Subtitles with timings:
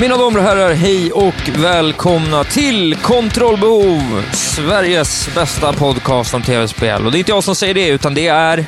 [0.00, 7.06] Mina damer och herrar, hej och välkomna till Kontrollbehov, Sveriges bästa podcast om tv-spel.
[7.06, 8.64] Och det är inte jag som säger det, utan det är...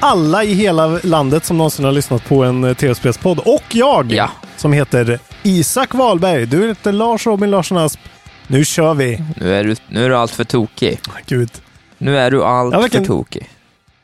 [0.00, 4.30] Alla i hela landet som någonsin har lyssnat på en eh, tv-spelspodd och jag Ja.
[4.56, 6.46] som heter Isak Wahlberg.
[6.46, 8.00] Du heter Lars Robin Larsson Asp.
[8.46, 9.22] Nu kör vi.
[9.36, 11.00] Nu är du, nu är du allt för tokig.
[11.26, 11.50] Gud.
[11.98, 13.48] Nu är du allt vilken- för tokig.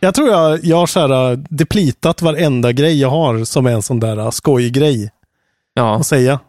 [0.00, 3.82] Jag tror jag, jag har så här, deplitat varenda grej jag har som är en
[3.82, 5.10] sån där uh, skojgrej
[5.78, 6.40] Ja, att säga.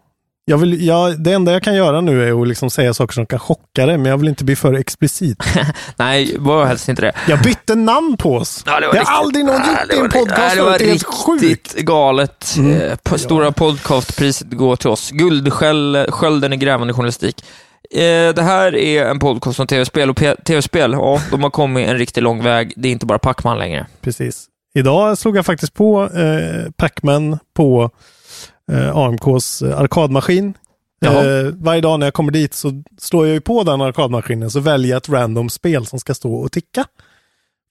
[0.46, 3.26] Jag vill, jag, det enda jag kan göra nu är att liksom säga saker som
[3.26, 5.38] kan chocka dig, men jag vill inte bli för explicit.
[5.96, 7.12] nej, var helst inte det.
[7.28, 8.64] Jag bytte namn på oss.
[8.66, 10.56] Ja, det, var har riktigt- aldrig någon Ja, gjort det i en var- podcast nej,
[10.56, 10.78] Det var.
[10.80, 11.76] Det är helt sjukt.
[11.76, 12.56] galet.
[12.58, 12.82] Mm.
[12.82, 15.12] Eh, på Stora podcastpriset går till oss.
[15.12, 17.44] Guldskölden i grävande journalistik.
[17.96, 21.98] Eh, Det här är en podcast om tv-spel och tv-spel, ja, de har kommit en
[21.98, 22.74] riktigt lång väg.
[22.76, 23.88] Det är inte bara Pacman längre.
[24.02, 24.46] Precis.
[24.76, 27.90] Idag slog jag faktiskt på eh, Pacman på
[28.72, 30.54] eh, AMKs eh, arkadmaskin.
[31.06, 31.12] Eh,
[31.54, 34.92] varje dag när jag kommer dit så slår jag ju på den arkadmaskinen så väljer
[34.92, 36.86] jag ett random spel som ska stå och ticka.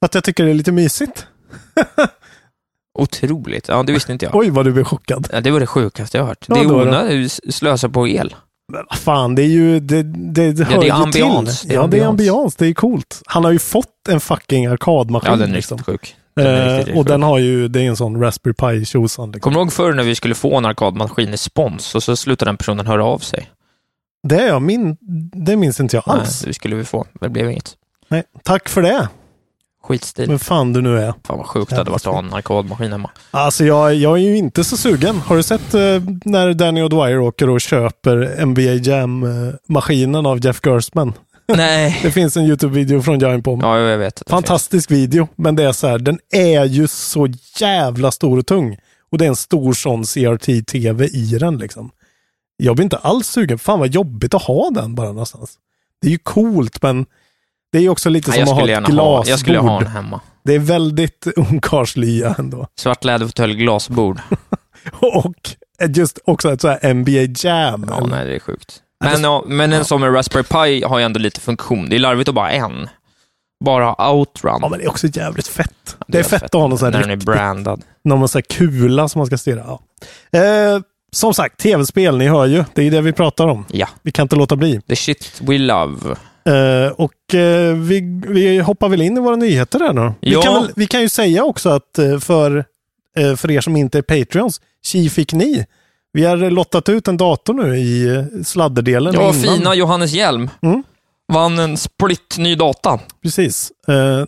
[0.00, 1.26] För att jag tycker det är lite mysigt.
[2.98, 3.68] Otroligt.
[3.68, 4.34] Ja, det visste inte jag.
[4.34, 5.28] Oj vad du blev chockad.
[5.32, 6.44] Ja, det var det sjukaste jag har hört.
[6.48, 8.34] Ja, det är onödigt att slösa på el.
[8.72, 11.60] Men vad fan, det är ju, det, det, det hör det är ju ambiance.
[11.60, 11.68] till.
[11.68, 12.56] Det är ja, det är ambiance.
[12.58, 13.22] Det är coolt.
[13.26, 15.30] Han har ju fått en fucking arkadmaskin.
[15.30, 15.78] Ja, den är liksom.
[15.78, 16.16] riktigt sjuk.
[16.44, 19.32] Den Eh, och den har ju, det är en sån Raspberry Pi tjosan.
[19.32, 19.40] Liksom.
[19.40, 22.48] Kommer du ihåg förr när vi skulle få en arkadmaskin i spons och så slutade
[22.48, 23.50] den personen höra av sig?
[24.22, 24.96] Det, är jag min,
[25.32, 26.40] det minns inte jag Nej, alls.
[26.40, 27.74] det skulle vi få, men det blev inget.
[28.08, 29.08] Nej, tack för det.
[29.82, 30.28] Skitstil.
[30.28, 31.14] Men fan du nu är.
[31.24, 33.10] Fan vad sjukt det hade varit att ha en arkadmaskin hemma.
[33.30, 35.16] Alltså jag, jag är ju inte så sugen.
[35.16, 35.80] Har du sett eh,
[36.24, 41.12] när Danny O'Dwyer åker och köper NBA Jam-maskinen av Jeff Gerstmann?
[41.56, 42.00] Nej.
[42.02, 43.62] Det finns en YouTube-video från Giant Bomb.
[43.62, 44.22] Ja, jag vet.
[44.26, 47.28] Fantastisk video, men det är så här, den är ju så
[47.60, 48.76] jävla stor och tung.
[49.12, 51.90] Och det är en stor sån CRT-TV i den liksom.
[52.56, 53.58] Jag blir inte alls sugen.
[53.58, 55.54] Fan vad jobbigt att ha den bara någonstans.
[56.00, 57.06] Det är ju coolt, men
[57.72, 59.32] det är också lite Nej, som att ha ett gärna ha, glasbord.
[59.32, 60.20] jag skulle ha en hemma.
[60.44, 62.66] Det är väldigt ungkarlslya ändå.
[62.78, 64.20] Svart läderfåtölj, glasbord.
[65.00, 65.50] Och
[65.88, 67.86] just också ett så här NBA Jam.
[67.88, 68.82] Ja, nej, det är sjukt.
[69.04, 71.88] Men, ja, men en som en Raspberry Pi har ju ändå lite funktion.
[71.88, 72.88] Det är larvigt att bara en.
[73.64, 74.58] Bara outrun.
[74.62, 75.96] Ja, men det är också jävligt fett.
[76.06, 77.82] Det är fett att ha någon sån här När den är brandad.
[78.04, 79.78] någon sån här kula som man ska styra.
[80.30, 80.38] Ja.
[80.38, 80.80] Eh,
[81.12, 82.64] som sagt, tv-spel, ni hör ju.
[82.74, 83.64] Det är det vi pratar om.
[83.72, 83.88] Ja.
[84.02, 84.80] Vi kan inte låta bli.
[84.80, 86.16] The shit we love.
[86.44, 90.12] Eh, och eh, vi, vi hoppar väl in i våra nyheter här nu.
[90.20, 90.42] Vi, Ja.
[90.42, 92.64] kan väl, vi kan ju säga också att eh, för,
[93.36, 95.66] för er som inte är Patreons, tji fick ni.
[96.18, 99.14] Vi har lottat ut en dator nu i eh, sladderdelen.
[99.14, 99.34] Ja, innan.
[99.34, 100.50] fina Johannes Hjelm.
[100.62, 100.82] Mm.
[101.32, 103.00] Vann en split ny data.
[103.22, 103.72] Precis.
[103.88, 104.18] Eh,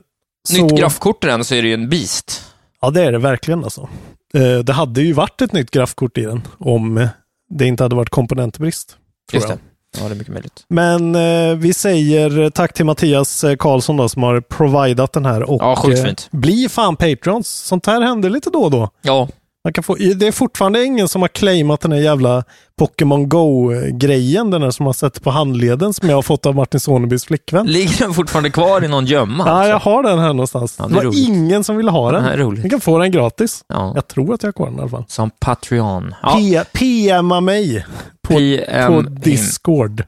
[0.53, 2.43] Nytt så- graffkort i den så är det ju en beast.
[2.81, 3.89] Ja, det är det verkligen alltså.
[4.35, 7.09] Eh, det hade ju varit ett nytt graffkort i den om eh,
[7.55, 8.97] det inte hade varit komponentbrist.
[9.33, 9.59] Just det.
[9.99, 10.65] Ja, det är mycket möjligt.
[10.69, 15.43] Men eh, vi säger tack till Mattias eh, Karlsson då, som har providat den här.
[15.51, 16.29] Och, Ja, sjukt eh, fint.
[16.31, 17.49] Bli fan Patrons.
[17.49, 18.91] Sånt här händer lite då och då.
[19.03, 19.29] Ja,
[19.65, 22.45] Man kan få, det är fortfarande ingen som har claimat den här jävla
[22.81, 26.81] Pokémon Go-grejen, den där som man sett på handleden som jag har fått av Martin
[26.81, 27.67] Sonebys flickvän.
[27.67, 29.45] ligger den fortfarande kvar i någon gömma?
[29.47, 29.71] Ja, alltså?
[29.71, 30.77] jag har den här någonstans.
[30.79, 31.29] Ja, det det var roligt.
[31.29, 32.25] ingen som ville ha den.
[32.25, 32.65] Är roligt.
[32.65, 33.65] Ni kan få den gratis.
[33.69, 33.93] Ja.
[33.95, 35.05] Jag tror att jag har kvar den i alla fall.
[35.09, 36.15] Som Patreon.
[36.23, 36.39] Ja.
[36.39, 37.87] P- PMa mig
[38.29, 40.03] på, PM på Discord.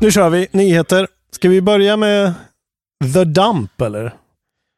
[0.00, 1.06] Nu kör vi nyheter.
[1.34, 2.32] Ska vi börja med
[3.14, 4.14] The Dump eller?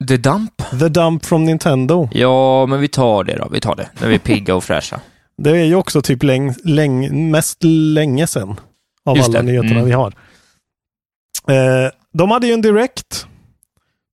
[0.08, 0.62] The Dump?
[0.78, 2.08] The Dump från Nintendo.
[2.12, 3.48] Ja, men vi tar det då.
[3.52, 3.90] Vi tar det.
[4.00, 5.00] När vi är pigga och fräscha.
[5.36, 8.60] Det är ju också typ läng, läng, mest länge sedan
[9.04, 9.44] av Just alla det.
[9.46, 9.84] nyheterna Mm.
[9.84, 10.14] vi har.
[11.48, 13.26] Eh, de hade ju en direkt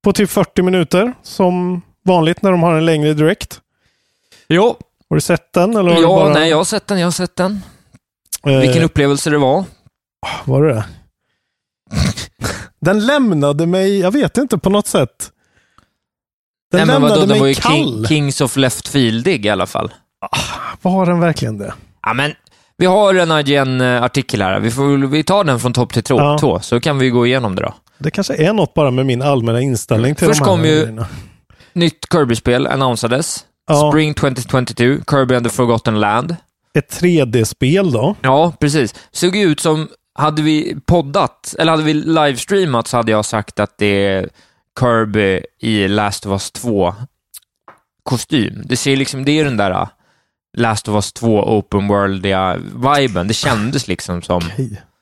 [0.03, 3.61] på typ 40 minuter som vanligt när de har en längre direkt.
[4.47, 4.75] Jo.
[5.09, 5.75] Har du sett den?
[5.77, 6.99] Eller Ja, bara, nej, jag har sett den.
[6.99, 7.61] Jag har sett den.
[8.45, 9.63] eh, Vilken upplevelse det var.
[10.45, 10.85] Var det det?
[12.81, 15.31] Den lämnade mig, jag vet inte, på något sätt.
[16.71, 17.73] Den nej, lämnade vadå, den mig var ju kall.
[17.73, 19.91] King, Kings of Left Fieldig i alla fall.
[20.81, 21.73] Var den verkligen det?
[22.05, 22.31] Ja, men
[22.77, 24.59] vi har en IGN-artikel här.
[24.59, 26.37] Vi, får, vi tar den från topp till tå, Ja.
[26.37, 27.73] tå, så kan vi gå igenom det då.
[27.97, 30.71] Det kanske är något bara med min allmänna inställning till Först de här kom ju-
[30.81, 31.07] grejerna.
[31.73, 33.45] Nytt Kirby-spel annonsades.
[33.67, 33.91] Ja.
[33.91, 36.35] Spring 2022, Kirby and the Forgotten Land.
[36.77, 38.15] Ett 3D-spel då.
[38.21, 38.95] Ja, precis.
[39.11, 39.87] Såg ut som,
[40.19, 44.29] hade vi poddat, eller hade vi livestreamat så hade jag sagt att det är
[44.79, 46.95] Kirby i Last of Us 2
[48.03, 48.61] kostym.
[48.65, 49.87] Det ser liksom, det är den där uh,
[50.57, 52.57] Last of Us 2 open worldiga
[52.97, 53.27] viben.
[53.27, 54.41] Det kändes liksom som...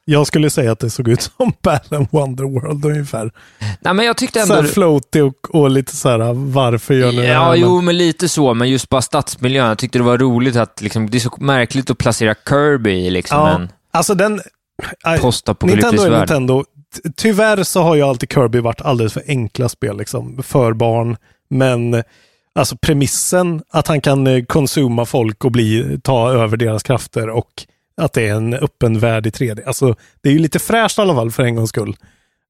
[0.09, 3.31] Jag skulle säga att det såg ut som Battle Wonderworld ungefär.
[3.79, 4.67] Nej, men jag tyckte Så ändå...
[4.67, 7.51] här floaty och, och lite så här, varför gör ni det Ja, här?
[7.51, 9.67] Men- jo, men lite så, men just bara stadsmiljön.
[9.67, 13.09] Jag tyckte det var roligt att liksom, det är så märkligt att placera Kirby i
[13.09, 14.41] liksom Ja, en alltså den...
[15.21, 16.19] Postapokalyptisk Nintendo är värld.
[16.19, 16.63] Nintendo.
[17.03, 21.17] Ty- Tyvärr så har ju alltid Kirby varit alldeles för enkla spel liksom, för barn.
[21.49, 22.03] Men
[22.55, 27.49] alltså premissen att han kan eh, konsuma folk och bli, ta över deras krafter och
[28.01, 29.67] att det är en öppen värld i 3D.
[29.67, 31.95] Alltså, det är ju lite fräscht i alla fall för en gångs skull.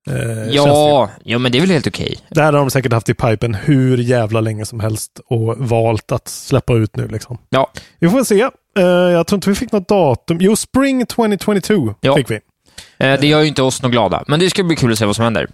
[0.10, 0.50] Eh.
[0.50, 2.18] Ja, ja, men det är väl helt okej.
[2.30, 6.12] Det här har de säkert haft i pipen hur jävla länge som helst och valt
[6.12, 7.08] att släppa ut nu.
[7.08, 7.38] Liksom.
[7.50, 7.72] Ja.
[8.00, 8.42] Vi får väl se.
[8.80, 10.38] Eh, jag tror inte vi fick något datum.
[10.42, 12.16] Jo, Spring 2022 Ja.
[12.16, 12.40] fick vi.
[12.98, 15.06] Eh, Det gör ju inte oss något glada, men det ska bli kul att se
[15.06, 15.48] vad som händer.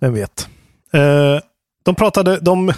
[0.00, 0.48] Vem vet.
[0.92, 1.40] Eh,
[1.84, 2.72] de pratade, de,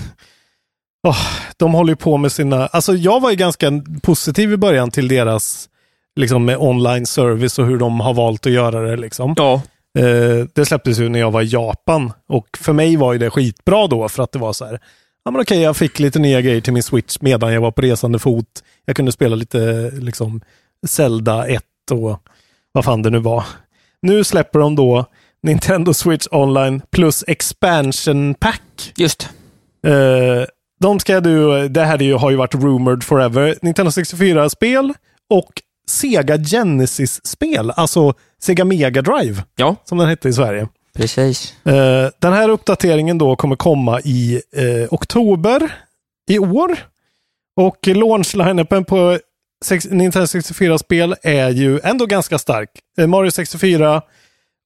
[1.06, 1.18] åh,
[1.56, 3.70] de håller ju på med sina, alltså jag var ju ganska
[4.02, 5.68] positiv i början till deras
[6.16, 9.34] liksom med online service och hur de har valt att göra det liksom.
[9.36, 9.62] Ja.
[9.98, 13.30] Eh, det släpptes ju när jag var i Japan och för mig var ju det
[13.30, 14.80] skitbra då för att det var så här,
[15.24, 17.82] ja men okej jag fick lite nya grejer till min Switch medan jag var på
[17.82, 18.46] resande fot.
[18.84, 20.40] Jag kunde spela lite liksom
[20.86, 22.20] Zelda 1 och
[22.72, 23.44] vad fan det nu var.
[24.04, 25.04] Nu släpper de då
[25.42, 28.92] Nintendo Switch Online plus Expansion Pack.
[28.96, 29.28] Just.
[29.86, 30.46] Eh,
[30.80, 33.56] de ska du, det här är ju, har ju varit rumored forever.
[33.62, 34.92] Nintendo 64-spel
[35.30, 35.52] och
[35.88, 40.68] Sega Genesis-spel, alltså Sega Mega Drive, Ja, som den hette i Sverige.
[40.96, 41.54] precis.
[41.66, 45.74] Eh, den här uppdateringen då kommer komma i eh, oktober
[46.30, 46.76] i år.
[47.56, 49.18] Och launch-lineupen på
[49.70, 52.70] Nintendo 64-spel är ju ändå ganska stark.
[52.98, 54.02] Eh, Mario 64,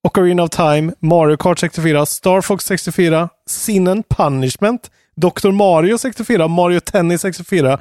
[0.02, 5.50] Ocarina of Time, Mario Kart 64, Star Fox 64, Sin and Punishment, Dr.
[5.50, 7.80] Mario 64, Mario Tennis 64,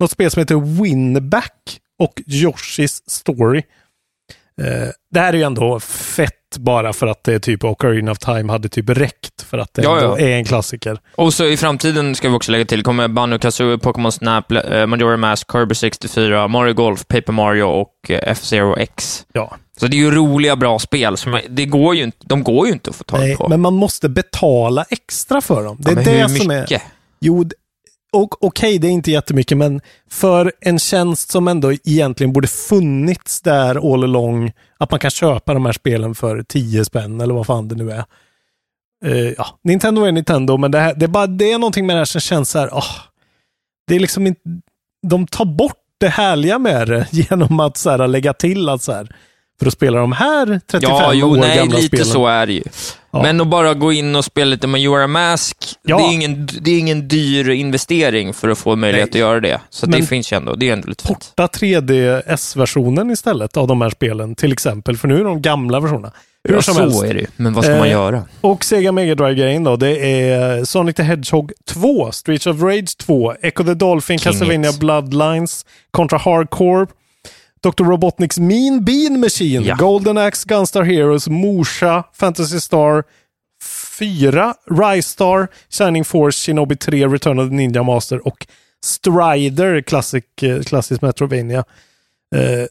[0.00, 3.62] något spel som heter Winback och Yoshi's Story.
[4.58, 8.18] Eh, det här är ju ändå fett bara för att det är typ Ocarina of
[8.18, 10.26] Time hade typ räckt för att det Ja, ändå ja.
[10.26, 10.98] är en klassiker.
[11.16, 14.86] Och så i framtiden ska vi också lägga till, kommer Banjo Kazooie, Pokémon Snap, eh,
[14.86, 19.24] Majora Mask, Kirby 64, Mario Golf, Paper Mario och eh, F-Zero X.
[19.32, 19.56] Ja.
[19.80, 21.16] Så det är ju roliga, bra spel.
[21.16, 23.48] Som, det går ju inte, de går ju inte att få tag Nej, på.
[23.48, 25.76] men man måste betala extra för dem.
[25.80, 26.60] Det är Ja, men det hur som är...
[26.60, 26.82] mycket?
[27.20, 27.44] Jo,
[28.12, 33.40] och okej, det är inte jättemycket, men för en tjänst som ändå egentligen borde funnits
[33.40, 37.46] där all along, att man kan köpa de här spelen för 10 spänn eller vad
[37.46, 38.04] fan det nu är.
[39.04, 41.96] Eh, ja, Nintendo är Nintendo, men det, här, det, är bara, det är någonting med
[41.96, 42.96] det här som känns så här, åh,
[43.86, 44.40] det är liksom inte,
[45.06, 48.92] de tar bort det härliga med det genom att så här, lägga till att så
[48.92, 49.08] här,
[49.58, 52.06] för att spela de här 35 Ja, jo, år nej, gamla lite spelen.
[52.06, 52.62] så är det ju.
[53.18, 53.22] Ja.
[53.22, 55.96] Men att bara gå in och spela lite Majora Mask, Ja.
[55.96, 59.22] det, är ingen, det är ingen dyr investering för att få möjlighet Nej.
[59.22, 59.60] att göra det.
[59.70, 61.18] Så Men- det finns ju ändå, det är ändå lite fint.
[61.36, 64.96] porta 3DS-versionen istället av de här spelen, till exempel.
[64.96, 66.12] För nu är de gamla versionerna.
[66.44, 67.02] Hur Ja, som så helst.
[67.04, 67.26] är det ju.
[67.36, 68.22] Men vad ska man Eh, göra?
[68.40, 73.34] Och Sega Mega Drive-grejen då, det är Sonic the Hedgehog 2, Streets of Rage 2,
[73.42, 74.78] Echo the Dolphin, King Castlevania it.
[74.80, 76.86] Bloodlines, Contra Hardcore,
[77.62, 77.84] Dr.
[77.84, 79.74] Robotniks Mean Bean Machine, Ja.
[79.74, 83.04] Golden Axe, Gunstar Heroes, Musha, Fantasy Star
[83.98, 88.46] 4, Rise Star, Shining Force, Shinobi 3, Return of the Ninja Master och
[88.84, 91.64] Strider, klassisk, eh, klassisk Metrovania.
[92.36, 92.66] Eh,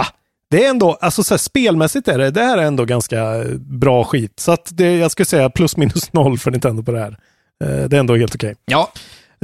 [0.00, 0.06] ah,
[0.50, 4.04] det är ändå, alltså så här, spelmässigt är det, det här är ändå ganska bra
[4.04, 4.40] skit.
[4.40, 7.16] Så att det, jag skulle säga plus minus noll för Nintendo på det här.
[7.64, 8.54] Eh, det är ändå helt okej.
[8.64, 8.92] Ja,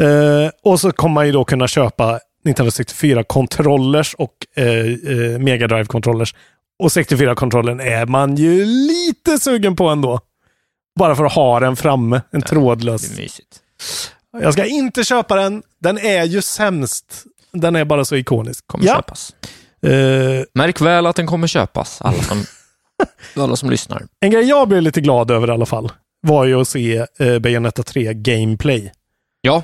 [0.00, 5.66] Eh, och så kommer man ju då kunna köpa Nintendo 64-controllers och eh, eh, Mega
[5.66, 6.34] Drive-controllers.
[6.78, 10.20] Och 64-kontrollen är man ju lite sugen på ändå.
[10.98, 13.02] Bara för att ha den framme, en trådlös.
[13.02, 13.60] det är mysigt.
[14.32, 15.62] Jag ska inte köpa den.
[15.80, 17.24] Den är ju sämst.
[17.52, 18.66] Den är bara så ikonisk.
[18.66, 18.94] Kommer ja.
[18.96, 19.34] köpas.
[19.86, 22.44] Eh, Märk väl att den kommer köpas, alla som,
[23.42, 24.06] alla som lyssnar.
[24.20, 25.92] en grej jag blev lite glad över i alla fall
[26.22, 28.92] var ju att se eh, Bayonetta 3 Gameplay.
[29.40, 29.62] Ja,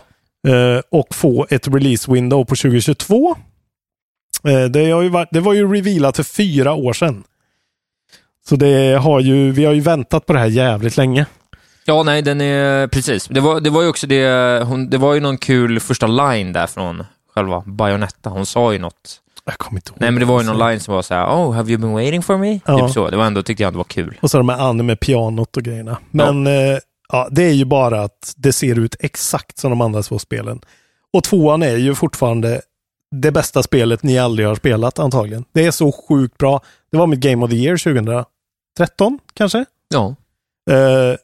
[0.90, 3.36] och få ett release window på 2022.
[4.48, 7.24] Eh, det, har ju varit, det var ju revealat för fyra år sedan.
[8.48, 11.26] Så det har ju, vi har ju väntat på det här jävligt länge.
[11.84, 13.28] ja nej, den är precis.
[13.28, 16.52] Det var, det var ju också det, hon, det var ju någon kul första line
[16.52, 18.30] där från själva Bayonetta.
[18.30, 19.20] Hon sa ju något.
[19.44, 20.00] Jag kommer inte ihåg.
[20.00, 21.92] Nej, men det var ju någon line som var så här, oh, have you been
[21.92, 22.60] waiting for me?
[22.66, 22.86] Ja.
[22.86, 23.10] Typ så.
[23.10, 24.18] Det var ändå, tyckte jag ändå var kul.
[24.20, 25.98] Och så de här anime-pianot och grejerna.
[26.10, 30.02] Men eh, ja, det är ju bara att det ser ut exakt som de andra
[30.02, 30.60] två spelen.
[31.12, 32.62] Och tvåan är ju fortfarande
[33.10, 35.44] det bästa spelet ni aldrig har spelat antagligen.
[35.52, 36.60] Det är så sjukt bra.
[36.90, 39.64] Det var mitt Game of the Year 2013 kanske.
[39.88, 40.14] Ja.
[40.70, 41.16] Eh,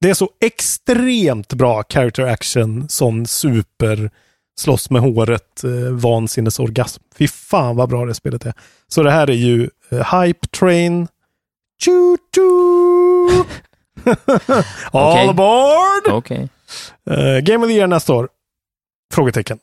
[0.00, 4.10] det är så extremt bra character action, sån super
[4.58, 7.02] slåss med håret, eh, vansinnesorgasm.
[7.18, 8.54] Fy fan vad bra det spelet är.
[8.88, 11.08] Så det här är ju eh, Hype Train.
[11.84, 13.44] Choo choo!
[14.04, 14.62] All
[14.92, 15.28] Okej.
[15.28, 16.06] aboard!
[16.08, 16.48] Okej.
[17.10, 18.28] Eh, Game of the Year nästa år?
[19.14, 19.58] Frågetecken.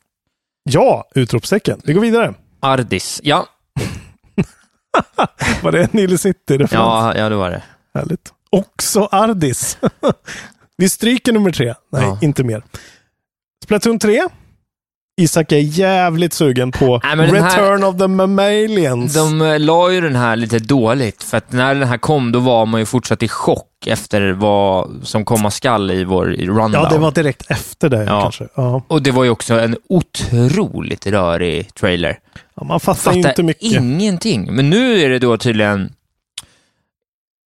[0.63, 1.05] Ja!
[1.15, 1.81] Utropstecken.
[1.83, 2.33] Vi går vidare.
[2.59, 3.19] Ardis.
[3.23, 3.47] Ja.
[5.63, 6.71] Var det en Nile City-referens?
[6.71, 7.63] ja, ja, det var det.
[7.93, 8.33] Härligt.
[8.49, 9.77] Också Ardis.
[10.77, 11.73] Vi stryker nummer tre.
[11.91, 12.17] Nej, Ja.
[12.21, 12.63] inte mer.
[13.63, 14.21] Splatoon 3.
[15.17, 19.13] Isak är jävligt sugen på Nej, den här- Return of the Mammalians.
[19.13, 22.39] De eh, la ju den här lite dåligt, för att när den här kom, då
[22.39, 26.71] var man ju fortsatt i chock efter vad som komma skall i vår rundown.
[26.73, 28.21] Ja, det var direkt efter det Ja.
[28.21, 28.47] kanske.
[28.55, 28.81] Ja.
[28.87, 32.17] Och det var ju också en otroligt rörig trailer.
[32.55, 33.63] Ja, man fattar ju Fattar inte mycket.
[33.63, 34.55] ingenting.
[34.55, 35.93] Men nu är det då tydligen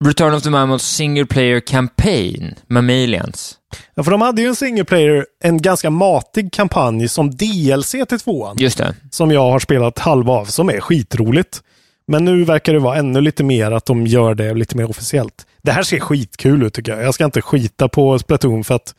[0.04, 3.54] Return of the Mammals single player campaign, Mammalians.
[3.94, 8.20] Ja, för de hade ju en single player, en ganska matig kampanj som DLC till
[8.20, 8.56] tvåan.
[8.58, 8.94] Just det.
[9.10, 11.62] Som jag har spelat halva av, som är skitroligt.
[12.08, 15.46] Men nu verkar det vara ännu lite mer att de gör det lite mer officiellt.
[15.62, 17.02] Det här ser skitkul ut tycker jag.
[17.04, 18.94] Jag ska inte skita på Splatoon för att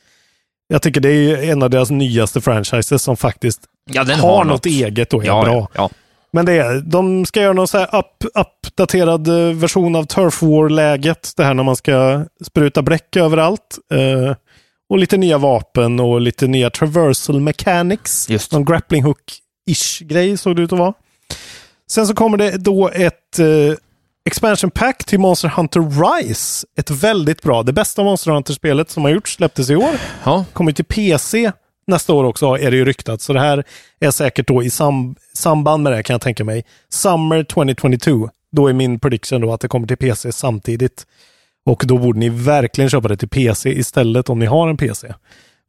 [0.67, 4.47] jag tycker det är en av deras nyaste franchises som faktiskt Ja, har, har något
[4.53, 4.65] något.
[4.65, 5.69] eget och är Ja, bra.
[5.73, 5.89] ja.
[6.31, 10.41] Men det är, de ska göra någon så här up, uppdaterad eh, version av Turf
[10.41, 11.31] War-läget.
[11.37, 13.77] Det här när man ska spruta bläck överallt.
[13.93, 14.35] Eh,
[14.89, 18.29] och lite nya vapen och lite nya traversal mechanics.
[18.29, 18.51] Just.
[18.51, 20.93] Någon grappling hook-ish grej såg det ut att vara.
[21.89, 23.77] Sen så kommer det då ett eh,
[24.25, 26.67] expansion pack till Monster Hunter Rise.
[26.79, 29.91] Ett väldigt bra, det bästa Monster Hunter-spelet som har gjorts, släpptes i år.
[30.23, 30.45] ja.
[30.53, 31.51] Kommer till PC
[31.87, 33.21] nästa år också, är det ju ryktat.
[33.21, 33.63] Så det här
[33.99, 36.65] är säkert då i sam samband med det kan jag tänka mig.
[36.89, 38.29] Summer 2022.
[38.51, 41.05] Då är min prediction då att det kommer till PC samtidigt.
[41.65, 45.13] Och då borde ni verkligen köpa det till PC istället om ni har en PC.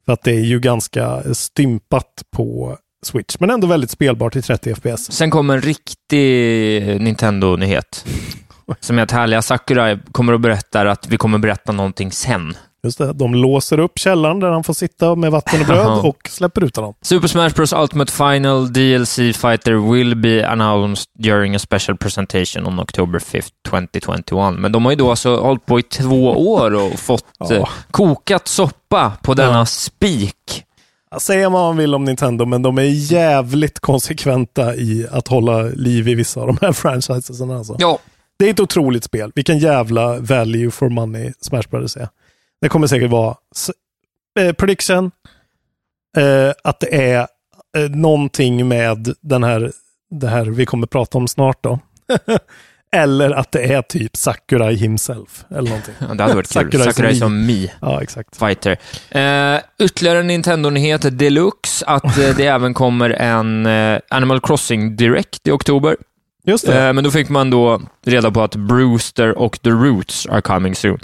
[0.05, 4.75] För att det är ju ganska stympat på Switch, men ändå väldigt spelbart i 30
[4.75, 5.11] FPS.
[5.11, 8.05] Sen kommer en riktig Nintendo-nyhet.
[8.79, 12.53] Som är att härliga Sakurai kommer och berättar att vi kommer berätta någonting sen.
[12.83, 16.17] Just det, de låser upp källaren där han får sitta med vatten och bröd och
[16.29, 16.93] släpper ut honom.
[17.01, 22.79] Super Smash Bros Ultimate Final DLC Fighter will be announced during a special presentation on
[22.79, 24.59] October 5th, 2021.
[24.59, 27.55] Men de har ju då alltså hållit på i två år och fått Ja.
[27.55, 29.65] eh, kokat soppa på denna Ja.
[29.65, 30.63] spik.
[31.19, 36.07] Säga vad man vill om Nintendo, men de är jävligt konsekventa i att hålla liv
[36.07, 37.51] i vissa av de här franchisesen.
[37.51, 37.75] Alltså.
[37.79, 37.99] Ja,
[38.39, 39.31] Det är ett otroligt spel.
[39.35, 42.07] Vilken jävla value for money Smash Brothers är.
[42.61, 43.35] Det kommer säkert vara
[44.39, 45.11] eh, prediction,
[46.17, 47.27] eh, att det är
[47.77, 49.71] eh, någonting med den här,
[50.11, 51.79] det här vi kommer prata om snart då.
[52.91, 55.45] eller att det är typ Sakurai himself.
[55.49, 55.93] Eller någonting.
[55.99, 56.71] det hade varit kul.
[56.71, 57.19] Sakurai som Sakurai Mi.
[57.19, 57.71] som Mi.
[57.81, 58.37] Ja, exakt.
[58.37, 58.77] Fighter.
[59.09, 65.47] Eh, ytterligare en Nintendo-nyhet deluxe, att eh, det även kommer en eh, Animal Crossing Direct
[65.47, 65.97] i oktober.
[66.43, 66.87] Just det.
[66.87, 70.75] Eh, men då fick man då reda på att Brewster och The Roots are coming
[70.75, 70.99] soon.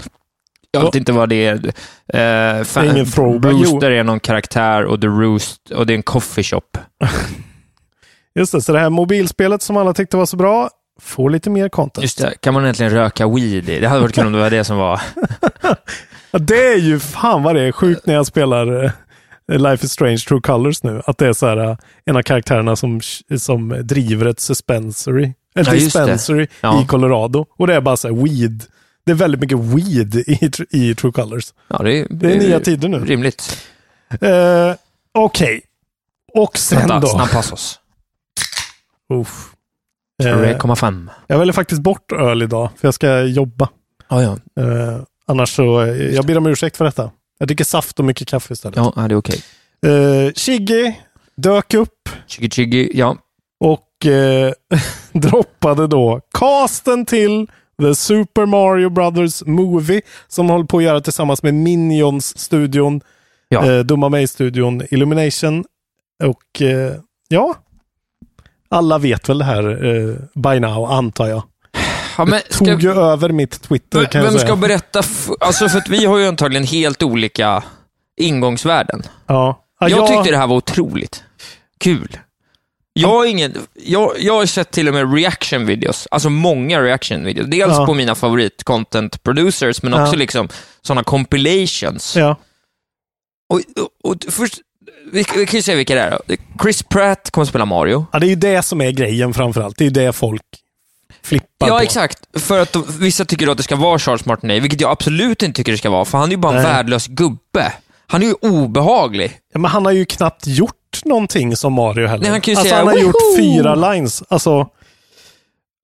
[0.70, 1.54] Jag vet inte vad det är.
[1.54, 3.52] Eh, fan, Det är ingen throwback.
[3.52, 6.60] Brewster är någon karaktär och The Roost, och det är en coffee shop.
[8.34, 10.70] Just det, så det här mobilspelet som alla tyckte var så bra
[11.00, 12.02] får lite mer content.
[12.02, 13.80] Just det, kan man egentligen röka weed i?
[13.80, 15.00] Det hade varit kul om det var det som var...
[16.38, 18.90] Det är ju fan vad det är sjukt när jag spelar eh,
[19.58, 21.02] Life is Strange True Colors nu.
[21.06, 23.00] Att det är så här eh, en av karaktärerna som,
[23.38, 26.82] som driver ett suspensory, ett Ja, dispensary Ja.
[26.82, 27.46] i Colorado.
[27.58, 28.64] Och det är bara så här weed.
[29.06, 31.54] Det är väldigt mycket weed i, i True Colors.
[31.68, 33.04] Ja, det, är, Det är nya tider nu.
[33.04, 33.58] Rimligt.
[34.20, 34.74] Eh,
[35.14, 35.62] Okej.
[36.34, 37.06] Och sen Vänta, då.
[37.06, 37.78] snabb passus.
[39.14, 39.52] Uff.
[40.22, 41.08] Eh, 3,5.
[41.26, 43.68] jag väljer faktiskt bort öl idag, för jag ska jobba.
[44.08, 44.62] Ja, ja.
[44.62, 47.10] Eh, annars så, eh, jag ber om ursäkt för detta.
[47.38, 48.76] Jag dricker saft och mycket kaffe istället.
[48.76, 49.42] Ja, det är okej.
[49.86, 50.92] Eh, Shiggy
[51.36, 53.16] dök upp Chiggy Chiggy, ja.
[53.60, 54.52] och eh,
[55.12, 57.46] droppade då casten till
[57.82, 63.00] The Super Mario Brothers Movie som håller på att göra tillsammans med Minions-studion,
[63.48, 63.70] Ja.
[63.72, 65.64] eh, Dumma mig-studion Illumination.
[66.24, 66.92] Och eh,
[67.28, 67.54] ja,
[68.68, 71.42] alla vet väl det här eh, by now, antar jag.
[72.18, 74.46] ja men ska, Tog ju över mitt Twitter kan jag vem säga.
[74.46, 75.02] ska berätta?
[75.40, 77.64] Alltså, för att vi har ju antagligen helt olika
[78.16, 79.02] ingångsvärden.
[79.26, 79.62] Ja.
[79.80, 81.24] Ja, Jag jag- tyckte det här var otroligt
[81.80, 82.16] kul.
[83.00, 87.24] Jag har, ingen, jag, jag har sett till och med reaction videos, alltså många reaction
[87.24, 87.46] videos.
[87.48, 87.86] Dels Ja.
[87.86, 90.02] på mina favorit content producers, men Ja.
[90.02, 90.48] också liksom
[90.82, 92.16] sådana compilations.
[92.16, 92.36] Ja.
[93.48, 93.60] Och,
[94.02, 94.58] och, och först,
[95.12, 96.18] vi, vi kan ju säga vilka det är.
[96.62, 98.06] Chris Pratt kommer att spela Mario.
[98.12, 99.76] ja, det är ju det som är grejen framförallt.
[99.78, 100.42] Det är ju det folk
[101.22, 101.82] flippar Ja, på.
[101.82, 102.18] exakt.
[102.40, 105.56] För att de, vissa tycker att det ska vara Charles Martinet, vilket jag absolut inte
[105.56, 106.72] tycker det ska vara, för han är ju bara en Nej.
[106.72, 107.72] värdelös gubbe.
[108.06, 109.38] Han är ju obehaglig.
[109.52, 110.74] Ja, men han har ju knappt gjort
[111.04, 112.22] någonting som Mario heller.
[112.22, 114.22] Nej, han alltså, säga, han har gjort fyra lines.
[114.28, 114.68] Alltså,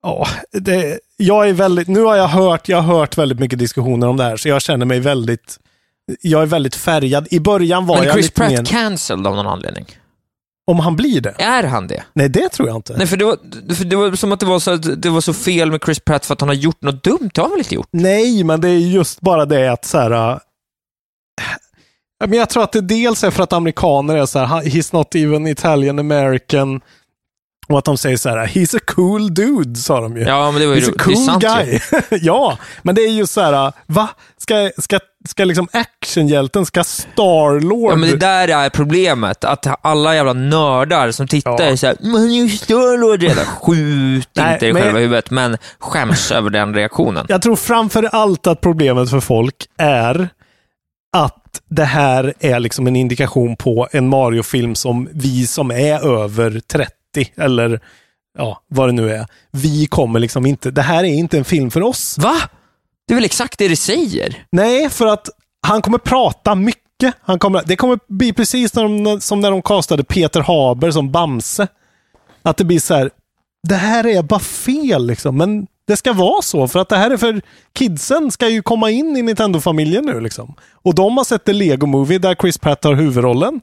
[0.03, 4.09] ja, det, jag är väldigt, nu har jag hört, jag har hört väldigt mycket diskussioner
[4.09, 5.59] om det här, så jag känner mig väldigt,
[6.21, 7.27] jag är väldigt färgad.
[7.31, 9.87] I början var Men jag Chris lite Pratt mer, cancelled av någon anledning.
[10.67, 11.35] om han blir det?
[11.39, 12.03] Är han det?
[12.13, 12.97] Nej, det tror jag inte.
[12.97, 13.37] Nej, för det var,
[13.75, 16.27] för det var som att det var, så, det var så fel med Chris Pratt
[16.27, 17.31] för att han har gjort något dumt.
[17.35, 17.89] Det har han väl inte gjort?
[17.91, 20.41] Nej, men det är just bara det att så här.
[22.27, 24.95] Men jag tror att det dels är för att amerikaner är så här, "Han- he's
[24.95, 26.81] not even Italian American.
[27.69, 30.23] Och att de säger så här, he's a cool dude, sa de ju.
[30.23, 31.81] Ja, men det var ju He's a cool sant guy.
[32.23, 34.09] ja, men det är ju så här, va?
[34.39, 34.99] Ska, ska,
[35.29, 37.93] ska liksom actionhjälten, ska Starlord...
[37.93, 39.45] Ja, men det där är problemet.
[39.45, 41.63] Att alla jävla nördar som tittar Ja.
[41.63, 43.45] är såhär, men han är ju Starlord redan.
[43.45, 47.27] Skjut Nej, inte i men- själva huvudet, men skäms över den reaktionen.
[47.29, 50.29] Jag tror framför allt att problemet för folk är
[51.17, 51.37] att
[51.69, 56.93] det här är liksom en indikation på en Mario-film som vi som är över 30
[57.37, 57.81] eller
[58.39, 59.27] ja, vad det nu är.
[59.51, 62.19] Vi kommer liksom inte, det här är inte en film för oss.
[62.19, 62.35] Va?
[63.07, 64.45] Det är väl exakt det det säger?
[64.53, 65.29] Nej, för att
[65.67, 67.15] han kommer prata mycket.
[67.21, 71.13] Han kommer, det kommer bli precis när de, som när de castade Peter Haber som
[71.13, 71.69] Bamse.
[72.43, 73.11] Att det blir så här,
[73.69, 75.37] det här är bara fel liksom.
[75.37, 77.41] Men det ska vara så, för att det här är för
[77.75, 80.55] kidsen ska ju komma in i Nintendo-familjen nu liksom.
[80.73, 83.61] Och de har sett The Lego Movie där Chris Pratt har huvudrollen.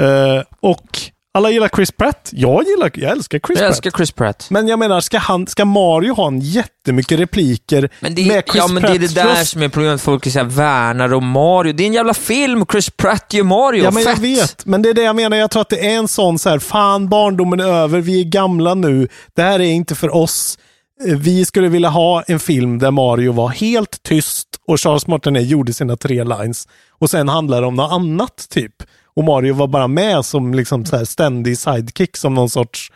[0.00, 0.98] Eh, och
[1.34, 2.30] alla gillar Chris Pratt.
[2.32, 3.68] Jag gillar, jag älskar Chris Jag Pratt.
[3.68, 4.46] älskar Chris Pratt.
[4.50, 8.62] Men jag menar, ska, han, ska Mario ha en jättemycket repliker Men det, med Chris
[8.62, 9.50] ja, men det är det där röst?
[9.52, 10.00] som är problemet.
[10.00, 11.72] Folk säger värnar om Mario.
[11.72, 12.64] Det är en jävla film.
[12.72, 13.84] Chris Pratt gör Mario.
[13.84, 14.22] Ja, men jag Fett.
[14.24, 14.66] vet.
[14.66, 15.36] Men det är det jag menar.
[15.36, 18.24] Jag tror att det är en sån så här, fan barndomen är över, vi är
[18.24, 19.08] gamla nu.
[19.36, 20.58] Det här är inte för oss.
[21.06, 25.72] Vi skulle vilja ha en film där Mario var helt tyst och Charles Martinet gjorde
[25.72, 26.68] sina tre lines.
[26.90, 28.74] Och sen handlar det om något annat typ.
[29.16, 32.92] Och Mario var bara med som liksom så här ständig sidekick som någon sorts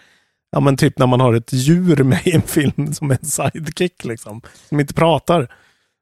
[0.50, 4.04] Ja men typ när man har ett djur med i en film som en sidekick
[4.04, 4.42] liksom.
[4.68, 5.52] Som inte pratar.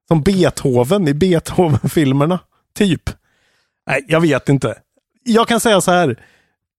[0.08, 2.38] Som Beethoven i Beethoven-filmerna.
[2.74, 3.10] Typ.
[3.86, 4.74] Nej, jag vet inte.
[5.24, 6.22] Jag kan säga så här.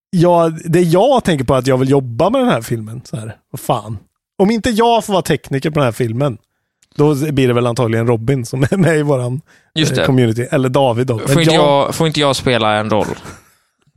[0.09, 3.01] Jag, det jag tänker på är att jag vill jobba med den här filmen.
[3.05, 3.37] Så här.
[3.51, 3.97] Vad fan.
[4.37, 6.37] Om inte jag får vara tekniker på den här filmen.
[6.95, 9.41] Då blir det väl antagligen Robin som är med i våran
[9.75, 10.47] Just eh, community.
[10.51, 11.19] Eller David då.
[11.19, 13.07] Får inte, jag, jag, får inte jag spela en roll,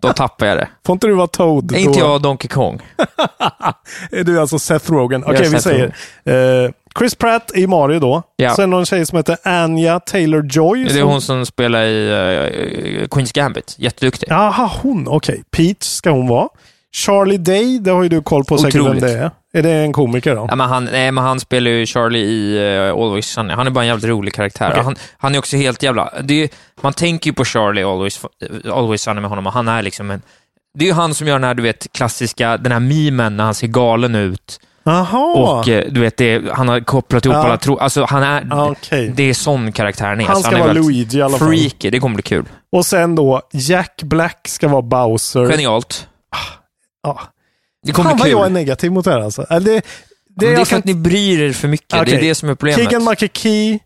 [0.01, 0.69] då tappar jag det.
[0.87, 1.73] får inte du vara Toad?
[1.73, 2.81] Är inte då- jag Donkey Kong?
[4.11, 5.25] Är du alltså Seth Rogen?
[5.25, 8.23] Okej, vi Seth säger eh, Chris Pratt i Mario då.
[8.37, 8.57] Ja.
[8.57, 10.85] Sen någon tjej som heter Anya Taylor-Joy.
[10.85, 13.75] Det är som- hon som spelar i uh, Queens Gambit.
[13.79, 14.27] Jätteduktig.
[14.31, 15.09] Jaha, hon.
[15.09, 15.43] Okej.
[15.51, 16.49] Peach ska hon vara.
[16.95, 19.03] Charlie Day, det har ju du koll på säkert vem Otroligt.
[19.03, 19.31] det är.
[19.53, 20.47] Är det en komiker då?
[20.51, 23.55] Ja, men han, nej, men han spelar ju Charlie i uh, Always Sunny.
[23.55, 24.71] Han är bara en jävligt rolig karaktär.
[24.71, 24.83] Okej.
[24.83, 26.09] Han, han är också helt jävla...
[26.09, 26.49] Är,
[26.83, 28.21] man tänker ju på Charlie Always,
[28.73, 30.23] Always Sunny med honom och han är liksom en...
[30.79, 33.45] Det är ju han som gör den här, du vet, klassiska, den här memen när
[33.45, 34.61] han ser galen ut.
[34.85, 35.35] Jaha.
[35.37, 37.45] Och eh, du vet, det, han har kopplat ihop Ja.
[37.45, 37.79] alla tro...
[37.79, 38.71] Alltså han är...
[38.71, 39.13] Okej.
[39.17, 40.25] Det är sån karaktären är.
[40.25, 41.49] Han Så ska är vara Luigi i alla fall.
[41.49, 42.45] Freaky, det kommer bli kul.
[42.73, 45.47] Och sen då, Jack Black ska vara Bowser.
[45.51, 46.07] Genialt.
[47.17, 47.21] Ja.
[47.87, 49.47] Det kommer Fan vad jag är negativ mot det här alltså.
[49.51, 49.83] Det, det, Det, men
[50.37, 51.91] det är alltså- för att ni bryr er för mycket.
[51.91, 52.15] Det Okej.
[52.15, 52.91] är det som är problemet.
[52.91, 53.79] Keegan Key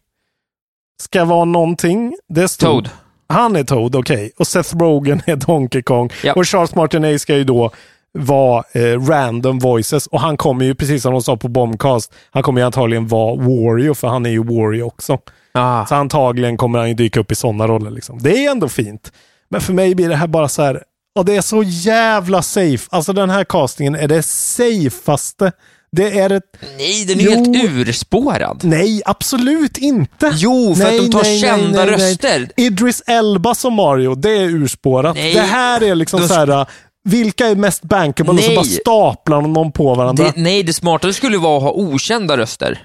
[1.02, 2.16] ska vara någonting.
[2.28, 2.68] Det stod.
[2.70, 2.90] Toad.
[3.28, 4.32] Han är Toad, okej.
[4.38, 6.10] Och Seth Rogen är Donkey Kong.
[6.24, 6.32] Ja.
[6.32, 7.70] Och Charles Martinet ska ju då
[8.18, 10.06] vara eh, random voices.
[10.06, 13.34] Och han kommer ju, precis som de sa på Bombcast, han kommer ju antagligen vara
[13.36, 15.18] Wario, för han är ju Wario också.
[15.54, 15.86] Ah.
[15.86, 17.90] Så antagligen kommer han ju dyka upp i sådana roller.
[17.90, 18.18] Liksom.
[18.22, 19.12] Det är ändå fint.
[19.48, 20.82] Men för mig blir det här bara så här,
[21.18, 22.88] och det är så jävla safe.
[22.90, 25.52] Alltså den här castingen är det safeaste
[25.96, 26.42] Det är ett...
[26.78, 27.30] Nej, den är Jo.
[27.30, 28.60] helt urspårad.
[28.64, 30.32] Nej, absolut inte.
[30.34, 32.10] Jo, för Nej, att de tar nej, kända nej, nej, nej.
[32.10, 32.48] röster.
[32.56, 35.16] Idris Elba som Mario, det är urspårat.
[35.16, 35.34] Nej.
[35.34, 36.66] Det här är liksom Då- så här,
[37.04, 38.32] vilka är mest bankable?
[38.32, 38.56] Och så Nej.
[38.56, 40.24] bara staplar de på varandra.
[40.24, 42.82] Det, nej, det smartaste skulle vara att ha okända röster.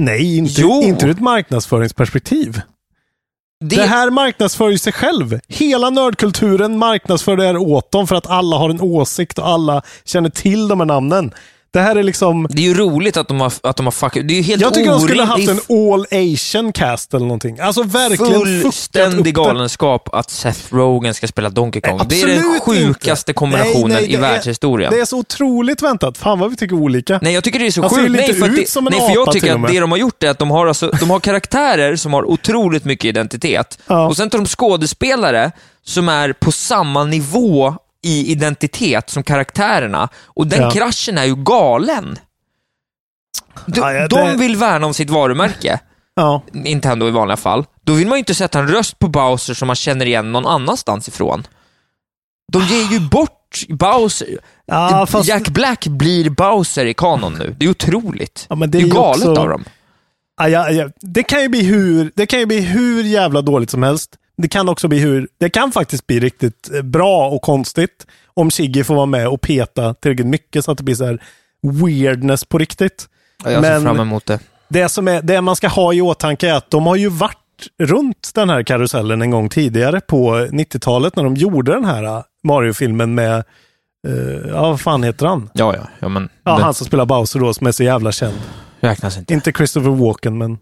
[0.00, 0.82] Nej, inte, Jo.
[0.82, 2.60] inte ur ett marknadsföringsperspektiv.
[3.68, 5.40] Det, Det här marknadsför ju sig själv.
[5.48, 9.82] Hela nördkulturen marknadsför det här åt dem för att alla har en åsikt och alla
[10.04, 11.34] känner till de här namnen.
[11.74, 12.46] Det här är liksom...
[12.50, 14.28] det är ju roligt att de har, att de har fuckat...
[14.28, 15.48] Det är ju helt Jag tycker de skulle orimligt.
[15.50, 17.60] haft en all asian cast eller någonting.
[17.60, 21.96] Alltså verkligen fullständig galenskap att Seth Rogen ska spela Donkey Kong.
[21.98, 23.38] Nej, det är den sjukaste inte.
[23.38, 24.92] kombinationen Nej, nej, i är- världshistorien.
[24.92, 26.18] Det är så otroligt väntat.
[26.18, 27.18] Fan vad vi tycker olika.
[27.22, 28.12] Nej, jag tycker det är så Han ser ju sjukt.
[28.20, 29.98] lite Nej, för, ut det, som en nej, för jag tycker att det de har
[29.98, 33.78] gjort är att de har, alltså, de har karaktärer som har otroligt mycket identitet.
[33.86, 34.06] Ja.
[34.06, 35.52] Och sen tar de skådespelare
[35.86, 40.08] som är på samma nivå i identitet som karaktärerna.
[40.24, 40.70] Och den Ja.
[40.70, 42.18] kraschen är ju galen.
[43.66, 45.80] De, Ja, ja, de det- vill värna om sitt varumärke.
[46.14, 46.42] Ja.
[46.52, 47.64] Nintendo i vanliga fall.
[47.82, 50.46] Då vill man ju inte sätta en röst på Bowser som man känner igen någon
[50.46, 51.46] annanstans ifrån.
[52.52, 54.28] De ger ju bort Bowser.
[54.66, 57.54] Ja, fast- Jack Black blir Bowser i kanon nu.
[57.58, 58.46] Det är otroligt.
[58.48, 59.64] Ja, men det det är är ju galet också- av dem.
[60.36, 60.88] Ja, ja, ja.
[61.00, 64.10] Det, kan ju bli hur, det kan ju bli hur jävla dåligt som helst.
[64.36, 68.50] Det kan också bli hur, det kan faktiskt bli riktigt eh, bra och konstigt om
[68.50, 71.22] Shiggy får vara med och peta tillräckligt mycket så att det blir så här
[71.62, 73.08] weirdness på riktigt.
[73.44, 74.38] Ja, Jag ser Men- fram emot det.
[74.68, 77.38] Det, som är, det man ska ha i åtanke är att de har ju varit
[77.82, 82.22] runt den här karusellen en gång tidigare på 90-talet när de gjorde den här eh,
[82.44, 83.34] Mario-filmen med,
[84.08, 85.50] eh, ja vad fan heter han?
[85.54, 85.82] Ja, ja.
[85.98, 88.34] ja men Ja, det han som spelar Bowser då, som är så jävla känd.
[88.80, 89.34] räknas inte.
[89.34, 90.58] Inte Christopher Walken, men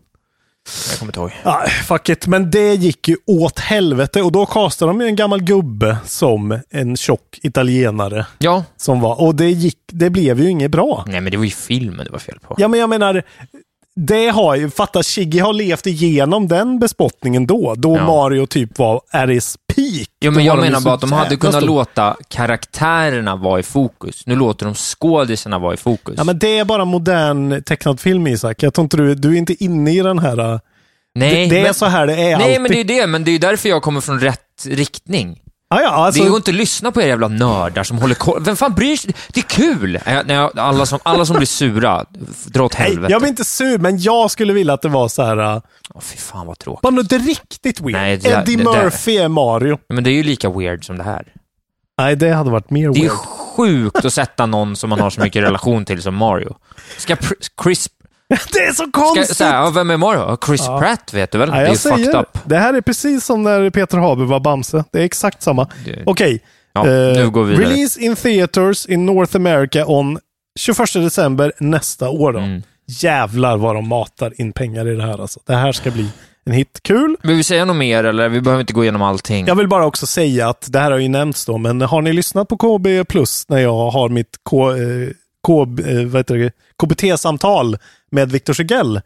[0.90, 1.32] Jag kommer inte ihåg.
[1.42, 2.26] Ja, fuck it.
[2.26, 6.60] Men det gick ju åt helvete och då castade de ju en gammal gubbe som
[6.70, 8.26] en tjock italienare.
[8.38, 8.64] Ja.
[8.76, 11.04] Som var, och det, gick, det blev ju inget bra.
[11.06, 12.54] Nej, men det var ju filmen det var fel på.
[12.58, 13.22] Ja, men jag menar,
[13.96, 17.74] det har ju, fatta, Shiggy har levt igenom den bespottningen då.
[17.78, 18.06] Då Ja.
[18.06, 20.08] Mario typ var his peak.
[20.20, 21.66] Jo, men jag menar bara att de hade kunnat stora.
[21.66, 24.26] låta karaktärerna vara i fokus.
[24.26, 26.14] Nu låter de skådisarna vara i fokus.
[26.18, 28.62] Ja, men det är bara modern tecknad film, Isak.
[28.62, 30.52] Jag tror inte du, du är inte inne i den här...
[30.54, 30.58] äh,
[31.14, 32.60] Nej, det, det är men- så här det är Nej, alltid.
[32.60, 33.06] men det är ju det.
[33.06, 35.38] Men det är ju därför jag kommer från rätt riktning.
[35.76, 38.42] Ja, ja, alltså, det går inte att lyssna på er jävla nördar som håller koll.
[38.44, 39.14] Vem fan bryr sig?
[39.32, 39.96] Det är kul!
[40.06, 42.04] Äh, Alla som, alla som blir sura,
[42.46, 43.12] dra åt nej, helvete.
[43.12, 45.62] jag blir inte sur, men jag skulle vilja att det var så här...
[45.94, 46.82] Åh, fy fan vad tråkigt.
[46.82, 47.92] Bara något riktigt weird.
[47.92, 49.78] Nej, det Eddie det Murphy är Mario.
[49.88, 51.24] Men det är ju lika weird som det här.
[51.98, 53.18] Nej, det hade varit mer Det är ju weird.
[53.56, 56.56] sjukt att sätta någon som man har så mycket relation till som Mario.
[56.96, 57.16] Ska
[57.64, 57.88] Chris...
[58.52, 59.36] det är så Ska, konstigt!
[59.36, 60.36] så här, ja, vem är Mario?
[60.46, 60.78] Chris Ja.
[60.80, 61.48] Pratt vet du väl?
[61.48, 62.38] Ja, det är ju fucked up.
[62.44, 64.84] det här är precis som när Peter Haber var Bamse.
[64.92, 65.66] Det är exakt samma.
[66.06, 66.40] Okej.
[66.74, 67.70] Ja, Eh, nu går vi vidare.
[67.74, 70.18] Release in theaters in North America on
[70.60, 72.32] 21 december nästa år.
[72.32, 72.38] Då.
[72.38, 72.62] Mm.
[72.86, 75.20] Jävlar vad de matar in pengar i det här.
[75.22, 75.40] Alltså.
[75.46, 76.08] Det här ska bli
[76.44, 76.78] en hit.
[76.82, 77.16] Kul!
[77.22, 78.28] Vill vi säga något mer eller?
[78.28, 79.46] Vi behöver inte gå igenom allting.
[79.46, 82.12] Jag vill bara också säga att det här har ju nämnts då, men har ni
[82.12, 84.76] lyssnat på KB Plus när jag har mitt K, eh,
[85.46, 85.66] K, eh,
[86.06, 87.76] vad heter det, KBT-samtal
[88.12, 89.00] med Victor Segell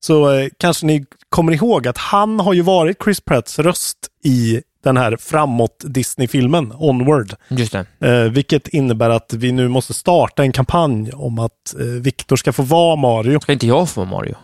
[0.00, 4.62] så eh, kanske ni kommer ihåg att han har ju varit Chris Pratts röst i
[4.84, 7.34] den här framåt Disney-filmen Onward.
[7.48, 7.74] Just.
[7.74, 12.52] Eh, vilket innebär att vi nu måste starta en kampanj om att eh, Victor ska
[12.52, 13.40] få vara Mario.
[13.40, 14.34] Ska inte jag få Mario?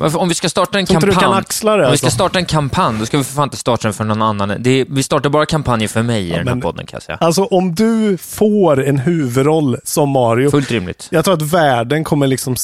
[0.00, 1.10] Om vi ska starta en kampanj...
[1.14, 1.82] du kan axla det?
[1.82, 2.06] Om vi Alltså?
[2.06, 4.50] ska starta en kampanj, då ska vi för fan inte starta den för någon annan.
[4.50, 7.18] Är, vi startar bara kampanjer för mig i den här men- podden kan jag säga.
[7.20, 11.08] alltså om du får en huvudroll som Mario, Fullt rimligt.
[11.10, 12.56] jag tror att världen kommer liksom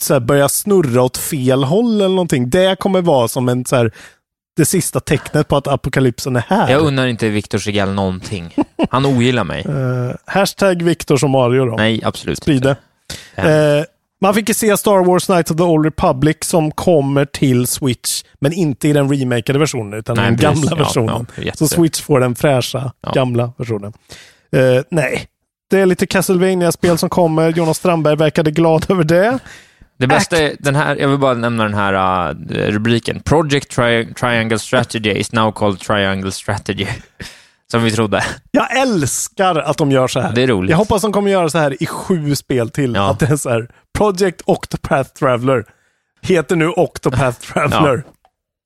[0.00, 2.50] så här börja snurra åt fel håll eller någonting.
[2.50, 3.92] Det kommer vara som en så här,
[4.56, 6.70] det sista tecknet på att apokalypsen är här.
[6.70, 8.54] Jag unnar inte Victor Segell någonting.
[8.90, 9.60] Han ogillar mig.
[9.68, 11.76] Eh, hashtag Victor som Mario då.
[11.76, 12.76] Nej, absolut Sprid det.
[13.38, 13.50] inte.
[13.78, 13.84] Eh,
[14.22, 18.22] man fick ju se Star Wars Knights of the Old Republic som kommer till Switch,
[18.40, 20.54] men inte i den remakade versionen, utan Nej, den precis.
[20.70, 21.26] gamla Ja, versionen.
[21.36, 23.12] ja, jätte- Så Switch får den fräscha, Ja.
[23.12, 23.92] gamla versionen.
[24.56, 25.26] Eh, nej,
[25.70, 27.48] det är lite Castlevania-spel som kommer.
[27.52, 29.38] Jonas Strandberg verkade glad över det.
[29.98, 31.94] Det bästa är den här, jag vill bara nämna den här
[32.30, 32.36] uh,
[32.70, 33.20] rubriken.
[33.20, 36.86] Project Tri- Triangle Strategy is now called Triangle Strategy.
[37.70, 38.24] Som vi trodde.
[38.50, 40.32] Jag älskar att de gör så här.
[40.34, 40.70] Det är roligt.
[40.70, 42.94] Jag hoppas de kommer göra så här i sju spel till.
[42.94, 43.10] Ja.
[43.10, 43.68] Att det är så här,
[44.02, 45.64] Project Octopath Traveler
[46.22, 48.04] heter nu Octopath Traveler.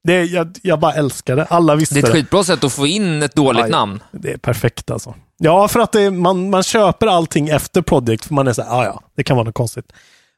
[0.05, 1.45] Det är, jag, jag bara älskar det.
[1.45, 2.09] Alla visste Det är det.
[2.09, 3.71] ett skitbra sätt att få in ett dåligt Aj.
[3.71, 4.03] namn.
[4.13, 5.15] Det är perfekt alltså.
[5.39, 8.71] Ja, för att det, man, man köper allting efter Project, för man är så här,
[8.81, 9.93] "Ah, ja, det kan vara något konstigt.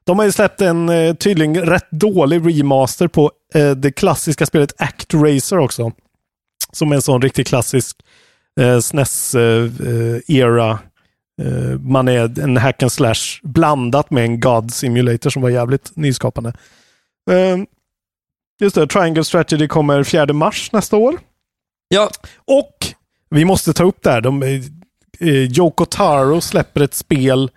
[0.04, 4.72] De har ju släppt en eh, tydligen rätt dålig remaster på eh, det klassiska spelet
[4.82, 5.92] Act Racer också.
[6.72, 7.96] Som är en sån riktigt klassisk
[8.60, 10.78] eh, SNES-era Eh,
[11.80, 16.52] man är en hack and slash blandat med en God Simulator som var jävligt nyskapande.
[17.30, 17.56] Eh,
[18.60, 21.18] just det, Triangle Strategy kommer 4 mars nästa år.
[21.88, 22.10] Ja,
[22.44, 22.86] Och
[23.30, 24.20] vi måste ta upp det här.
[24.20, 24.62] De, eh,
[25.58, 27.50] Yoko Taro släpper ett spel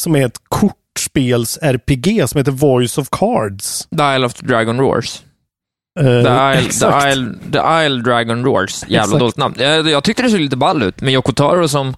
[0.00, 3.88] som är ett kortspels-RPG som heter Voice of Cards.
[3.90, 5.22] Dial of the Dragon Roars.
[6.00, 7.08] Eh, The Isle, the.
[7.12, 8.82] Isle, the Isle Dragon Roars.
[8.82, 9.20] Jävla Exakt.
[9.20, 9.54] dåligt namn.
[9.58, 11.96] Jag, jag tyckte det såg lite ball ut, med Yoko Taro som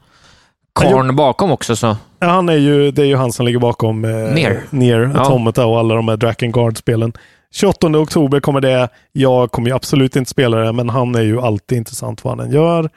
[0.75, 1.77] karln bakom också.
[1.77, 1.97] Så.
[2.19, 4.35] Ja, han är ju, det är ju han som ligger bakom eh.
[4.71, 5.21] Nier Ja.
[5.21, 7.13] Automata och alla de här Drakengard-spelen.
[7.55, 8.89] 28 oktober kommer det.
[9.13, 12.47] Jag kommer ju absolut inte spela det, men han är ju alltid intressant vad han
[12.47, 12.91] än gör.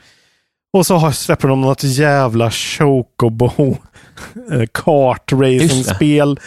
[0.73, 3.45] Och så släpper de något jävla Chocobo
[4.51, 6.39] eh, kart-racing-spel.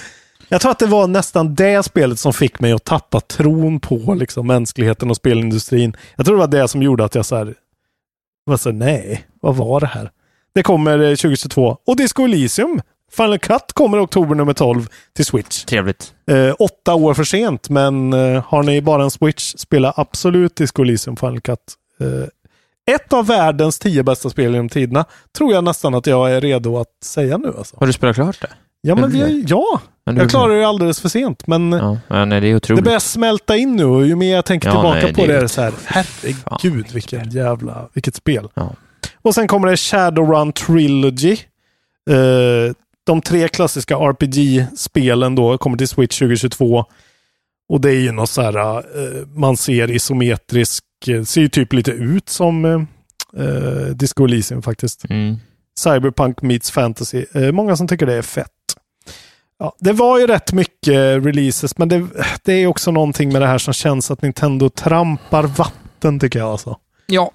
[0.49, 4.15] Jag tror att det var nästan det spelet som fick mig att tappa tron på
[4.15, 5.97] liksom, mänskligheten och spelindustrin.
[6.17, 7.55] Jag tror det var det som gjorde att jag så här,
[8.45, 10.11] var så här, nej, vad var det här?
[10.55, 11.77] Det kommer eh, 2022.
[11.87, 12.81] Och Disco Elysium,
[13.13, 15.65] Final Cut, kommer oktober nummer 12 till Switch.
[15.65, 16.13] Trevligt.
[16.31, 20.83] Eh, åtta år för sent, men eh, har ni bara en Switch, spela absolut Disco
[20.83, 21.59] Elysium Final Cut.
[22.01, 25.05] Eh, ett av världens tio bästa spel genom tiderna,
[25.39, 27.55] tror jag nästan att jag är redo att säga nu.
[27.59, 27.77] Alltså.
[27.81, 28.51] Har du spelat klart det?
[28.81, 32.41] Ja, men vi, ja, Men jag klarar det alldeles för sent, men Ja, men nej,
[32.41, 35.15] det är det börjar smälta in nu och ju mer jag tänker Ja, tillbaka nej,
[35.15, 38.49] på det är det så här, herregud vilken jävla, vilket spel.
[38.55, 38.75] Ja.
[39.23, 41.37] Och sen kommer det Shadowrun Trilogy.
[42.11, 42.73] Eh,
[43.07, 46.85] de tre klassiska RPG-spelen då kommer till Switch 2022.
[47.69, 51.73] Och det är ju något så här, eh, man ser isometrisk, eh, ser ju typ
[51.73, 52.81] lite ut som eh,
[53.45, 55.05] eh, Disco Elysium faktiskt.
[55.11, 55.37] Mm.
[55.79, 57.25] Cyberpunk meets fantasy.
[57.33, 58.53] Eh, många som tycker det är fett.
[59.59, 62.07] Ja, det var ju rätt mycket releases, men det,
[62.45, 66.49] det är också någonting med det här som känns att Nintendo trampar vatten tycker jag
[66.49, 66.79] alltså.
[67.07, 67.31] Ja,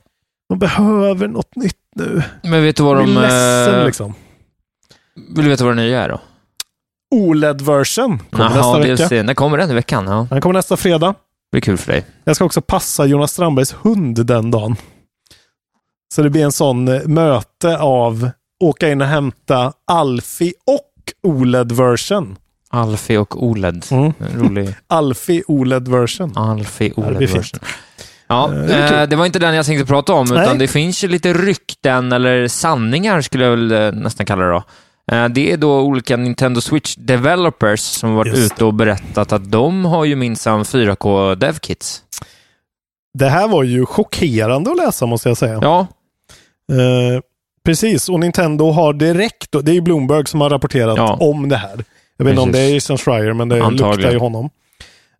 [0.53, 2.23] De behöver något nytt nu.
[2.43, 3.11] men vet du vad Jag de...
[3.11, 4.13] blir ledsen eh, liksom.
[5.35, 6.21] Vill du veta vad det nya är då?
[7.15, 8.95] OLED-version kommer nästa Jaha, vecka.
[8.95, 9.25] DLC.
[9.25, 10.07] När kommer den i veckan?
[10.07, 11.07] Ja, Den kommer nästa fredag.
[11.07, 11.15] det
[11.51, 12.05] blir kul för dig.
[12.23, 14.75] Jag ska också passa Jonas Strandbergs hund den dagen.
[16.15, 18.29] Så det blir en sån eh, möte av
[18.63, 22.35] åka in och hämta Alfie och OLED-version.
[22.69, 23.85] Alfie och OLED.
[23.91, 24.13] Mm.
[24.35, 26.37] Rolig Alfie OLED-version.
[26.37, 27.27] Alfie det
[28.33, 30.43] Ja, Eh, det eh, det var inte den jag tänkte prata om, Nej.
[30.43, 34.51] utan det finns ju lite rykten, eller sanningar skulle jag väl eh, nästan kalla det
[34.51, 34.63] då.
[35.31, 39.51] Det är då olika Nintendo Switch developers som har varit Just ute och berättat att
[39.51, 42.01] de har ju minsann 4K DevKits.
[43.13, 45.59] Det här var ju chockerande att läsa måste jag säga.
[45.61, 45.87] Ja,
[46.71, 47.21] Eh,
[47.65, 51.17] precis, och Nintendo har direkt, det är ju Bloomberg som har rapporterat Ja.
[51.19, 51.83] om det här.
[52.17, 52.73] Jag vet inte om det är.
[52.73, 53.91] Jason Schreier, men det Antagligen.
[53.95, 54.49] luktar ju honom.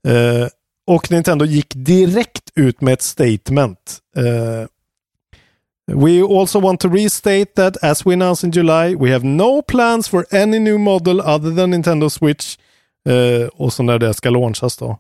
[0.08, 0.47] Eh,
[0.88, 3.98] och Nintendo gick direkt ut med ett statement.
[4.17, 4.67] Eh,
[5.86, 10.08] We also want to restate that as we announced in July, we have no plans
[10.08, 12.58] for any new model other than Nintendo Switch.
[13.10, 14.98] Eh, och så när det ska launchas då.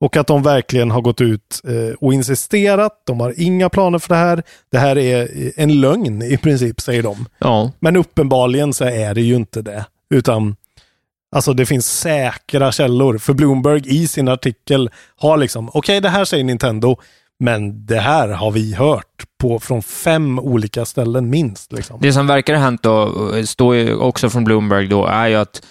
[0.00, 3.02] Och att de verkligen har gått ut eh, och insisterat.
[3.06, 4.42] De har inga planer för det här.
[4.72, 7.26] Det här är en lögn i princip, säger de.
[7.38, 7.72] ja.
[7.78, 9.84] Men uppenbarligen så är det ju inte det.
[10.10, 10.56] Utan
[11.36, 13.18] Alltså det finns säkra källor.
[13.18, 16.96] För Bloomberg i sin artikel har liksom, okej det här säger Nintendo,
[17.40, 21.72] men det här har vi hört på från fem olika ställen minst.
[21.72, 21.98] Liksom.
[22.00, 23.12] Det som verkar ha hänt då,
[23.46, 25.62] står ju också från Bloomberg då, är ju att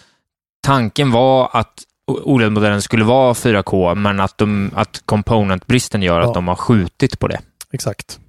[0.65, 1.73] tanken var att
[2.07, 6.27] OLED-modellen skulle vara 4K, men att, de, att componentbristen gör Ja.
[6.27, 7.39] att de har skjutit på det.
[7.71, 8.19] Exakt.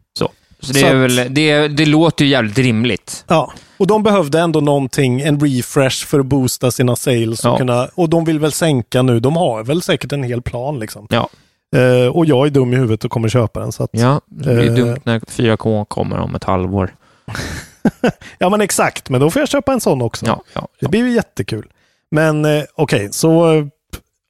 [0.61, 3.25] Så, det, Så väl, det, det låter ju jävligt rimligt.
[3.29, 7.45] Ja, och de behövde ändå någonting, en refresh för att boosta sina sales.
[7.45, 7.57] Och, Ja.
[7.59, 9.21] kunna, och de vill väl sänka nu.
[9.21, 11.07] De har väl säkert en hel plan liksom.
[11.11, 11.29] Ja.
[11.77, 13.73] Eh, och jag är dum i huvudet och kommer köpa den.
[13.73, 14.75] Så att, Ja, det blir Eh.
[14.75, 16.95] dumt när 4K kommer om ett halvår.
[18.39, 19.09] ja, men exakt.
[19.11, 20.27] Men då får jag köpa en sån också.
[20.27, 21.67] Ja, ja, Det blir ju jättekul.
[22.11, 23.65] Men eh, okej, så eh,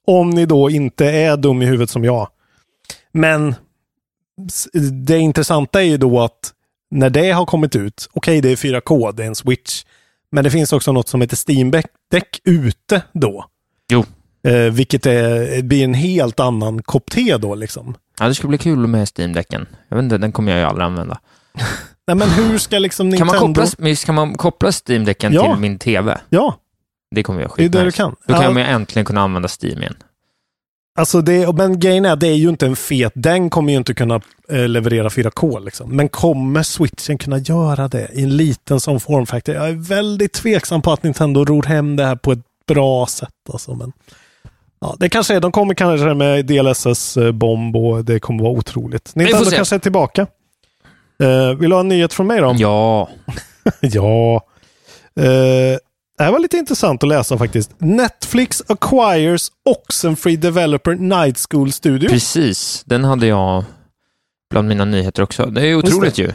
[0.07, 2.27] om ni då inte är dum i huvudet som jag.
[3.11, 3.55] Men
[5.05, 6.53] det intressanta är ju då att
[6.91, 9.83] när det har kommit ut, okej det är 4K, det är en switch.
[10.31, 11.71] Men det finns också något som heter Steam
[12.11, 13.45] Deck ute då.
[13.91, 14.05] Jo.
[14.47, 17.95] Eh, vilket är, blir en helt annan kopp te då liksom.
[18.19, 19.65] ja, det skulle bli kul med Steam-däcken.
[19.89, 21.19] Jag vet inte, den kommer jag ju aldrig använda.
[22.07, 23.61] Nej men hur ska liksom Kan Nintendo...
[23.61, 25.51] man koppla, kan man koppla Steam-däcken Ja.
[25.53, 26.17] till min TV?
[26.29, 26.55] Ja,
[27.15, 27.97] Det kommer jag det är det du skitnice.
[27.97, 28.15] kan.
[28.27, 28.59] Då kan Ja.
[28.59, 29.95] ju äntligen kunna använda Steam igen.
[30.99, 33.93] Alltså det, men grejen är, det är ju inte en fet, den kommer ju inte
[33.93, 35.95] kunna eh, leverera 4K liksom.
[35.95, 39.55] Men kommer switchen kunna göra det i en liten sån formfaktor?
[39.55, 43.29] Jag är väldigt tveksam på att Nintendo ror hem det här på ett bra sätt
[43.53, 43.75] alltså.
[43.75, 43.91] Men,
[44.81, 49.15] ja, det kanske är, de kommer kanske med DLSS-bomb och det kommer vara otroligt.
[49.15, 50.27] Nintendo kanske är tillbaka.
[51.23, 52.55] Eh, vill du ha en nyhet från mig då?
[52.57, 53.09] Ja,
[53.79, 54.43] ja.
[55.15, 55.77] Eh,
[56.19, 57.71] det här var lite intressant att läsa faktiskt.
[57.77, 62.09] Netflix acquires Oxenfree Developer Night School Studio.
[62.09, 63.63] Precis, den hade jag
[64.49, 65.45] bland mina nyheter också.
[65.45, 66.27] Det är otroligt ju.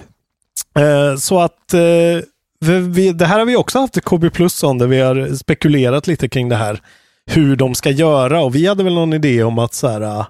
[0.79, 4.79] Eh, så att eh, vi, det här har vi också haft i KB Plus om,
[4.79, 6.81] där vi har spekulerat lite kring det här.
[7.27, 10.27] Hur de ska göra och vi hade väl någon idé om att så här, ah,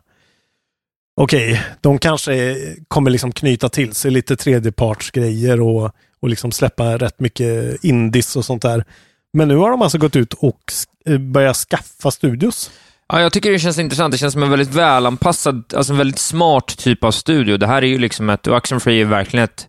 [1.20, 2.56] okej, de kanske
[2.88, 5.90] kommer liksom knyta till sig lite tredjepartsgrejer och,
[6.20, 8.84] och liksom släppa rätt mycket indies och sånt där.
[9.34, 10.60] Men nu har de alltså gått ut och
[11.06, 12.70] eh, börjat skaffa studios.
[13.08, 14.12] Ja, jag tycker det känns intressant.
[14.12, 17.56] Det känns som en väldigt välanpassad, alltså en väldigt smart typ av studio.
[17.56, 19.68] Det här är ju liksom ett, och Action Free är verkligen ett,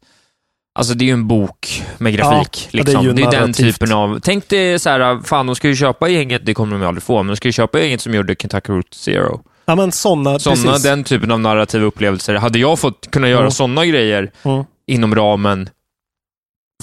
[0.80, 2.70] alltså det är ju en bok med grafik.
[2.72, 3.06] Ja, det är liksom.
[3.06, 6.10] ju det är den typen av, tänk dig så här, fan de ska ju köpa
[6.10, 8.74] gänget, det kommer de aldrig få, men de ska ju köpa gänget som gjorde Kentucky
[8.74, 9.42] Route Zero.
[9.66, 12.36] Ja men sådana, Såna, den typen av narrativa upplevelser.
[12.36, 13.52] Hade jag fått kunna göra Mm.
[13.52, 14.64] sådana grejer Mm.
[14.88, 15.70] inom ramen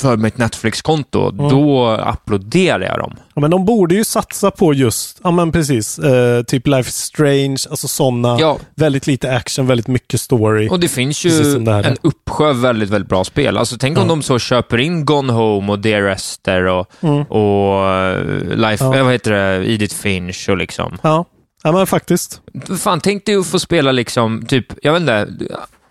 [0.02, 1.48] för mitt Netflix-konto, Mm.
[1.48, 3.14] då applåderar jag dem.
[3.34, 6.96] Ja, men de borde ju satsa på just, ja men precis, eh, typ Life is
[6.96, 10.68] Strange, alltså sådana, Ja, väldigt lite action, väldigt mycket story.
[10.68, 11.30] och det finns ju
[11.66, 13.56] en uppsjö väldigt, väldigt bra spel.
[13.56, 14.08] Alltså tänk om Ja.
[14.08, 17.22] de så köper in Gone Home och Dear Esther och, Mm.
[17.22, 18.96] och eh, Life, Ja.
[18.96, 20.98] eh, vad heter det, Edith Finch och liksom.
[21.02, 21.24] Ja.
[21.64, 22.40] ja, men faktiskt.
[22.78, 25.28] Fan, tänk dig att få spela liksom, typ, jag vet inte,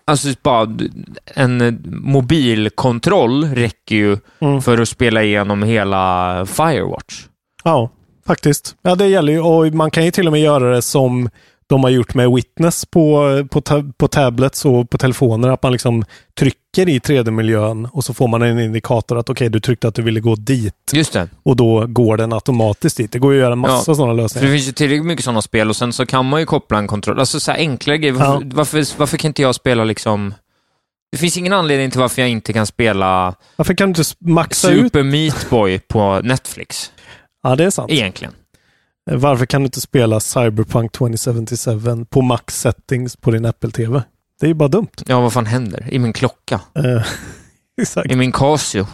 [0.04, 0.68] alltså bara
[1.34, 4.62] en mobilkontroll räcker ju Mm.
[4.62, 7.26] för att spela igenom hela Firewatch.
[7.64, 7.90] Ja,
[8.26, 8.76] faktiskt.
[8.82, 11.28] Ja, det gäller ju, och man kan ju till och med göra det som
[11.66, 15.72] de har gjort med Witness på, på, ta, på tablets och på telefoner, att man
[15.72, 16.04] liksom
[16.38, 20.02] trycker i 3D-miljön och så får man en indikator att okej, du tryckte att du
[20.02, 21.28] ville gå dit Just det.
[21.42, 23.12] och då går den automatiskt dit.
[23.12, 23.94] Det går ju att göra massa Ja.
[23.94, 24.48] sådana För det lösningar.
[24.52, 27.20] finns ju tillräckligt mycket sådana spel och sen så kan man ju koppla en kontroll.
[27.20, 28.14] Alltså så här enkla grejer.
[28.18, 28.18] Ja.
[28.44, 28.46] Varför,
[28.78, 30.34] varför, varför kan inte jag spela liksom...
[31.12, 34.70] Det finns ingen anledning till varför jag inte kan spela Varför kan du inte maxa
[34.70, 34.82] ut?
[34.84, 36.92] Super Meat Boy på Netflix.
[37.42, 37.90] Ja, det är sant.
[37.92, 38.32] Egentligen.
[39.10, 44.02] Varför kan du inte spela Cyberpunk 2077 på max settings på din Apple-TV?
[44.40, 44.88] Det är ju bara dumt.
[45.06, 45.86] Ja, vad fan händer?
[45.90, 46.60] I min klocka.
[46.74, 47.02] Eh.
[48.12, 48.86] I min Casio.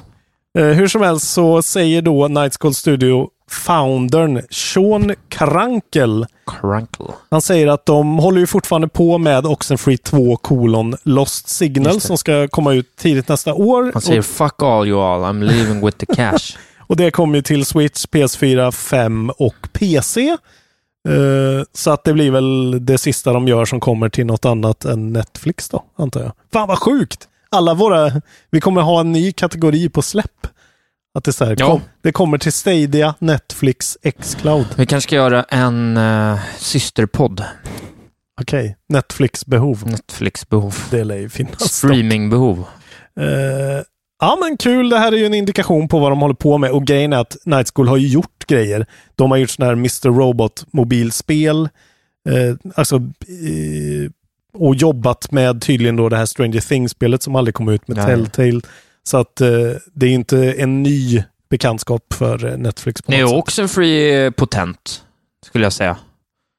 [0.59, 6.27] Eh, hur som helst så säger då Night School Studio foundern Sean Krankel.
[6.61, 7.07] Crunkle.
[7.31, 12.19] Han säger att de håller ju fortfarande på med Oxenfree 2 kolon Lost Signal som
[12.19, 13.91] ska komma ut tidigt nästa år.
[13.93, 16.57] Han säger Och, “Fuck all you all, I'm leaving with the cash”.
[16.89, 20.29] och det kommer ju till Switch, PS4, 5 och PC.
[21.09, 24.85] Eh, så att det blir väl det sista de gör som kommer till något annat
[24.85, 26.33] än Netflix då, antar jag.
[26.53, 27.29] Fan vad sjukt!
[27.51, 28.13] Alla våra,
[28.51, 30.47] vi kommer ha en ny kategori på släpp.
[31.15, 31.67] Att det, är här, Ja.
[31.67, 34.67] kom, det kommer till Stadia, Netflix, Xcloud.
[34.77, 37.45] Vi kanske ska göra en uh, systerpodd.
[38.41, 39.83] Okej, Netflix behov.
[39.87, 40.77] Netflix-behov.
[40.91, 41.73] Det lär ju finnas.
[41.73, 42.59] Streaming-behov.
[43.21, 43.83] Eh,
[44.21, 46.71] ja men kul, det här är ju en indikation på vad de håller på med
[46.71, 48.87] och grejen är att Night School har ju gjort grejer.
[49.17, 50.09] De har gjort sådana här Mr.
[50.19, 51.69] Robot mobilspel.
[52.29, 54.11] Eh, alltså eh,
[54.55, 58.07] och jobbat med tydligen då det här Stranger Things-spelet som aldrig kom ut med Nej.
[58.07, 58.61] Telltale.
[59.03, 59.49] Så att eh,
[59.95, 63.03] det är inte en ny bekantskap för eh, Netflix.
[63.03, 63.39] På Nej, och.
[63.39, 65.03] Oxenfree är potent,
[65.47, 65.97] skulle jag säga.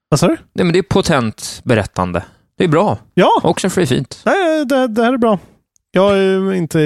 [0.10, 0.38] Vad sa du?
[0.54, 2.24] Nej, men det är potent berättande.
[2.58, 2.98] Det är bra.
[3.14, 4.22] Ja, Oxenfree är fint.
[4.26, 5.40] nej, det, det här är bra.
[5.92, 6.78] Jag är inte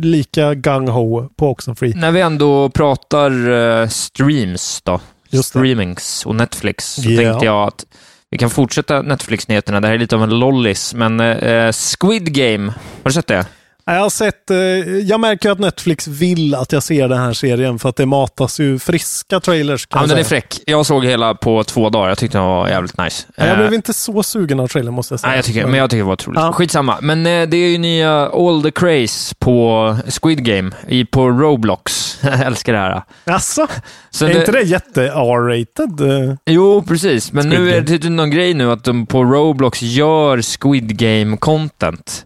[0.00, 1.92] lika gung-ho på Oxenfree.
[1.96, 3.50] När vi ändå pratar
[3.82, 5.00] eh, streams då,
[5.42, 7.22] streamings och Netflix, så Ja.
[7.22, 7.86] tänkte jag att
[8.30, 9.80] vi kan fortsätta Netflix-nyheterna.
[9.80, 13.46] Det här är lite av en lollis, men eh, Squid Game, har du sett det?
[13.94, 14.56] Jag har sett, eh,
[14.98, 18.60] jag märker att Netflix vill att jag ser den här serien för att det matas
[18.60, 19.86] ju friska trailers.
[19.86, 20.60] Kan Ja, den är fräck.
[20.66, 22.08] Jag såg hela på två dagar.
[22.08, 23.26] Jag tyckte den var jävligt nice.
[23.36, 25.28] Jag Eh, blev inte så sugen av trailern måste jag säga.
[25.28, 26.40] Nej, jag tycker, men jag tycker det var otroligt.
[26.40, 26.52] Ja.
[26.52, 26.98] Skitsamma.
[27.00, 32.18] Men eh, det är ju nya All the Craze på Squid Game, i, på Roblox.
[32.22, 33.02] jag älskar det här.
[33.24, 33.66] Alltså,
[34.10, 36.00] Så är inte det jätte R-rated?
[36.30, 37.32] Eh, Jo, precis.
[37.32, 41.00] Men Squid nu är det typ någon grej nu att de på Roblox gör Squid
[41.00, 42.24] Game-content.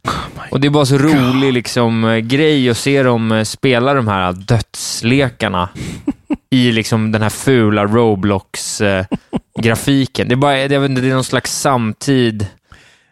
[0.50, 4.08] och det är bara så rolig liksom, eh, grej att se dem eh, spela de
[4.08, 5.68] här dödslekarna
[6.50, 10.28] i liksom den här fula Roblox-grafiken.
[10.28, 10.76] det, är bara, vet det
[11.08, 12.46] är någon slags samtid.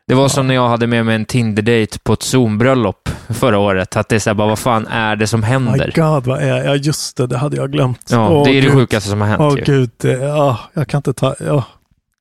[0.08, 3.96] Det var som när jag hade med mig en Tinder-date på ett Zoom-bröllop förra året.
[3.96, 5.92] Att det är så här, bara, vad fan är det som My händer?
[5.94, 8.08] God, vad är Ja, just det, det hade jag glömt.
[8.10, 8.72] Ja, Åh, det är det Gud.
[8.72, 9.40] sjukaste som har hänt.
[9.42, 9.64] Åh ju.
[9.64, 11.34] gud, det, ja, jag kan inte ta...
[11.40, 11.64] Ja.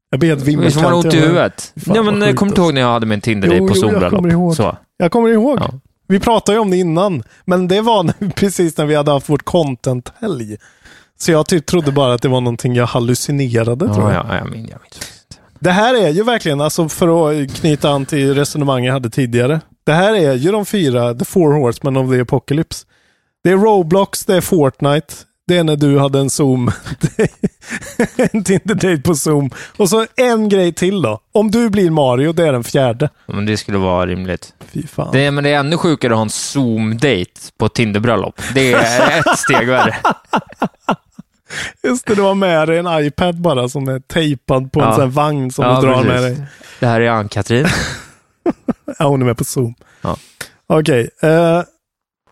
[0.09, 1.73] Jag blir helt Visst får man ont i huvudet?
[1.85, 4.29] Ja, men eh, kommer du ihåg när jag hade min Tinder-date på jo, jag kommer
[4.31, 4.55] ihåg.
[4.55, 4.55] Zoom-bröllop?
[4.55, 4.77] Så.
[4.97, 5.59] Jag kommer ihåg.
[5.59, 5.69] Ja.
[6.11, 9.45] Vi pratade ju om det innan, men det var precis när vi hade haft vårt
[9.45, 10.57] content-helg.
[11.19, 13.85] Så jag typ trodde bara att det var någonting jag hallucinerade.
[13.85, 14.25] tror Ja, jag.
[14.29, 14.69] ja, jag minns.
[14.69, 14.99] Jag minns.
[15.59, 19.61] Det här är ju verkligen, alltså för att knyta an till resonemang jag hade tidigare.
[19.83, 22.85] Det här är ju de fyra, the four horsemen of the apocalypse.
[23.43, 25.13] Det är Roblox, det är Fortnite,
[25.51, 26.71] det är när du hade en Zoom.
[28.33, 29.49] en Tinder-date på Zoom.
[29.77, 31.19] Och så en grej till då.
[31.31, 33.09] Om du blir Mario, det är den fjärde.
[33.25, 34.53] Men det skulle vara rimligt.
[34.71, 35.09] Fy fan.
[35.11, 38.41] Det är, men det är ännu sjukare att ha en Zoom-date på Tinderbröllop.
[38.53, 39.97] Det är ett steg värre.
[41.83, 44.93] Just det, du har med dig en iPad bara som är tejpad på en Ja.
[44.93, 46.07] sån här vagn som Ja, du drar precis.
[46.11, 46.43] med dig.
[46.79, 47.67] Det här är Ann-Katrin.
[48.99, 49.73] Ja, hon är med på Zoom.
[50.01, 50.17] Ja.
[50.67, 51.09] Okej.
[51.21, 51.61] eh,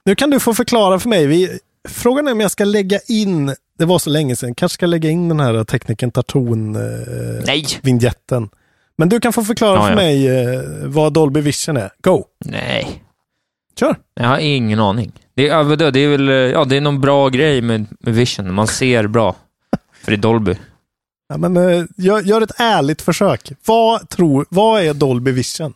[0.05, 1.25] nu kan du få förklara för mig.
[1.27, 4.85] Vi, frågan är om jag ska lägga in, det var så länge sedan, kanske ska
[4.85, 8.49] lägga in den här tekniken Tarton eh, vinjetten.
[8.97, 9.95] Men du kan få förklara Ja, för ja.
[9.95, 11.89] mig eh, vad Dolby Vision är.
[12.01, 12.25] Go!
[12.45, 13.03] Nej.
[13.79, 13.95] Kör!
[14.13, 15.11] Jag har ingen aning.
[15.35, 18.13] Det är, vadå, det är väl, eh, ja, det är någon bra grej med, med
[18.13, 18.53] vision.
[18.53, 19.35] Man ser bra.
[20.03, 20.55] För det är Dolby.
[21.29, 23.51] Ja, men, eh, gör, gör ett ärligt försök.
[23.65, 25.73] Vad, tror, vad är Dolby Vision?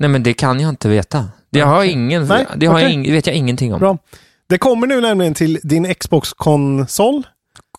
[0.00, 1.28] Nej, men det kan jag inte veta.
[1.50, 2.94] Det har jag ingen, Nej, det har jag okej.
[2.94, 3.80] ing, vet jag ingenting om.
[3.80, 3.98] Bra.
[4.52, 7.26] Det kommer nu nämligen till din Xbox-konsol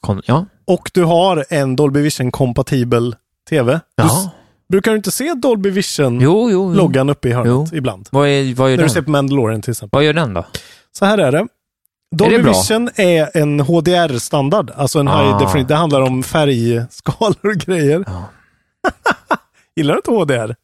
[0.01, 0.45] Kon, ja.
[0.67, 3.15] och du har en Dolby Vision-kompatibel
[3.49, 3.79] TV.
[3.95, 4.31] Ja.
[4.69, 6.73] brukar du inte se Dolby Vision Jo, jo, jo.
[6.73, 7.77] loggan uppe i hörnet Jo.
[7.77, 8.09] ibland?
[8.11, 9.05] Vad är, vad är När du ser den?
[9.05, 9.97] på Mandalorian till exempel.
[9.97, 10.45] Vad gör den då?
[10.91, 11.47] Så här är det.
[12.15, 12.51] Dolby det bra?
[12.53, 15.21] Vision är en HDR-standard, alltså en Ah.
[15.23, 15.67] high definition.
[15.67, 18.03] Det handlar om färgskalor och grejer.
[18.07, 18.23] Ja.
[19.75, 20.55] Gillar du inte HDR?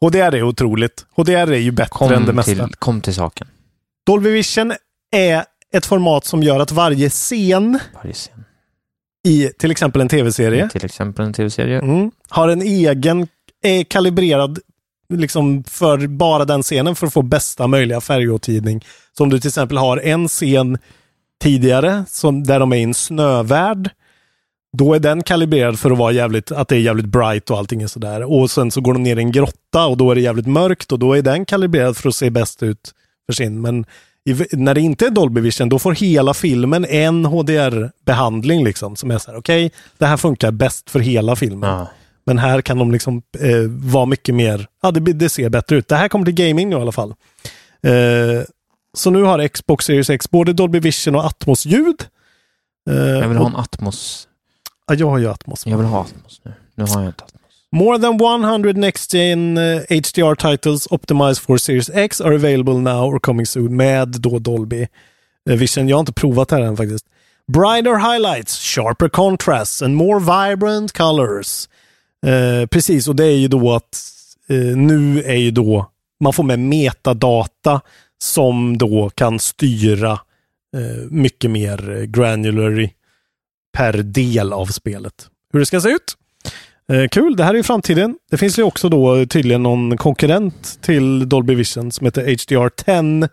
[0.00, 1.06] HDR är otroligt.
[1.16, 2.52] HDR är ju bättre än det Kom mesta.
[2.66, 3.46] till, kom till saken.
[4.06, 4.72] Dolby Vision
[5.16, 5.44] är
[5.76, 8.44] ett format som gör att varje scen Varje scen.
[9.26, 11.78] i till exempel en tv-serie Till exempel en tv-serie.
[11.78, 13.26] mm, har en egen,
[13.62, 14.58] är kalibrerad
[15.14, 18.84] liksom för bara den scenen för att få bästa möjliga färgåtidning.
[19.16, 20.78] Så om du till exempel har en scen
[21.42, 23.90] tidigare som, där de är i en snövärld,
[24.78, 27.82] då är den kalibrerad för att vara jävligt, att det är jävligt bright och allting
[27.82, 28.32] är sådär.
[28.32, 30.92] Och sen så går de ner i en grotta och då är det jävligt mörkt
[30.92, 32.92] och då är den kalibrerad för att se bäst ut
[33.26, 33.60] för sin.
[33.60, 33.86] Men
[34.26, 38.96] i, när det inte är Dolby Vision, då får hela filmen en HDR-behandling liksom.
[38.96, 41.70] Som är så här, okej, det här funkar bäst för hela filmen.
[41.70, 41.86] Ja.
[42.26, 45.88] Men här kan de liksom eh, vara mycket mer, ja det, det ser bättre ut.
[45.88, 47.14] Det här kommer till gaming nu i alla fall.
[47.82, 47.92] Eh,
[48.96, 52.04] så nu har Xbox Series X både Dolby Vision och Atmos-ljud.
[52.90, 54.28] Eh, Jag vill ha en Atmos.
[54.88, 55.66] ja, jag har ju Atmos.
[55.66, 56.52] Jag vill ha Atmos nu.
[56.74, 57.40] Nu har jag inte Atmos.
[57.74, 63.08] More than 100 next gen eh, HDR titles optimized for Series X are available now
[63.08, 64.86] or coming soon med då Dolby
[65.50, 65.88] eh, Vision.
[65.88, 67.06] Jag har inte provat det här än faktiskt.
[67.52, 71.68] Brighter highlights, sharper contrasts and more vibrant colors.
[72.26, 74.02] Eh, precis, och det är ju då att
[74.48, 77.80] eh, nu är ju då man får med metadata
[78.18, 80.12] som då kan styra
[80.76, 82.90] eh, mycket mer eh, granulary
[83.72, 85.28] per del av spelet.
[85.52, 86.16] Hur det ska se ut.
[86.92, 88.18] Eh, kul, det här är ju framtiden.
[88.30, 93.28] Det finns ju också då tydligen någon konkurrent till Dolby Vision som heter HDR10.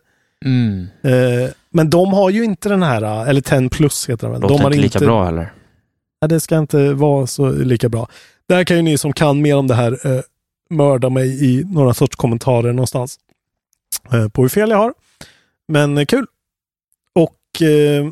[0.46, 0.88] Mm.
[1.04, 4.42] Eh, men de har ju inte den här, eh, eller 10 plus heter den väl.
[4.42, 5.54] Låter De har inte lika bra heller.
[6.22, 8.08] Nej, det ska inte vara så lika bra.
[8.48, 10.22] Där kan ju ni som kan mer om det här eh,
[10.70, 13.20] mörda mig i några sorts kommentarer någonstans.
[14.14, 14.94] Eh, på hur fel jag har.
[15.68, 16.26] Men eh, kul.
[17.16, 18.10] Och eh,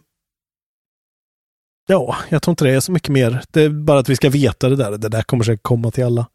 [1.89, 3.41] ja, jag tror inte det är så mycket mer.
[3.51, 4.91] Det är bara att vi ska veta det där.
[4.91, 6.25] Det där kommer säkert komma till alla.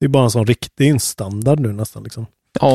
[0.00, 2.02] Det är bara en sån riktig en standard nu nästan.
[2.02, 2.26] Liksom.
[2.60, 2.74] Ja.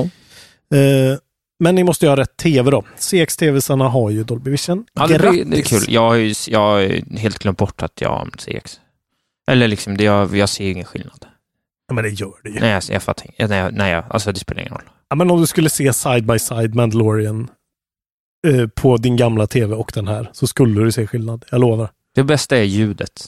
[0.78, 1.18] Eh,
[1.60, 2.84] men ni måste ju ha rätt tv då.
[2.98, 4.86] CX-TV-sarna har ju Dolby Vision.
[4.94, 5.86] Ja, det, blir, det är Grattis!
[5.86, 5.94] kul.
[5.94, 8.80] Jag har ju jag har helt glömt bort att jag har CX.
[9.52, 11.26] Eller liksom, det, jag, jag ser ingen skillnad.
[11.88, 12.60] Ja, men det gör det ju.
[12.60, 13.48] Nej, jag, jag fattar inte.
[13.48, 14.90] Nej, nej, alltså det spelar ingen roll.
[15.10, 17.50] Ja, men om du skulle se side by side Mandalorian
[18.48, 21.46] eh, på din gamla tv och den här så skulle du se skillnad.
[21.52, 21.90] Jag lovar.
[22.20, 23.28] Det bästa är ljudet.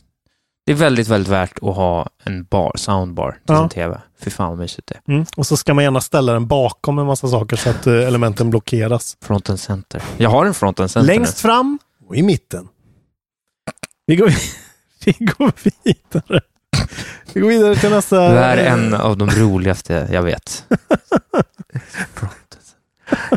[0.65, 3.59] Det är väldigt, väldigt värt att ha en bar, soundbar till Ja.
[3.59, 4.01] sin TV.
[4.19, 5.01] Fy fan vad mysigt det är.
[5.13, 5.25] Mm.
[5.37, 8.49] Och så ska man gärna ställa den bakom en massa saker så att eh, elementen
[8.49, 9.17] blockeras.
[9.21, 10.03] Front and center.
[10.17, 12.67] Jag har en front and center Längst fram och i mitten.
[14.05, 14.33] Vi går,
[15.05, 15.51] vi går
[15.83, 16.41] vidare.
[17.33, 18.27] Vi går vidare till nästa.
[18.27, 18.33] nu.
[18.35, 20.65] Det här är en av de roligaste jag vet.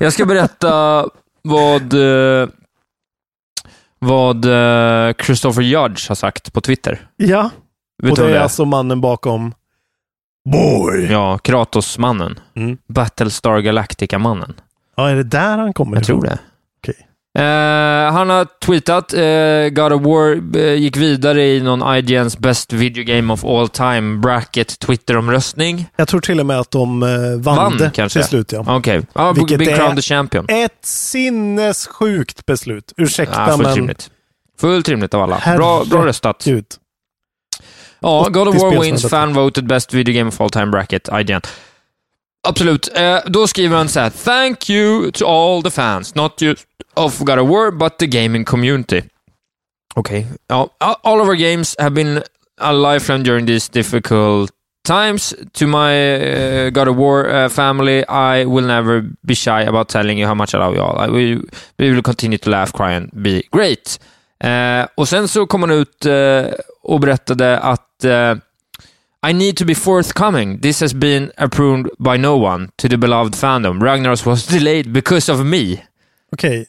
[0.00, 1.06] Jag ska berätta
[1.42, 2.48] vad, eh,
[4.04, 7.08] vad eh, Christopher Judge har sagt på Twitter.
[7.16, 7.50] Ja,
[8.02, 8.42] Vet och det är det är?
[8.42, 9.54] alltså mannen bakom
[10.52, 11.06] Boy.
[11.12, 12.40] Ja, Kratos-mannen.
[12.54, 12.78] Mm.
[12.88, 14.54] Battlestar Galactica-mannen.
[14.96, 16.30] Ja, är det där han kommer Jag tror ifrån?
[16.30, 16.38] det.
[16.78, 17.08] Okej.
[17.38, 22.72] Eh, han har tweetat, uh, God of War eh, gick vidare i någon IGNs Best
[22.72, 25.86] Video Game of All Time bracket Twitter-omröstning.
[25.96, 28.20] Jag tror till och med att de eh, vann, Vann, kanske?
[28.20, 28.52] till slut.
[28.52, 28.64] Ja.
[28.76, 30.44] Okej, ja, Vilket Big Crown the Champion.
[30.48, 32.92] Ett sinnessjukt beslut.
[32.96, 33.76] Ursäkta, Ja, fullt men...
[33.76, 34.10] rimligt.
[34.60, 35.36] Fullt rimligt av alla.
[35.36, 36.42] Herre- Bra, bra röstat.
[36.44, 36.64] Gud.
[38.00, 41.08] Ja, God of 80 War wins fan voted best video game of all time bracket,
[41.20, 41.40] IGN.
[42.48, 42.88] Absolut.
[43.26, 46.66] Då skriver han så här, Thank you to all the fans, not just
[46.96, 49.02] of God of War, but the gaming community.
[49.96, 50.26] Okay.
[50.50, 52.22] All of our games have been
[52.58, 54.50] a lifeline during these difficult
[54.84, 55.34] times.
[55.52, 60.18] To my uh, God of War uh, family, I will never be shy about telling
[60.18, 60.98] you how much I love you all.
[60.98, 61.42] I will,
[61.78, 63.98] we will continue to laugh, cry and be great.
[64.44, 68.36] Uh, och sen så kom han ut uh, och berättade att uh,
[69.30, 70.58] I need to be forthcoming.
[70.60, 73.80] This has been approved by no one to the beloved fandom.
[73.80, 75.82] Ragnaros was delayed because of me.
[76.32, 76.66] Okej.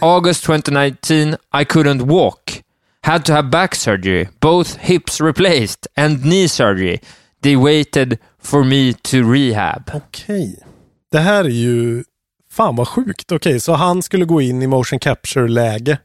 [0.00, 2.62] August 2019, I couldn't walk.
[3.00, 7.00] Had to have back surgery, both hips replaced, and knee surgery.
[7.42, 9.90] They waited for me to rehab.
[9.94, 10.58] Okej.
[11.12, 12.04] Det här är ju...
[12.50, 13.32] Fan vad sjukt.
[13.32, 15.98] Okej, så han skulle gå in i motion capture-läge.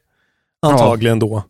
[0.62, 1.44] Antagligen då.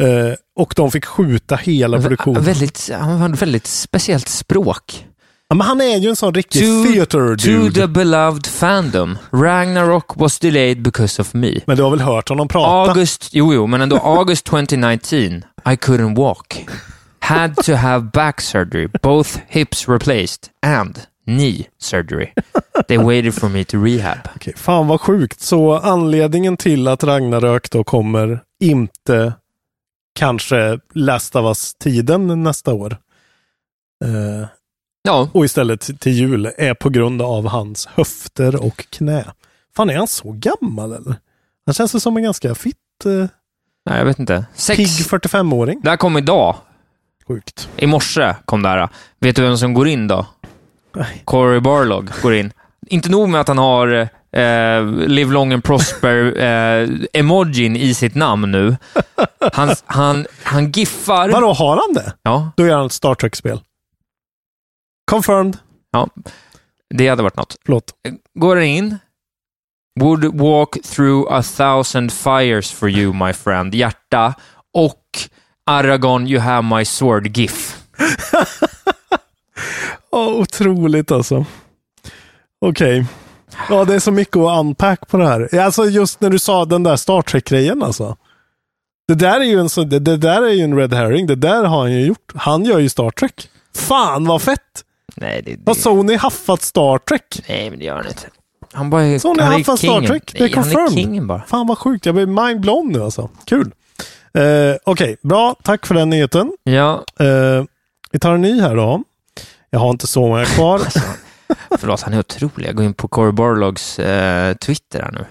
[0.00, 2.42] Eh, och de fick skjuta hela produktionen.
[2.42, 5.06] Väldigt, han har ett väldigt speciellt språk.
[5.48, 7.74] Ja, men han är ju en sån riktig theater To dude.
[7.80, 9.18] the beloved fandom.
[9.32, 11.60] Ragnarok was delayed because of me.
[11.66, 12.90] Men du har väl hört honom prata?
[12.90, 15.26] August, jo, jo, men ändå August 2019,
[15.66, 16.66] I couldn't walk.
[17.18, 22.32] Had to have back surgery, both hips replaced and knee surgery.
[22.88, 24.18] They waited for me to rehab.
[24.36, 25.40] Okej, fan vad sjukt.
[25.40, 29.32] Så anledningen till att Ragnarök då kommer inte
[30.18, 32.96] kanske Last of Us-tiden nästa år.
[34.04, 34.48] Eh,
[35.06, 39.24] Ja, och istället till jul är på grund av hans höfter och knä.
[39.76, 41.16] Fan, är han så gammal eller?
[41.66, 43.10] Han känns ju som en ganska fitt, eh,
[43.86, 44.44] nej, jag vet inte.
[44.54, 44.76] Sex.
[44.76, 45.80] pigg 45-åring.
[45.82, 46.56] Det här kom idag.
[47.28, 47.68] Sjukt.
[47.76, 48.88] I morse kom det här.
[49.20, 50.26] Vet du vem som går in då?
[50.94, 51.22] Nej.
[51.24, 52.52] Corey Barlog går in.
[52.86, 56.42] Inte nog med att han har eh, Live Long and Prosper
[57.12, 58.76] eh, i sitt namn nu.
[59.52, 61.28] Han, han, han giffar...
[61.28, 62.12] Vadå, har han det?
[62.22, 63.60] Ja, Då gör han ett Star Trek-spel.
[65.10, 65.58] Confirmed.
[65.90, 66.08] ja,
[66.94, 67.56] det hade varit något.
[67.64, 67.92] Förlåt.
[68.34, 68.98] Går in.
[70.00, 73.74] Would walk through a thousand fires for you, my friend.
[73.74, 74.34] Hjärta.
[74.74, 75.02] Och
[75.66, 77.82] Aragon, you have my sword GIF.
[80.10, 81.44] Ja, otroligt alltså.
[82.60, 83.06] Okej.
[83.68, 85.58] Ja, det är så mycket att unpack på det här.
[85.58, 88.16] Alltså just när du sa den där Star Trek-grejen alltså.
[89.08, 91.26] Det där är ju en, så, det, det där är ju en red herring.
[91.26, 92.32] Det där har han ju gjort.
[92.34, 93.48] Han gör ju Star Trek.
[93.74, 94.84] Fan vad fett!
[95.16, 97.42] Nej, det, det, Har Sony haffat Star Trek?
[97.48, 98.26] nej, men det gör han inte.
[98.72, 100.00] Han bara är, Sony han har är haffat Star.
[100.06, 100.32] Trek.
[100.32, 100.92] Det är Nej, han är confirmed.
[100.92, 101.42] kingen bara.
[101.42, 102.06] Fan vad sjukt.
[102.06, 103.30] Jag blir mindblown nu alltså.
[103.44, 103.72] Kul.
[104.34, 105.56] Eh, Okej, bra.
[105.62, 106.52] Tack för den nyheten.
[106.62, 107.64] Ja, Eh,
[108.10, 109.02] vi tar en ny här då.
[109.70, 110.80] Jag har inte så många kvar.
[111.78, 112.68] Förlåt, han är otrolig.
[112.68, 115.24] Jag går in på Corey Barlogs eh, Twitter här nu.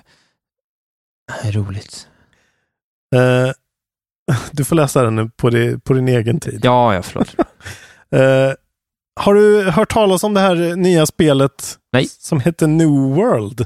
[1.41, 2.07] Det är roligt.
[3.15, 3.51] Eh,
[4.51, 6.59] du får läsa den nu på, di- på din egen tid.
[6.63, 7.35] Ja, ja, förlåt.
[8.11, 8.51] Eh,
[9.15, 12.07] har du hört talas om det här nya spelet Nej.
[12.19, 13.65] som heter New World?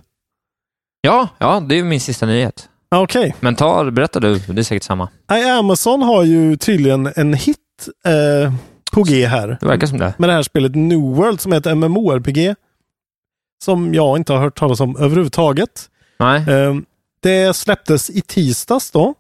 [1.02, 2.70] Ja, ja, det är min sista nyhet.
[2.96, 3.36] Okej.
[3.40, 5.10] Men ta, berätta du, det är säkert samma.
[5.30, 7.58] Nej, Amazon har ju tydligen en hit
[8.06, 8.54] eh,
[8.92, 9.58] på G här.
[9.62, 10.14] Det verkar som det.
[10.18, 12.56] Med det här spelet New World som är ett MMORPG.
[13.64, 15.90] Som jag inte har hört talas om överhuvudtaget.
[16.20, 16.50] Nej.
[16.50, 16.76] Eh,
[17.20, 19.14] det släpptes i tisdags då.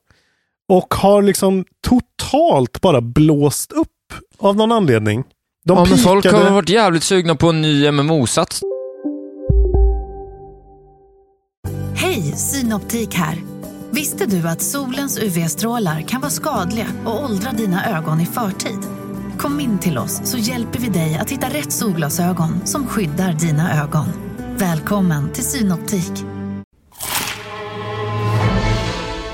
[0.70, 3.88] Och har liksom totalt bara blåst upp
[4.38, 5.24] av någon anledning.
[5.66, 8.62] De ja, men folk pikade- har varit jävligt sugna på en ny MMO-sats.
[11.96, 13.38] Hej, Synoptik här.
[13.92, 18.80] Visste du att solens UV-strålar kan vara skadliga och åldra dina ögon i förtid?
[19.38, 23.84] Kom in till oss så hjälper vi dig att hitta rätt solglasögon som skyddar dina
[23.84, 24.06] ögon.
[24.58, 26.12] Välkommen till Synoptik.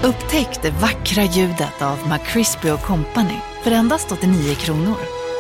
[0.03, 5.24] Upptäck det vackra ljudet av McCrispy Company för endast 89 kronor.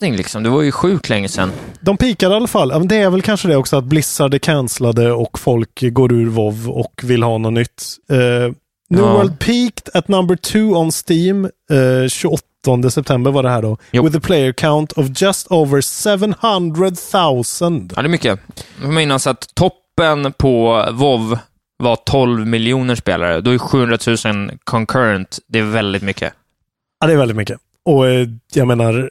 [0.00, 0.42] Liksom.
[0.42, 1.52] Det var ju sjukt länge sedan.
[1.80, 2.88] De pikade i alla fall.
[2.88, 6.70] Det är väl kanske det också att Blizzard är cancellade och folk går ur WoW
[6.70, 7.84] och vill ha något nytt.
[8.12, 8.18] Uh,
[8.90, 9.12] New Ja.
[9.12, 13.76] World peaked at number two on Steam eh, 28 september var det här då.
[13.90, 14.02] Jo.
[14.04, 16.90] With a player count of just over 700
[17.70, 17.88] 000.
[17.96, 18.40] Ja, det är mycket.
[18.82, 21.38] Jag minns att toppen på WoW
[21.78, 23.40] var 12 miljoner spelare.
[23.40, 25.38] Då är 700 000 concurrent.
[25.48, 26.32] Det är väldigt mycket.
[27.00, 27.58] Ja, det är väldigt mycket.
[27.84, 29.10] Och eh, jag menar,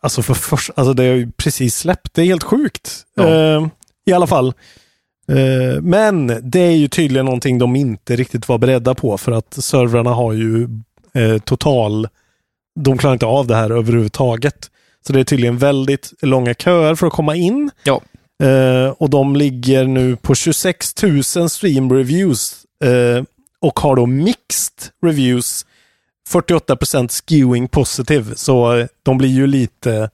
[0.00, 2.14] alltså för först, alltså det har ju precis släppt.
[2.14, 3.02] Det är helt sjukt.
[3.14, 3.28] Ja.
[3.28, 3.66] Eh,
[4.06, 4.54] I alla fall.
[5.28, 9.54] Eh, men det är ju tydligen någonting de inte riktigt var beredda på för att
[9.54, 10.68] servrarna har ju
[11.14, 12.08] eh, total...
[12.80, 14.70] De klarar inte av det här överhuvudtaget.
[15.06, 17.70] Så det är tydligen väldigt långa köer för att komma in.
[17.82, 18.00] Ja.
[18.42, 23.24] Eh, och de ligger nu på 26 000 stream reviews eh,
[23.60, 25.66] och har då mixed reviews.
[26.32, 28.34] 48% skewing positive.
[28.36, 30.10] Så eh, de blir ju lite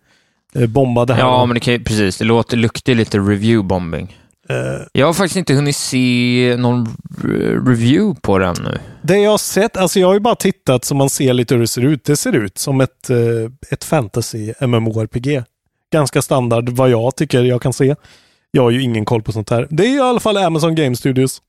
[0.54, 1.20] eh, bombade här.
[1.20, 2.18] Ja, men det kan, precis.
[2.18, 4.16] Det låter, luktar lite review-bombing.
[4.48, 6.86] Eh, Jag har faktiskt inte hunnit se någon
[7.22, 8.78] re- review på den nu.
[9.02, 11.60] Det jag har sett, alltså jag har ju bara tittat så man ser lite hur
[11.60, 12.04] det ser ut.
[12.04, 13.10] Det ser ut som ett,
[13.70, 15.42] ett fantasy MMORPG.
[15.92, 17.94] Ganska standard vad jag tycker jag kan se.
[18.50, 19.66] Jag har ju ingen koll på sånt här.
[19.70, 21.42] Det är i alla fall Amazon Game Studios.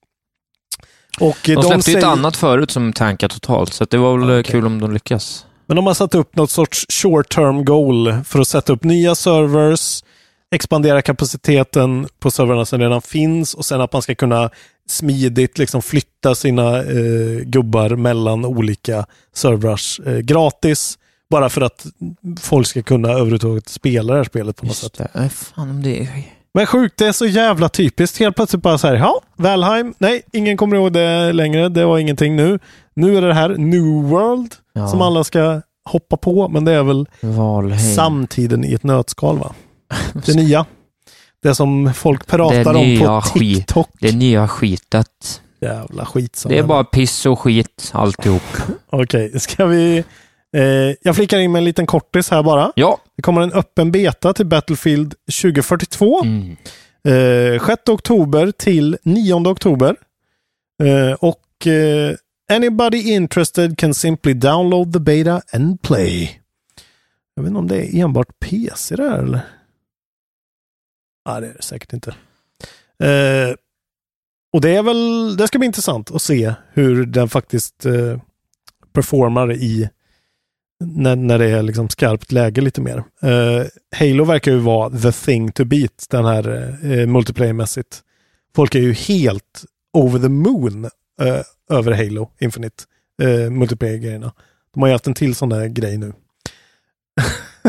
[1.20, 4.18] Och eh, De släppte ju säger- ett annat förut som tankade totalt, så det var
[4.18, 5.46] väl kul om de lyckas.
[5.66, 9.16] Men de har satt upp något sorts short term goal för att sätta upp nya
[9.16, 10.04] servers,
[10.52, 14.50] expandera kapaciteten på servrarna som redan finns och sen att man ska kunna
[14.90, 20.98] smidigt liksom flytta sina eh, gubbar mellan olika servrars eh, gratis.
[21.30, 21.86] Bara för att
[22.42, 24.94] folk ska kunna överhuvudtaget spela det här spelet på något sätt.
[25.14, 26.24] Det, fan det är...
[26.58, 28.20] Men sjukt, det är så jävla typiskt.
[28.20, 31.70] Helt plötsligt bara så här, ja, Valheim, nej, ingen kommer ihåg det längre.
[31.70, 32.60] Det var ingenting nu.
[32.94, 34.88] Nu är det här New World Ja.
[34.88, 37.96] som alla ska hoppa på, men det är väl Valheim.
[37.96, 39.54] samtiden i ett nötskal va?
[40.26, 40.66] Det nya.
[41.44, 43.58] Det som folk pratar Det om på skit.
[43.58, 43.90] TikTok.
[44.00, 45.42] Det nya skitet.
[45.62, 46.36] Jävla skit.
[46.36, 48.44] som Det är bara piss och skit alltihop.
[48.90, 49.98] Okej, ska vi...
[50.58, 50.64] Eh,
[51.02, 52.72] jag flickar in med en liten kortis här bara.
[52.76, 52.98] Ja.
[53.18, 56.24] Det kommer en öppen beta till Battlefield 2042.
[56.24, 56.58] Mm.
[57.56, 59.96] Eh, 6 oktober till 9 oktober.
[60.84, 62.16] Eh, och eh,
[62.52, 66.42] anybody interested can simply download the beta and play.
[67.36, 69.42] Jag vet inte om det är enbart PC det här eller?
[71.30, 72.10] Nej, det är det säkert inte.
[73.04, 73.56] Eh,
[74.54, 78.20] och det är väl, det ska bli intressant att se hur den faktiskt eh,
[78.94, 79.90] performar i
[80.80, 83.04] när, när det är liksom skarpt läge lite mer.
[83.22, 83.66] Eh,
[83.96, 88.02] Halo verkar ju vara the thing to beat den här eh, multiplayer-mässigt.
[88.56, 90.86] Folk är ju helt over the moon
[91.22, 92.84] eh, över Halo Infinite
[93.22, 94.34] eh, multiplayer-grejerna.
[94.74, 96.14] De har ju haft en till sån där grej nu.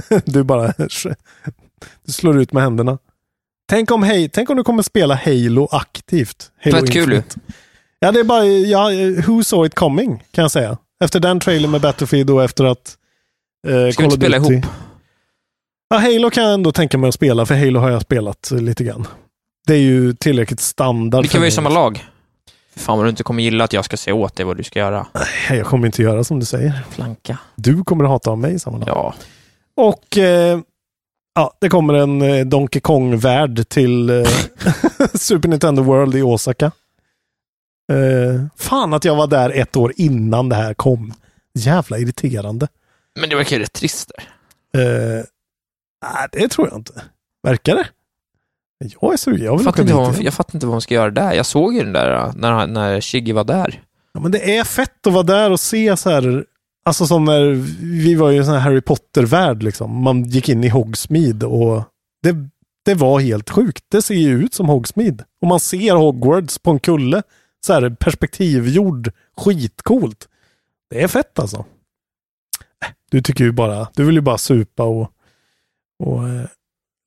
[0.24, 0.72] du bara
[2.06, 2.98] du slår ut med händerna.
[3.68, 6.50] Tänk om, hej, tänk om du kommer spela Halo aktivt.
[6.62, 7.16] Halo Fett kul ju.
[7.16, 7.40] Infinite.
[8.00, 8.90] Ja, det är bara, ja,
[9.26, 10.78] who saw it coming, kan jag säga.
[11.04, 12.96] Efter den trailern med Battlefield och efter att
[13.66, 14.66] eh, Ska vi inte spela ihop?
[15.90, 18.84] Ja, Halo kan jag ändå tänka mig att spela, för Halo har jag spelat lite
[18.84, 19.06] grann.
[19.66, 22.04] Det är ju tillräckligt standard Vi kan vara i samma lag.
[22.76, 24.78] Fan vad du inte kommer gilla att jag ska säga åt dig vad du ska
[24.78, 25.06] göra.
[25.14, 26.80] Nej, Jag kommer inte göra som du säger.
[26.90, 27.38] Flanka.
[27.54, 28.88] Du kommer att hata av mig i samma lag.
[28.88, 29.14] Ja.
[29.76, 30.58] Och eh,
[31.34, 34.26] ja, det kommer en eh, Donkey Kong-värld till eh,
[35.14, 36.72] Super Nintendo World i Osaka.
[37.92, 41.12] Eh, fan att jag var där ett år innan det här kom.
[41.54, 42.68] Jävla irriterande.
[43.20, 44.24] Men det verkar ju rätt trist där.
[44.80, 45.24] Eh,
[46.02, 47.02] nej, det tror jag inte.
[47.42, 47.86] Verkar det?
[49.00, 49.44] Jag är sugen.
[49.44, 51.32] Jag Jag vill fattar, inte vad man, jag fattar inte vad man ska göra där.
[51.32, 53.82] Jag såg ju den där äh, när, när Shiggy var där.
[54.12, 56.44] Ja, men det är fett att vara där och se så här.
[56.84, 57.44] Alltså som när
[58.02, 60.02] vi var i en sån här Harry Potter-värld liksom.
[60.02, 61.82] Man gick in i Hogsmeade och
[62.22, 62.34] det,
[62.84, 63.84] det var helt sjukt.
[63.90, 65.24] Det ser ju ut som Hogsmeade.
[65.42, 67.22] Och man ser Hogwarts på en kulle.
[67.66, 69.12] Så här perspektivgjord.
[69.36, 70.28] Skitcoolt.
[70.90, 71.56] Det är fett alltså.
[72.84, 75.12] Äh, Du tycker ju bara, du vill ju bara supa och,
[75.98, 76.44] och eh,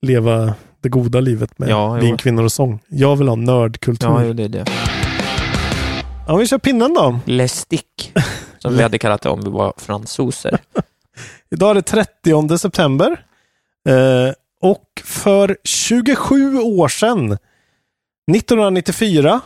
[0.01, 2.79] leva det goda livet med Ja, vin, kvinnor och sång.
[2.87, 4.07] Jag vill ha nördkultur.
[4.07, 4.65] Ja, Ja, det är det.
[6.39, 7.19] vi kör pinnen då.
[7.25, 8.13] Lestik,
[8.57, 10.59] som vi hade kallat det om vi var fransoser.
[11.51, 13.25] Idag är det 30 september.
[13.89, 17.37] Eh, och för 27 år sedan,
[18.35, 19.41] 1994,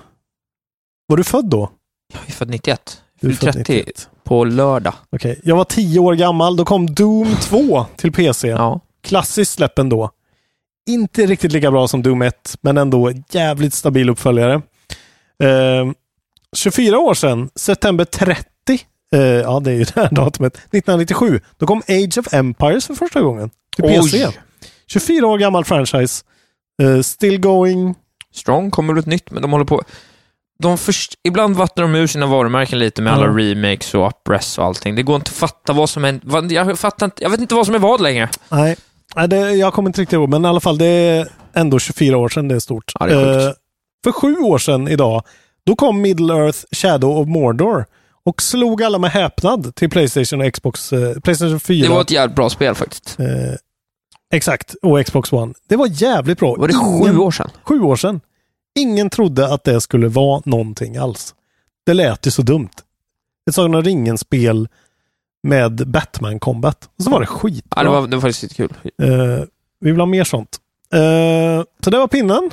[1.07, 1.71] var du född då?
[2.13, 3.01] Jag är född 91.
[3.21, 4.09] Du är född 30 91.
[4.23, 4.93] på lördag.
[5.09, 6.57] Okej, jag var 10 år gammal.
[6.57, 8.47] Då kom Doom 2 till PC.
[8.47, 8.79] Ja.
[9.03, 10.11] Klassiskt släpp ändå.
[10.89, 14.53] Inte riktigt lika bra som Doom 1, men ändå jävligt stabil uppföljare.
[15.43, 15.91] Eh,
[16.55, 18.45] 24 år sedan, september 30,
[19.13, 22.93] eh, ja det är ju det här datumet, 1997, då kom Age of Empires för
[22.93, 24.27] första gången till PC.
[24.87, 26.23] 24 år gammal franchise.
[26.81, 27.95] Eh, still going.
[28.33, 29.83] Strong kommer väl ett nytt, men de håller på...
[30.59, 34.65] De först, ibland vattnar de ur sina varumärken lite med alla remakes och uppress och
[34.65, 34.95] allting.
[34.95, 36.19] Det går inte att fatta vad som är...
[36.23, 38.29] Vad, jag, fattar inte, jag vet inte vad som är vad längre.
[38.49, 38.75] Nej,
[39.15, 42.17] Nej det, jag kommer inte riktigt ihåg, men i alla fall det är ändå 24
[42.17, 42.91] år sedan det är stort.
[42.99, 43.47] Ja, det är.
[43.47, 43.53] Eh,
[44.03, 45.23] för sju år sedan idag,
[45.65, 47.85] då kom Middle Earth Shadow of Mordor
[48.25, 51.87] och slog alla med häpnad till Playstation och Xbox, eh, Playstation 4.
[51.87, 53.19] Det var ett jävligt bra spel faktiskt.
[53.19, 53.25] Eh,
[54.33, 55.53] exakt, och Xbox One.
[55.69, 56.55] Det var jävligt bra.
[56.55, 57.49] Var det sju år sedan?
[57.63, 58.21] Sju år sedan.
[58.75, 61.35] Ingen trodde att det skulle vara någonting alls.
[61.85, 62.69] Det lät ju så dumt.
[63.49, 64.67] Ett Sagan om ringen-spel
[65.43, 66.89] med Batman Combat.
[66.97, 67.79] Och så var det skitbra.
[67.79, 68.73] Ja, det, var, det var faktiskt kul.
[69.01, 69.09] Eh,
[69.79, 70.57] vi vill ha mer sånt.
[70.93, 72.49] Eh, så det var pinnen.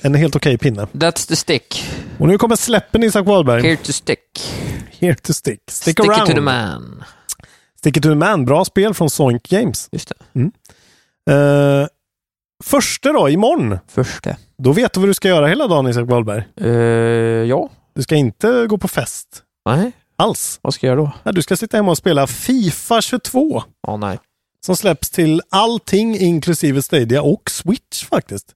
[0.00, 0.82] En helt okej pinne.
[0.92, 1.84] That's the stick.
[2.18, 3.62] Och nu kommer släppen Isak Wahlberg.
[3.62, 4.52] Here to stick.
[4.90, 5.60] Here to stick.
[5.70, 6.22] Stick, Stick around.
[6.22, 7.04] it to the man.
[7.78, 8.44] Stick it to the man.
[8.44, 9.88] Bra spel från Sonic Games.
[9.92, 10.40] Just det.
[10.40, 10.52] Mm.
[11.30, 11.86] Uh,
[12.64, 13.78] första då, imorgon.
[13.88, 14.36] Första.
[14.62, 16.44] Då vet du vad du ska göra hela dagen Isak Wahlberg.
[16.60, 16.70] Uh,
[17.48, 17.70] ja.
[17.94, 19.42] Du ska inte gå på fest.
[19.66, 19.92] Nej.
[20.16, 20.58] Alls.
[20.62, 21.12] Vad ska jag göra då?
[21.22, 23.62] Ja, du ska sitta hemma och spela Fifa 22.
[23.86, 24.18] Ja, nej.
[24.66, 28.46] Som släpps till allting inklusive Stadia och Switch faktiskt.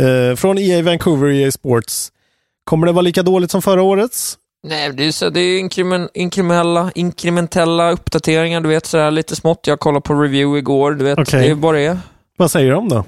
[0.00, 2.12] Uh, från EA Vancouver, EA Sports.
[2.64, 4.38] Kommer det vara lika dåligt som förra årets?
[4.66, 9.66] Nej, det är, så, det är inkremen, inkrementella, inkrementella uppdateringar, du vet sådär lite smått.
[9.66, 11.18] Jag kollade på review igår, du vet.
[11.18, 11.40] Okej.
[11.40, 11.98] Det är bara det.
[12.36, 13.04] Vad säger de då?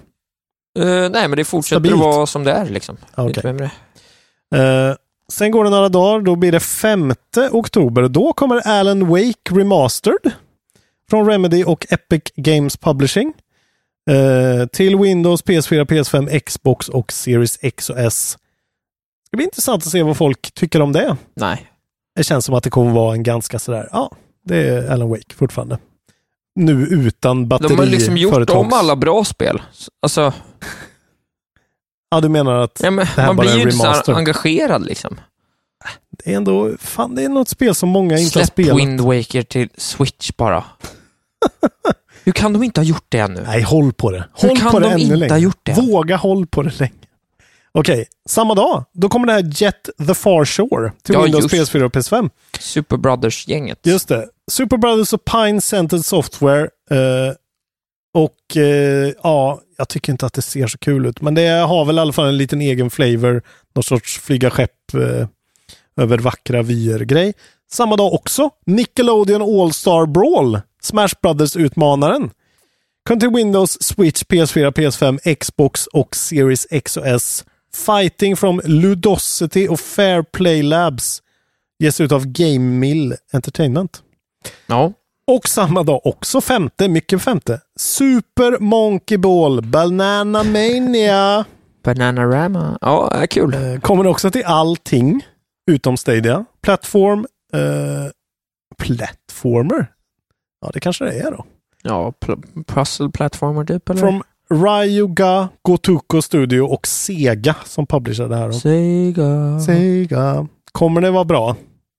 [0.77, 1.95] Uh, nej, men det fortsätter Stabilt.
[1.95, 2.97] att vara som det är liksom.
[3.16, 3.70] Mer med det.
[4.55, 4.95] Eh,
[5.33, 7.14] sen går det några dagar, då blir det 5
[7.51, 8.09] oktober.
[8.09, 10.33] Då kommer Alan Wake Remastered
[11.11, 13.33] från Remedy och Epic Games Publishing.
[14.11, 18.37] Eh, till Windows, PS4, PS5, Xbox och Series X och S.
[19.22, 21.16] Det ska bli intressant att se vad folk tycker om det.
[21.35, 21.66] Nej.
[22.16, 24.12] Det känns som att det kommer vara en ganska sådär, ja,
[24.45, 25.79] det är Alan Wake fortfarande.
[26.57, 29.63] Nu utan batteri De har liksom gjort företags- om alla bra spel.
[30.03, 30.33] Alltså,
[32.11, 34.13] Ja, du menar att ja, men, det här man bara blir är ju inte så
[34.15, 35.21] engagerad liksom.
[36.11, 38.79] Det är ändå, fan det är något spel som många inte har Släpp spelat.
[38.79, 40.65] Wind Waker till Switch bara.
[42.25, 43.43] Hur kan de inte ha gjort det ännu?
[43.47, 44.25] Nej, håll på det.
[44.41, 45.33] Hur Håll kan på det de ännu inte längre.
[45.33, 45.73] ha gjort det?
[45.81, 46.93] Våga håll på det länge.
[47.79, 48.85] Okej, samma dag.
[48.93, 51.72] Då kommer det här Jet the Far Shore till Ja, Windows, just.
[51.74, 52.31] PS4 och PS5.
[52.61, 53.79] Super Brothers-gänget.
[53.83, 54.29] Just det.
[54.51, 56.62] Super Brothers och Pine Centered Software.
[56.91, 57.35] eh,
[58.14, 61.20] och eh, ja, jag tycker inte att det ser så kul ut.
[61.20, 63.43] Men det har väl i alla fall en liten egen flavor.
[63.74, 65.27] Någon sorts flyga skepp eh,
[65.97, 67.35] över vackra vyer-grej.
[67.72, 70.61] Samma dag också Nickelodeon All-Star Brawl.
[70.83, 72.31] Smash Brothers-utmanaren.
[73.09, 77.45] Kom till Windows, Switch, PS4, PS5, Xbox och Series X och S.
[77.77, 81.22] Fighting from Ludosity och Fair Play Labs.
[81.79, 84.03] Ges ut av Game Mill Entertainment.
[84.66, 84.93] Ja.
[85.27, 87.61] Och samma dag, också femte, mycket femte.
[87.79, 91.45] Super Monkey Ball Banana Mania.
[91.85, 92.79] Bananarama.
[92.81, 93.55] Ja, är kul.
[93.55, 95.27] Eh, Kommer också till allting
[95.70, 96.45] utom Stadia.
[96.62, 97.27] Plattform.
[97.53, 98.11] Eh,
[98.79, 99.87] platformer?
[100.61, 101.45] Ja, det kanske det är då.
[101.83, 104.01] Ja, pl- puzzle platformer typ, eller?
[104.01, 108.53] Från Ryuga, Gotoku Studio och Sega som publicerar det här.
[108.53, 109.61] Sega.
[109.61, 110.47] Sega.
[110.73, 111.57] Kommer det vara bra?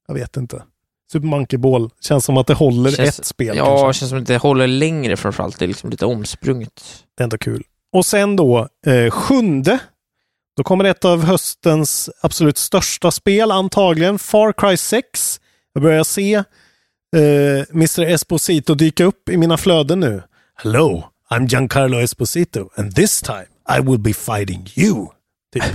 [0.08, 0.64] Jag vet inte.
[1.12, 1.89] Super Monkey Ball.
[2.02, 3.58] Känns som att det håller Känns- ett spel.
[3.58, 4.00] Ja, kanske.
[4.00, 5.60] känns som att det håller längre framförallt.
[5.60, 6.84] Det är liksom lite omsprunget.
[7.18, 7.64] Det är ändå kul.
[7.93, 9.80] Och sen då, eh, sjunde.
[10.58, 14.20] Då kommer ett av höstens absolut största spel antagligen.
[14.20, 15.39] Far Cry 6.
[15.74, 16.43] Jag börjar se eh,
[17.74, 20.22] Mr Esposito dyka upp i mina flöden nu.
[20.56, 23.45] Hello, I'm Giancarlo Esposito and this time
[23.78, 25.07] I will be fighting you.
[25.53, 25.63] Typ.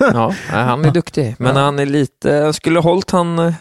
[0.00, 1.36] Ja, han är duktig.
[1.38, 1.62] Men Ja.
[1.62, 2.28] han är lite...
[2.28, 3.54] Jag skulle hållit han...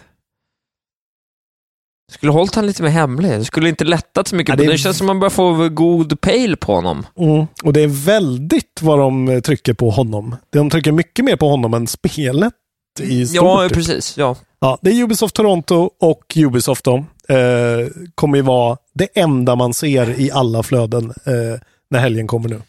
[2.11, 3.31] Skulle hållit han lite mer hemlig.
[3.31, 4.49] Det skulle inte lättat så mycket.
[4.49, 7.05] Ja, det, det är- det känns som man börjar få god pejl på honom.
[7.17, 7.45] Mm.
[7.63, 10.35] Och det är väldigt vad de eh, trycker på honom.
[10.49, 12.53] De trycker mycket mer på honom än spelet
[12.99, 13.35] i stort.
[13.35, 13.73] Ja, typ.
[13.77, 14.17] precis.
[14.17, 14.35] Ja.
[14.59, 17.05] Ja, det är Ubisoft Toronto och Ubisoft då.
[17.29, 21.59] Eh, kommer ju vara det enda man ser i alla flöden eh,
[21.89, 22.61] när helgen kommer nu.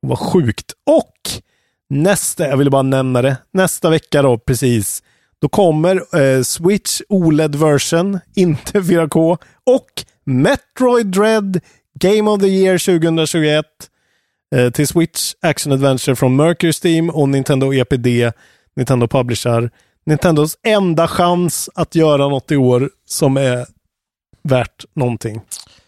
[0.00, 0.72] Vad sjukt.
[0.86, 1.42] Och
[1.88, 5.02] nästa, jag ville bara nämna det, nästa vecka då precis,
[5.40, 11.60] då kommer eh, Switch OLED version, inte 4K, och Metroid Dread
[12.00, 13.64] Game of the Year 2021
[14.56, 18.32] eh, till Switch Action Adventure från Mercury Steam och Nintendo EPD,
[18.76, 19.70] Nintendo Publisher.
[20.06, 23.66] Nintendos enda chans att göra något i år som är
[24.42, 25.40] värt någonting,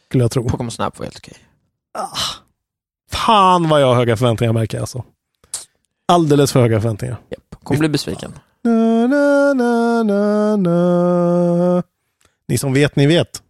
[0.09, 0.49] skulle jag tro.
[0.49, 1.35] Pokémon Snap var helt okej.
[3.11, 5.05] Fan vad jag har höga förväntningar märker jag alltså.
[6.09, 7.17] Alldeles för höga förväntningar.
[7.63, 8.33] Kommer bli besviken.
[8.63, 11.83] Na, na, na, na, na.
[12.49, 13.43] Ni som vet, ni vet.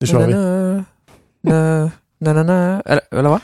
[0.00, 0.34] Nu kör vi.
[0.34, 0.84] Na,
[1.42, 2.82] na, na, na, na.
[2.86, 3.40] Eller, eller vad?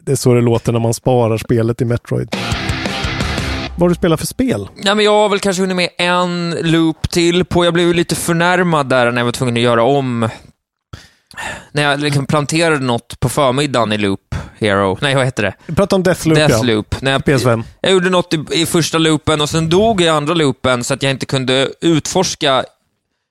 [0.00, 2.36] Det är så det låter när man sparar spelet i Metroid.
[3.78, 4.68] Vad har du spelat för spel?
[4.84, 7.64] Ja, men jag har väl kanske hunnit med en loop till på.
[7.64, 10.28] Jag blev ju lite förnärmad där när jag var tvungen att göra om.
[11.72, 14.98] När jag liksom planterade något på förmiddagen i Loop Hero.
[15.00, 15.54] Nej, vad heter det?
[15.66, 16.48] Vi pratar om Deathloop, ja.
[16.48, 17.00] Deathloop.
[17.02, 17.62] När jag, PS5.
[17.80, 21.02] jag gjorde något i, i första loopen och sen dog i andra loopen så att
[21.02, 22.64] jag inte kunde utforska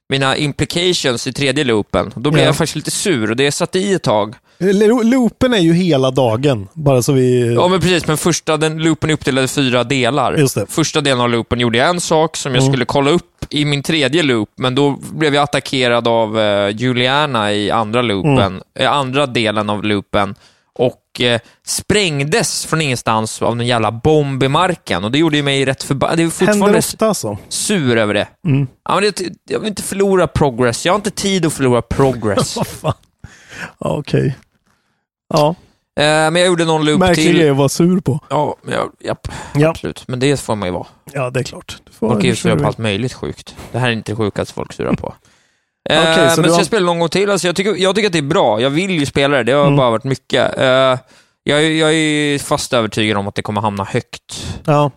[0.09, 2.11] mina implications i tredje loopen.
[2.15, 2.45] Då blev Ja.
[2.49, 4.35] jag faktiskt lite sur och det satt i ett tag.
[4.59, 7.53] Lo- Loopen är ju hela dagen, bara så vi...
[7.53, 8.07] Ja, men precis.
[8.07, 10.33] Men första, den loopen är uppdelad i fyra delar.
[10.37, 10.65] Just det.
[10.69, 12.73] Första delen av loopen gjorde jag en sak som jag Mm.
[12.73, 17.53] skulle kolla upp i min tredje loop, men då blev jag attackerad av eh, Juliana
[17.53, 18.61] i andra loopen, Mm.
[18.79, 20.35] eh, andra delen av loopen
[20.79, 25.03] och eh, sprängdes från ingenstans av en jävla bomb i marken.
[25.03, 26.17] Och det gjorde ju mig rätt förbannad.
[26.17, 27.37] Det är Händer fortfarande ofta alltså.
[27.49, 28.27] sur över det.
[28.47, 28.67] Mm.
[28.89, 29.23] Ja, men det.
[29.49, 30.85] Jag vill inte förlora progress.
[30.85, 32.55] Jag har inte tid att förlora progress.
[32.57, 32.93] Vad fan.
[35.33, 35.47] Ja,
[35.99, 37.37] eh, men jag gjorde någon loop märklig till.
[37.37, 38.19] grej att vara sur på.
[38.29, 39.69] Ja, ja, japp, Ja.
[39.69, 40.03] absolut.
[40.07, 40.87] Men det får man ju vara.
[41.13, 41.77] Ja, det är klart.
[41.91, 43.55] Folk är ju sura på allt möjligt sjukt.
[43.71, 45.13] Det här är inte det sjukaste folk surar på.
[45.89, 47.29] Eh, så men ska har- jag spela någon gång till?
[47.31, 48.61] Alltså, jag, tycker, jag tycker att det är bra.
[48.61, 49.43] Jag vill ju spela det.
[49.43, 49.75] Det har Mm.
[49.77, 50.57] bara varit mycket.
[50.57, 50.65] Eh,
[51.43, 54.91] jag, är- jag är fast övertygad om att det kommer hamna högt Ja.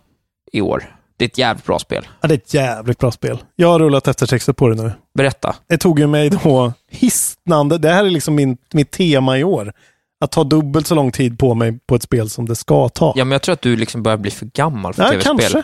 [0.53, 0.97] i år.
[1.17, 2.09] Det är ett jävligt bra spel.
[2.21, 3.39] ja, det är ett jävligt bra spel.
[3.57, 4.93] Jag har rullat eftertexter på det nu.
[5.15, 5.57] Berätta.
[5.69, 9.73] Det tog ju mig då hisnande, det här är liksom min, mitt tema i år.
[10.21, 13.13] Att ta dubbelt så lång tid på mig på ett spel som det ska ta.
[13.17, 15.37] Ja, men jag tror att du liksom börjar bli för gammal för Ja, tv-spel.
[15.39, 15.63] kanske.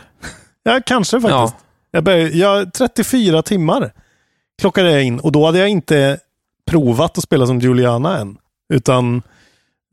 [0.62, 1.30] Ja, kanske faktiskt.
[1.30, 1.52] Ja.
[1.90, 3.92] Jag började, jag, 34 timmar
[4.60, 6.18] klockade jag in och då hade jag inte
[6.70, 8.36] provat att spela som Juliana än.
[8.74, 9.22] Utan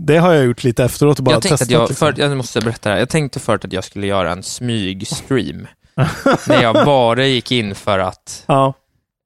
[0.04, 1.68] det har jag gjort lite efteråt och bara jag tänkte testat.
[1.68, 2.14] att jag, liksom.
[2.16, 3.00] för, jag måste berätta det här.
[3.00, 5.68] Jag tänkte förut att jag skulle göra en smygstream.
[6.48, 8.74] när jag bara gick in för att Ja,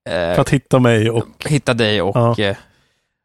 [0.10, 1.46] eh, för att hitta mig och...
[1.46, 2.56] hitta dig och Ja.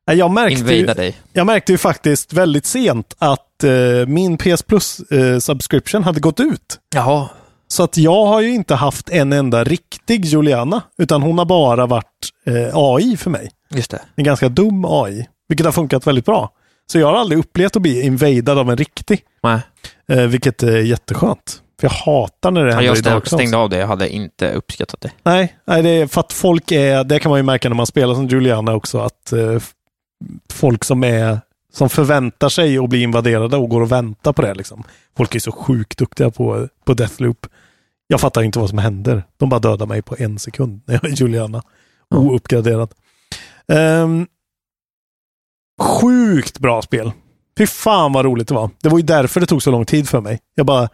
[0.04, 1.16] Jag märkte, ju, dig.
[1.32, 3.70] jag märkte ju faktiskt väldigt sent att eh,
[4.06, 6.78] min PS Plus eh, hade gått ut.
[6.94, 7.28] Jaha.
[7.68, 11.86] Så att jag har ju inte haft en enda riktig Juliana, utan hon har bara
[11.86, 13.50] varit eh, AI för mig.
[13.74, 14.00] Just det.
[14.16, 16.50] En ganska dum AI, vilket har funkat väldigt bra.
[16.92, 19.60] Så jag har aldrig upplevt att bli invadad av en riktig, Nej.
[20.08, 21.62] eh, vilket är jätteskönt.
[21.80, 23.40] För jag hatar när det Ja, händer jag i Dark stängde, Souls.
[23.40, 23.76] stängde av det.
[23.78, 25.10] Jag hade inte uppskattat det.
[25.22, 27.86] Nej, nej, det är för att folk är, det kan man ju märka när man
[27.86, 29.58] spelar som Juliana också, att eh,
[30.52, 31.38] folk som är
[31.72, 34.54] som förväntar sig att bli invaderade och går och väntar på det.
[34.54, 34.84] Liksom.
[35.16, 37.46] Folk är så sjukt duktiga på, på Deathloop.
[38.06, 39.24] Jag fattar inte vad som händer.
[39.36, 41.62] De bara dödar mig på en sekund när jag är Juliana.
[42.14, 42.90] Ouppgraderad.
[43.68, 44.26] Um,
[45.80, 47.12] sjukt bra spel.
[47.58, 48.70] Fy fan vad roligt det var.
[48.82, 50.40] Det var ju därför det tog så lång tid för mig.
[50.54, 50.88] Jag bara,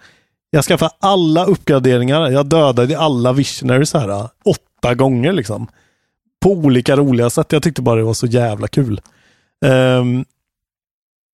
[0.51, 2.31] jag skaffade alla uppgraderingar.
[2.31, 5.67] Jag dödade alla visionaries här äh, åtta gånger liksom.
[6.41, 7.53] På olika roliga sätt.
[7.53, 9.01] Jag tyckte bara det var så jävla kul.
[9.67, 10.25] Ehm,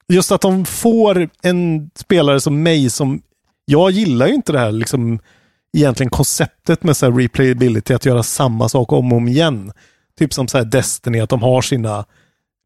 [0.08, 3.22] just att de får en spelare som mig som...
[3.64, 5.18] Jag gillar ju inte det här liksom
[5.76, 9.72] egentligen konceptet med så replayability, att göra samma sak om och om igen.
[10.18, 12.04] Typ som så här Destiny, att de har sina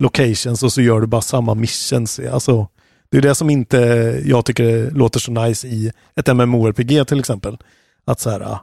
[0.03, 2.21] locations och så gör du bara samma missions.
[2.33, 2.69] Alltså,
[3.11, 3.79] det är det som inte
[4.25, 7.59] jag tycker låter så nice i ett MMORPG till exempel.
[8.05, 8.63] Att så här, ah,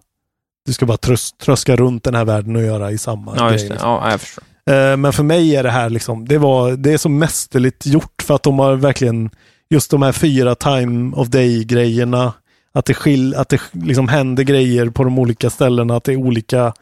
[0.65, 3.59] du ska bara trös, tröska runt den här världen och göra i samma Ja, grej,
[3.59, 3.77] liksom.
[3.81, 4.43] Ja, jag förstår.
[4.69, 8.21] Eh, men för mig är det här liksom, det, var, det är så mästerligt gjort
[8.21, 9.29] för att de har verkligen
[9.69, 12.33] just de här fyra time of day-grejerna.
[12.73, 16.17] Att det, skil, att det liksom händer grejer på de olika ställena, att det är
[16.17, 16.73] olika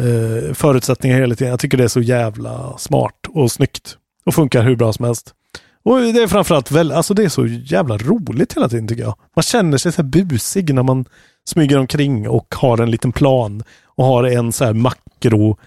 [0.00, 1.50] eh, förutsättningar hela tiden.
[1.50, 3.96] Jag tycker det är så jävla smart och snyggt
[4.26, 5.34] och funkar hur bra som helst.
[5.82, 9.16] Och det är framförallt väl, alltså det är så jävla roligt hela tiden tycker jag.
[9.36, 11.04] Man känner sig så här busig när man
[11.48, 15.58] smyger omkring och har en liten plan och har en så här makro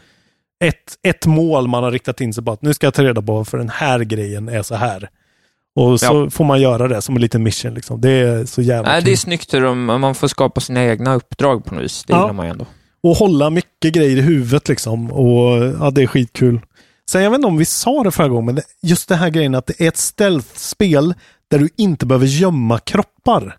[0.64, 3.22] ett, ett mål man har riktat in sig på att nu ska jag ta reda
[3.22, 5.10] på för den här grejen är så här.
[5.76, 6.30] Och så Ja.
[6.30, 7.74] får man göra det som en liten mission.
[7.74, 8.02] Liksom.
[8.02, 9.06] Det är så jävla Nej, kul.
[9.06, 12.04] det är snyggt hur de, man får skapa sina egna uppdrag på något vis.
[12.08, 12.20] Det Ja.
[12.22, 12.66] gillar man ju ändå.
[13.04, 15.12] Och hålla mycket grejer i huvudet liksom.
[15.12, 16.62] Och ja, det är skitkul.
[17.10, 19.56] Sen jag vet inte om vi sa det förra gången, men just det här grejen
[19.56, 21.14] att det är ett stealth-spel
[21.48, 23.58] där du inte behöver gömma kroppar.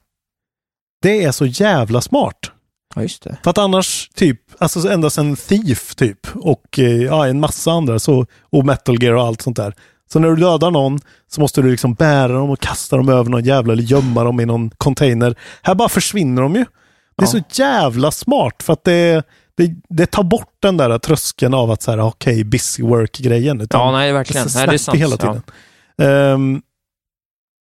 [1.02, 2.50] Det är så jävla smart.
[2.94, 3.36] Ja, just det.
[3.42, 7.98] För att annars, typ, alltså ända sedan Thief typ och eh, ja, en massa andra
[7.98, 9.74] så, och Metal Gear och allt sånt där.
[10.12, 13.30] Så när du dödar någon så måste du liksom bära dem och kasta dem över
[13.30, 15.34] någon jävla eller gömma dem i någon container.
[15.62, 16.64] Här bara försvinner de ju.
[17.16, 19.26] Det är så jävla smart för att det,
[19.56, 23.66] det, det tar bort den där tröskeln av att så här, okej, busy work-grejen.
[23.70, 24.46] Ja, nej, verkligen.
[24.54, 24.98] Nej, det är sant.
[24.98, 25.42] hela tiden.
[26.02, 26.62] Ehm,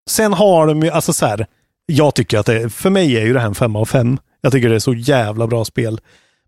[0.09, 1.45] sen har de ju, alltså så här,
[1.85, 4.17] jag tycker att det, för mig är ju det här en femma av fem.
[4.43, 6.01] Jag tycker det är så jävla bra spel.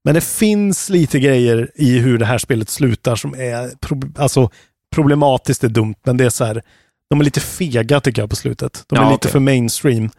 [0.04, 4.50] Men det finns lite grejer i hur det här spelet slutar som är pro, alltså,
[4.96, 6.62] problematiskt, är dumt, men det är så här,
[7.10, 8.84] de är lite fega tycker jag på slutet.
[8.88, 9.32] De är Ja, lite okej.
[9.32, 10.10] för mainstream.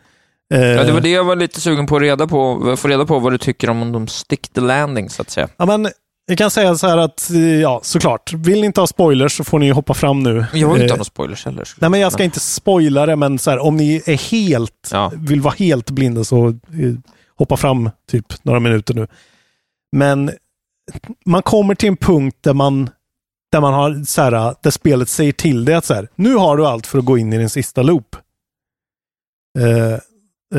[0.49, 3.07] Ja, det var Eh, det jag var lite sugen på att reda på, få reda
[3.07, 5.49] på vad du tycker om de stick the landing, så att säga.
[5.57, 5.89] Ja, men
[6.29, 8.33] jag kan säga så här att, eh, ja, såklart.
[8.33, 10.45] Vill ni inte ha spoilers så får ni hoppa fram nu.
[10.53, 11.69] Jag vill inte Eh, ha några spoilers heller.
[11.79, 15.13] Nej, men jag ska inte spoila det, men så här, om ni är helt, Ja.
[15.17, 16.55] vill vara helt blinda så
[17.39, 19.07] hoppa fram typ några minuter nu.
[19.93, 20.31] Men
[21.27, 22.91] man kommer till en punkt där man
[23.53, 26.57] Där man har så här, där spelet säger till dig att så här, nu har
[26.57, 28.17] du allt för att gå in i din sista loop.
[29.59, 29.99] Eh,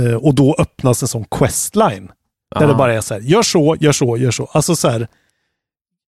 [0.03, 2.11] eh, och då öppnas en sån questline.
[2.59, 4.45] Där det bara är så här, gör så, gör så, gör så.
[4.45, 5.07] Alltså så här,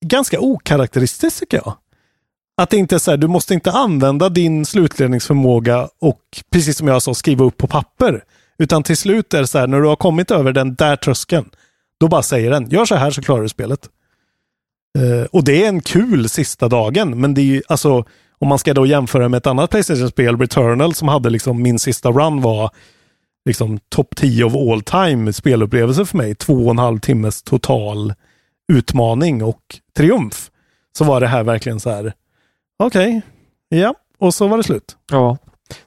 [0.06, 1.78] ganska okaraktäristiskt tycker jag.
[2.62, 6.88] Att det inte är så här, du måste inte använda din slutledningsförmåga och precis som
[6.88, 8.24] jag sa, skriva upp på papper.
[8.60, 11.50] Utan till slut är det så här, när du har kommit över den där tröskeln,
[12.00, 13.90] då bara säger den, gör så här så klarar du spelet.
[14.98, 18.06] Eh, och det är en kul sista dagen, men det är ju alltså,
[18.40, 22.12] om man ska då jämföra med ett annat Playstation-spel, Returnal, som hade liksom min sista
[22.12, 22.70] run var
[23.46, 26.36] liksom topp 10 of all time spelupplevelse för mig.
[26.36, 28.14] Två och en halv timmes total
[28.72, 29.62] utmaning och
[29.98, 30.52] triumf.
[30.98, 32.14] Så var det här verkligen så här,
[32.84, 33.22] okej,
[33.70, 34.98] ja, och så var det slut.
[35.12, 35.38] Ja.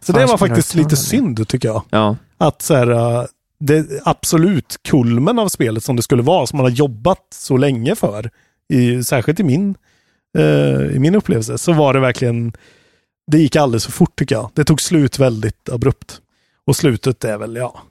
[0.01, 1.83] Så det var faktiskt lite synd tycker jag.
[1.91, 2.17] Ja.
[2.43, 3.25] Att så här, äh,
[3.59, 7.95] det absolut kulmen av spelet som det skulle vara, som man har jobbat så länge
[7.95, 8.31] för,
[8.69, 9.75] i, särskilt i min,
[10.39, 12.53] eh, i min upplevelse, så var det verkligen,
[13.27, 14.51] det gick alldeles för fort tycker jag.
[14.55, 16.21] Det tog slut väldigt abrupt.
[16.67, 17.83] Och slutet är väl, ja,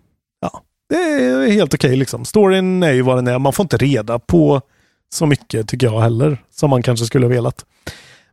[0.42, 2.26] ja det är helt okej liksom.
[2.26, 3.40] Storyn är ju vad den är.
[3.40, 4.62] Man får inte reda på
[5.14, 7.66] så mycket tycker jag heller, som man kanske skulle ha velat.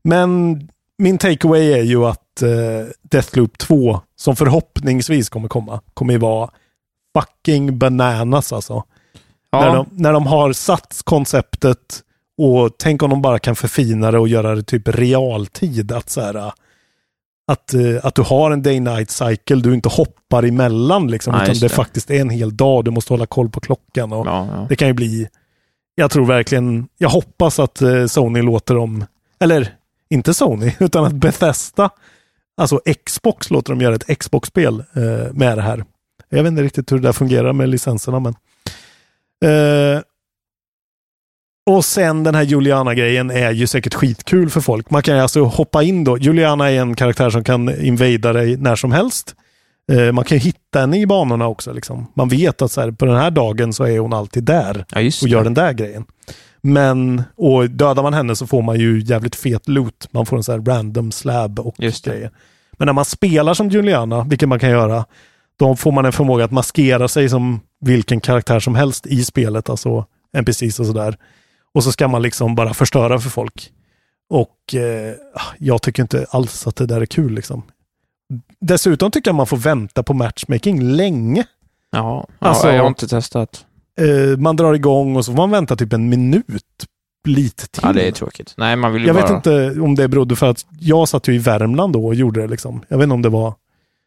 [0.03, 0.61] Men
[0.99, 6.51] min takeaway är ju att eh, Deathloop 2, som förhoppningsvis kommer komma, kommer ju vara
[7.18, 8.82] fucking bananas alltså.
[9.51, 9.61] Ja.
[9.61, 12.03] När, de, när de har satt konceptet
[12.39, 15.93] och tänk om de bara kan förfina det och göra det typ realtid.
[15.93, 16.53] Att, så här,
[17.53, 21.55] att, eh, att du har en day-night cycle, du inte hoppar emellan liksom, Ja, utan
[21.55, 21.68] det, det.
[21.68, 22.84] faktiskt är en hel dag.
[22.84, 24.12] Du måste hålla koll på klockan.
[24.12, 24.66] Och Ja, ja.
[24.68, 25.28] Det kan ju bli,
[25.95, 29.05] jag tror verkligen, jag hoppas att eh, Sony låter dem,
[29.41, 29.74] eller
[30.11, 31.91] inte Sony, utan att Bethesda,
[32.59, 35.85] alltså Xbox låter dem göra ett Xbox-spel eh, med det här.
[36.29, 38.35] Jag vet inte riktigt hur det där fungerar med licenserna, men
[39.45, 40.01] Eh,
[41.67, 44.91] och sen den här Juliana-grejen är ju säkert skitkul för folk.
[44.91, 46.19] Man kan ju alltså hoppa in då.
[46.19, 49.35] Juliana är en karaktär som kan invada dig när som helst.
[49.93, 51.73] Eh, man kan hitta henne i banorna också.
[51.73, 52.07] Liksom.
[52.15, 55.01] Man vet att så här, på den här dagen så är hon alltid där Ja,
[55.23, 56.05] och gör den där grejen.
[56.61, 60.09] Men, och dödar man henne så får man ju jävligt fet loot.
[60.11, 62.11] Man får en sån här random slab och Just det.
[62.11, 62.31] grejer.
[62.73, 65.05] Men när man spelar som Juliana, vilket man kan göra,
[65.59, 69.71] då får man en förmåga att maskera sig som vilken karaktär som helst i spelet,
[69.71, 70.07] alltså
[70.37, 71.17] NPCs och sådär.
[71.75, 73.71] Och så ska man liksom bara förstöra för folk.
[74.31, 75.15] Och eh,
[75.59, 77.63] jag tycker inte alls att det där är kul liksom.
[78.61, 81.45] Dessutom tycker jag man får vänta på matchmaking länge.
[81.91, 83.65] Ja, ja Alltså- jag har inte testat.
[83.99, 86.44] Eh, man drar igång och så får man vänta typ en minut
[87.28, 87.82] lite till.
[87.84, 88.55] Ja, det är tråkigt.
[88.57, 89.22] Nej, man vill Jag bara...
[89.22, 92.40] vet inte om det berodde för att jag satt ju i Värmland då och gjorde
[92.40, 92.82] det liksom.
[92.88, 93.55] Jag vet inte om det var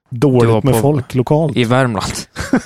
[0.09, 1.57] dåligt var med folk lokalt.
[1.57, 2.13] I Värmland.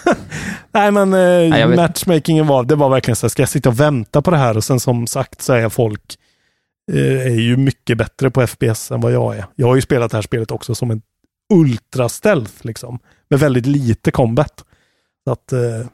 [0.71, 3.79] Nej men eh, vet- matchmakingen var, det var verkligen så här, ska jag sitta och
[3.79, 4.57] vänta på det här?
[4.57, 6.17] Och sen som sagt så är folk
[6.93, 9.45] eh, är ju mycket bättre på FPS än vad jag är.
[9.55, 11.01] Jag har ju spelat det här spelet också som en
[11.53, 12.99] ultra stealth liksom.
[13.29, 14.63] Med väldigt lite combat.
[15.23, 15.87] Så att, eh.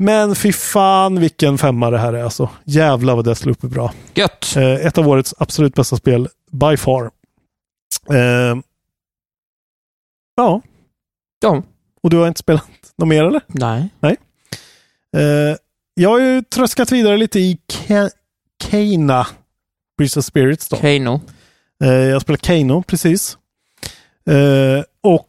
[0.00, 2.50] Men fy fan vilken femma det här är alltså.
[2.64, 3.92] Jävlar vad Deathloop är bra.
[4.14, 4.56] Gött!
[4.56, 7.10] Eh, ett av årets absolut bästa spel by far.
[8.10, 8.56] Eh,
[10.36, 10.60] ja,
[11.42, 11.62] Ja.
[12.02, 12.64] och du har inte spelat
[12.98, 13.40] något mer eller?
[13.46, 13.90] Nej.
[15.16, 15.56] Eh,
[15.94, 18.10] jag har ju tröskat vidare lite i Ka-
[18.70, 19.26] Kana.
[19.98, 20.76] Bridge of Spirits då.
[20.76, 21.20] Kano.
[21.84, 23.38] Eh, jag spelar Kano, precis.
[24.30, 25.26] Eh, och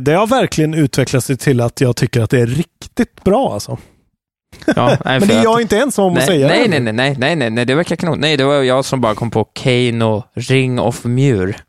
[0.00, 3.78] det har verkligen utvecklat sig till att jag tycker att det är riktigt bra alltså.
[4.76, 6.46] Ja, nej, Men det är att- jag inte ensam om att nej, säga.
[6.48, 8.18] nej, nej, nej, nej, nej, nej, nej, det verkar kanon.
[8.20, 11.56] Nej, det var jag som bara kom på Kano Ring of Mur.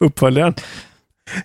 [0.00, 0.54] Uppföljaren.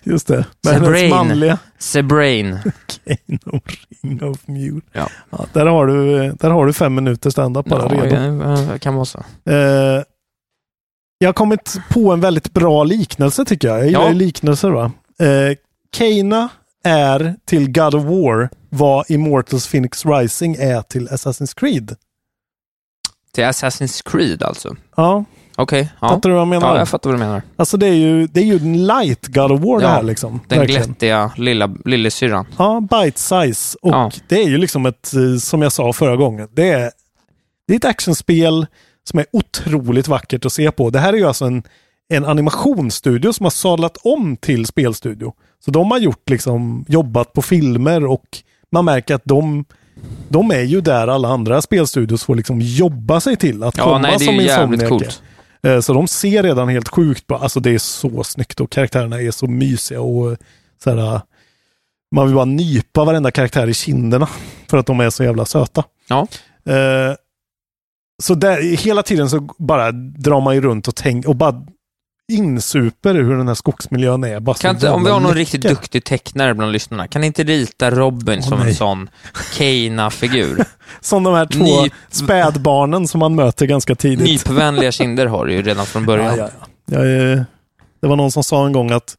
[0.02, 0.36] Just det.
[0.64, 1.10] Med Sebrain.
[1.10, 2.58] manliga Sebrain.
[2.86, 3.60] Kano
[4.02, 4.80] Ring of Mule.
[4.92, 5.08] Ja.
[5.30, 8.42] Ja, där, har du, där har du fem minuter standup bara Ja, redo.
[8.70, 9.18] ja, kan vara så.
[9.50, 10.02] Eh,
[11.18, 13.78] jag har kommit på en väldigt bra liknelse tycker jag.
[13.78, 14.10] Jag gillar Ja.
[14.12, 14.92] liknelser va.
[15.20, 15.56] Eh,
[15.96, 16.48] Kana
[16.84, 21.96] är till God of War vad Immortals Phoenix Rising är till Assassin's Creed.
[23.34, 24.76] Till Assassin's Creed alltså.
[24.96, 25.24] Ja,
[25.56, 25.88] Okej.
[26.00, 26.08] ja.
[26.08, 26.68] fattar du vad jag menar?
[26.72, 27.42] Ja, jag fattar vad du menar.
[27.56, 30.02] Alltså det är ju, det är ju en light God of War det Ja, här
[30.02, 30.40] liksom.
[30.48, 30.82] Den Verkligen.
[30.86, 32.46] glättiga lilla, lillasyrran.
[32.58, 33.78] Ja, bite size.
[33.82, 34.10] Och Ja.
[34.28, 36.90] det är ju liksom ett, eh, som jag sa förra gången, det är,
[37.66, 38.66] det är ett actionspel
[39.08, 40.90] som är otroligt vackert att se på.
[40.90, 41.62] Det här är ju alltså en,
[42.08, 45.32] en animationsstudio som har sadlat om till spelstudio.
[45.64, 48.24] Så de har gjort liksom, jobbat på filmer och
[48.72, 49.64] man märker att de,
[50.28, 53.98] de är ju där alla andra spelstudios får liksom jobba sig till att Ja, komma
[53.98, 55.22] nej, det är som Insomniac coolt.
[55.62, 57.38] Eh, Så de ser redan helt sjukt bra.
[57.38, 60.36] Alltså det är så snyggt och karaktärerna är så mysiga och
[60.84, 61.20] så här,
[62.14, 64.28] man vill bara nypa varenda karaktär i kinderna
[64.70, 65.84] för att de är så jävla söta.
[66.08, 66.26] Ja.
[68.22, 71.62] Så där, hela tiden så bara drar man ju runt och tänker och bara
[72.32, 74.40] insuper hur den här skogsmiljön är.
[74.40, 75.38] Bara Kan inte, om vi har någon läcker.
[75.38, 78.74] riktigt duktig tecknare bland lyssnarna, kan ni inte rita Robin som en nej.
[78.74, 79.10] sån
[79.52, 80.64] Keina-figur?
[81.00, 84.26] Som de här två Nyp- spädbarnen som man möter ganska tidigt.
[84.26, 86.36] Nypvänliga kinder har du ju redan från början.
[86.38, 86.48] Ja,
[86.86, 87.44] ja, ja.
[88.00, 89.16] Det var någon som sa en gång att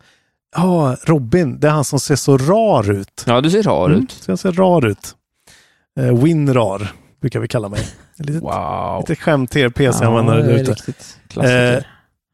[0.56, 3.24] ja, Robin, det är han som ser så rar ut.
[3.28, 4.12] Ja, du ser rar Mm, ut.
[4.12, 5.16] så jag ser rar ut.
[6.00, 6.92] Eh, Winrar
[7.22, 7.82] brukar vi kalla mig.
[8.20, 9.00] Litet, Wow.
[9.00, 10.72] litet skämt till er PC-användare där ute.
[11.76, 11.84] Eh,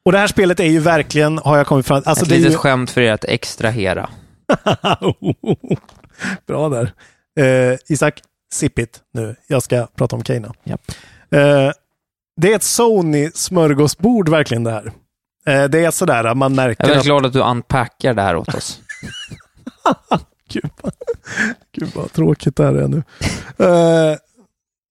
[0.06, 2.38] och det här spelet är ju verkligen, har jag kommit fram alltså Ett det är
[2.38, 4.10] litet ju, skämt för er att extrahera.
[6.48, 6.92] Bra där.
[7.40, 8.22] Eh, Isak,
[8.54, 9.36] sipp it nu.
[9.48, 10.54] Jag ska prata om Keina.
[10.64, 10.82] Japp.
[11.32, 11.72] Eh,
[12.42, 14.92] det är ett Sony-smörgåsbord verkligen det här.
[15.48, 17.06] Eh, det är sådär, man märker Jag är väldigt att...
[17.06, 18.80] glad att du unpackar det här åt oss.
[20.50, 20.94] Gud, vad,
[21.72, 23.04] Gud vad tråkigt det här är nu.
[23.58, 24.18] Eh,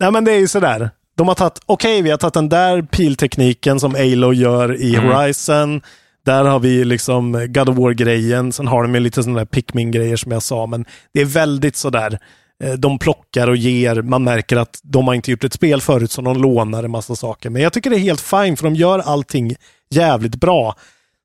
[0.01, 0.91] nej men det är ju sådär.
[1.17, 5.11] De har tagit, okej vi har tagit den där piltekniken som Alo gör i Mm.
[5.11, 5.81] Horizon.
[6.27, 8.53] Där har vi liksom God of War-grejen.
[8.53, 10.67] Sen har de ju lite sådana där Pikmin-grejer som jag sa.
[10.67, 10.85] Men
[11.15, 12.19] det är väldigt sådär.
[12.65, 14.03] eh, De plockar och ger.
[14.03, 17.17] Man märker att de har inte gjort ett spel förut så de lånar en massa
[17.17, 17.51] saker.
[17.51, 19.55] Men jag tycker det är helt fine för de gör allting
[19.91, 20.75] jävligt bra.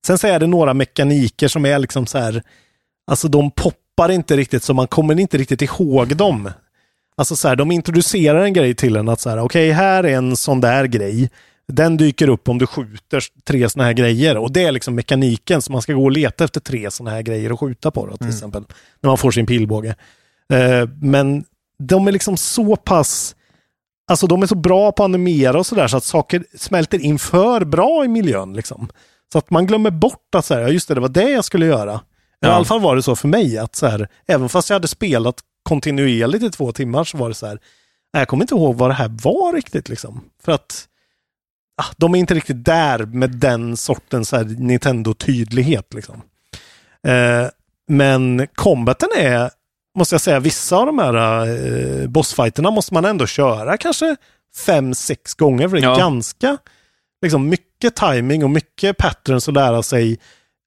[0.08, 2.44] Sen så är det några mekaniker som är liksom så här.
[3.12, 6.52] Alltså de poppar inte riktigt så man kommer inte riktigt ihåg dem.
[7.20, 10.14] Alltså så här, de introducerar en grej till en att så här, okej, här är
[10.16, 11.30] en sån där grej.
[11.68, 15.62] Den dyker upp om du skjuter tre såna här grejer och det är liksom mekaniken
[15.62, 18.18] så man ska gå och leta efter tre såna här grejer och skjuta på då,
[18.18, 18.64] till exempel.
[19.02, 19.96] När man får sin pilbåge.
[20.54, 21.44] Eh, men
[21.80, 23.36] de är liksom så pass
[24.12, 27.20] Alltså de är så bra på att animera och sådär så att saker smälter in
[27.20, 28.54] för bra i miljön.
[28.54, 28.90] Liksom.
[29.32, 31.66] Så att man glömmer bort att så här, just det, det var det jag skulle
[31.66, 31.94] göra.
[31.96, 32.00] I
[32.40, 32.50] Ja.
[32.52, 35.36] alla fall var det så för mig att så här, även fast jag hade spelat
[35.64, 37.60] kontinuerligt i två timmar så var det så här,
[38.14, 40.22] "Nej, jag kommer inte ihåg vad det här var riktigt liksom.
[40.44, 40.88] För att
[41.82, 46.22] ah, de är inte riktigt där med den sortens Nintendo-tydlighet liksom.
[47.08, 47.48] Eh,
[47.88, 49.50] men combaten är,
[49.98, 51.14] måste jag säga, vissa av de här
[51.48, 54.16] eh, bossfighterna måste man ändå köra kanske
[54.66, 55.70] fem, sex gånger.
[55.70, 55.98] För det är Ja.
[55.98, 56.58] ganska,
[57.22, 60.20] liksom mycket timing och mycket patterns att lära sig.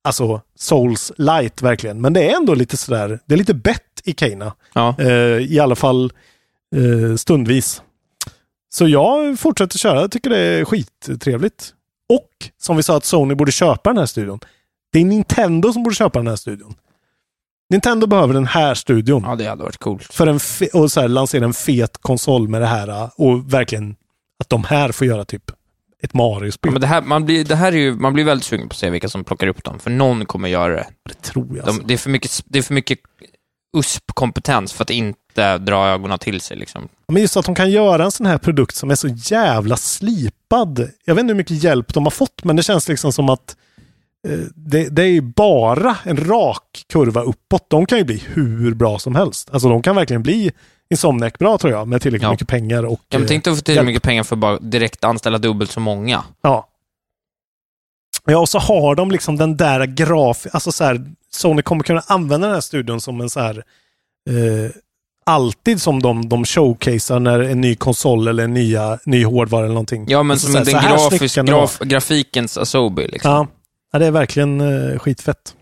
[0.05, 2.01] Alltså Souls light verkligen.
[2.01, 4.55] Men det är ändå lite sådär, det är lite bett i Keina.
[4.75, 4.95] Ja.
[4.99, 5.07] Eh,
[5.53, 6.13] I alla fall
[6.77, 7.83] eh, stundvis.
[8.75, 11.75] Så jag fortsätter köra, jag tycker det är skittrevligt.
[12.09, 12.29] Och
[12.59, 14.41] som vi sa att Sony borde köpa den här studion.
[14.93, 16.75] Det är Nintendo som borde köpa den här studion.
[17.71, 19.23] Nintendo behöver den här studion.
[19.27, 20.15] ja, det hade varit coolt.
[20.15, 20.41] För en
[20.73, 23.97] och så här, lansera en fet konsol med det här och verkligen
[24.39, 25.51] att de här får göra typ
[26.03, 26.69] ett Mario-spel.
[26.69, 28.73] Ja, men det, här, man, blir, det här är ju, man blir väldigt sugen på
[28.73, 30.87] att se vilka som plockar upp dem, för någon kommer göra det.
[31.09, 31.57] det tror jag.
[31.57, 31.83] De, Alltså.
[31.83, 32.99] det, är för mycket, det är för mycket
[33.77, 36.57] USP-kompetens för att inte dra ögonen till sig.
[36.57, 36.89] Liksom.
[37.09, 40.91] Men just att de kan göra en sån här produkt som är så jävla slipad.
[41.05, 43.57] Jag vet inte hur mycket hjälp de har fått, men det känns liksom som att
[44.29, 47.71] eh, det, det är ju bara en rak kurva uppåt.
[47.71, 49.51] De kan ju bli hur bra som helst.
[49.53, 50.53] Alltså de kan verkligen bli
[50.91, 52.31] Insomniac bra tror jag, med tillräckligt Ja.
[52.31, 53.01] mycket pengar och...
[53.09, 53.87] Jag eh, tänkte få till hjälp.
[53.87, 56.25] mycket pengar för att bara direkt anställa dubbelt så många.
[56.43, 56.69] Ja.
[58.27, 60.47] Ja, och så har de liksom den där graf...
[60.53, 63.57] Alltså så här, Sony kommer kunna använda den här studion som en så här...
[64.31, 64.71] Eh,
[65.27, 69.75] alltid som de, de showcasear när en ny konsol eller en nya, ny hårdvara eller
[69.75, 70.05] någonting.
[70.09, 71.61] Ja, men Alltså som så den här grafis, snyggt kan det vara.
[71.61, 73.09] graf, grafikens Asobi.
[73.09, 73.31] Liksom.
[73.31, 73.47] Ja.
[73.93, 75.55] ja, det är verkligen eh, skitfett.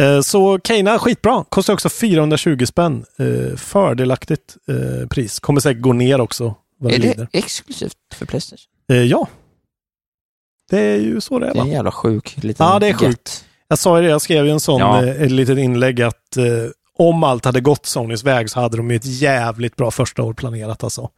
[0.00, 1.44] Eh, så Keina, skitbra.
[1.48, 3.04] Kostar också 420 spänn.
[3.18, 5.40] Eh, fördelaktigt eh, pris.
[5.40, 6.54] Kommer säkert gå ner också.
[6.80, 8.66] Vad är det det exklusivt för Playstation?
[8.92, 9.28] Eh, ja.
[10.70, 11.66] Det är ju så det är Det är va?
[11.66, 13.44] en jävla sjuk liten Ja, det är sjukt.
[13.68, 15.04] Jag sa ju det, jag skrev ju en sån, Ja.
[15.04, 16.44] eh, ett litet inlägg att eh,
[16.98, 20.32] om allt hade gått Sonys väg så hade de ju ett jävligt bra första år
[20.34, 21.10] planerat alltså.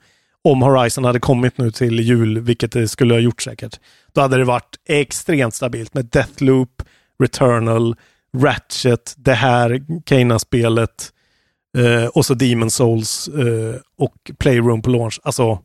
[0.44, 3.81] Om Horizon hade kommit nu till jul, vilket det skulle ha gjort säkert,
[4.12, 6.82] då hade det varit extremt stabilt med Deathloop,
[7.22, 7.97] Returnal,
[8.36, 11.12] Ratchet, det här Keina-spelet
[11.78, 15.20] eh, och så Demon Souls eh, och Playroom på launch.
[15.22, 15.59] Alltså,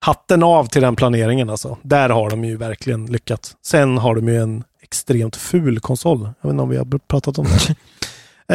[0.00, 1.78] hatten av till den planeringen alltså.
[1.82, 3.56] Där har de ju verkligen lyckats.
[3.66, 6.20] Sen har de ju en extremt ful konsol.
[6.20, 7.74] Jag vet inte om vi har pratat om det.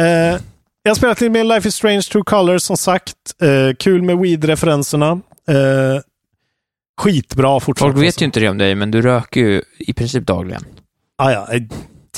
[0.00, 0.40] eh,
[0.82, 3.16] jag har spelat lite med Life is Strange True Colors som sagt.
[3.42, 5.10] Eh, kul med weed-referenserna.
[5.48, 6.00] Eh,
[7.00, 7.96] skitbra fortfarande.
[7.96, 10.64] Folk vet ju inte det om dig, men du röker ju i princip dagligen.
[11.18, 11.62] Ah, ja, eh,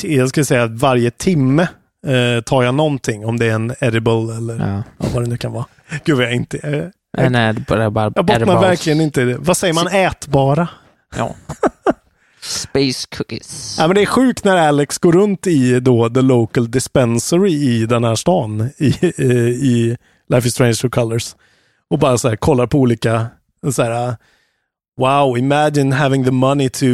[0.02, 1.68] jag skulle säga att varje timme
[2.06, 3.26] eh, tar jag någonting.
[3.26, 4.82] Om det är en edible eller Ja.
[4.98, 5.66] ja, vad det nu kan vara.
[6.04, 6.90] Gud vad jag inte...
[7.16, 9.36] Nej, nej, det bara, bara jag bottnar verkligen inte i det.
[9.38, 9.86] Vad säger man?
[9.86, 10.68] Ätbara?
[11.16, 11.34] Ja.
[12.40, 13.76] Space cookies.
[13.78, 17.86] Ja, men det är sjukt när Alex går runt i då the local dispensary i
[17.86, 19.96] den här stan i, i, i
[20.28, 21.36] Life is Strange True Colors
[21.90, 23.26] och bara så här kollar på olika
[23.72, 24.16] så här,
[25.00, 26.86] Wow, imagine having the money to,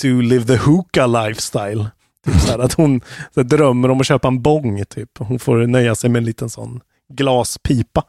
[0.00, 1.86] to live the hookah lifestyle.
[2.26, 3.00] Typ så här, att hon
[3.34, 5.10] så här, drömmer om att köpa en bong, typ.
[5.18, 6.80] Hon får nöja sig med en liten sån
[7.12, 8.04] glaspipa.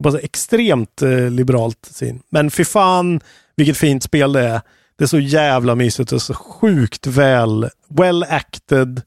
[0.00, 2.22] Bara extremt eh, liberalt syn.
[2.30, 3.20] Men fy fan,
[3.56, 4.60] vilket fint spel det är.
[4.96, 9.02] Det är så jävla mysigt och så sjukt väl, well acted.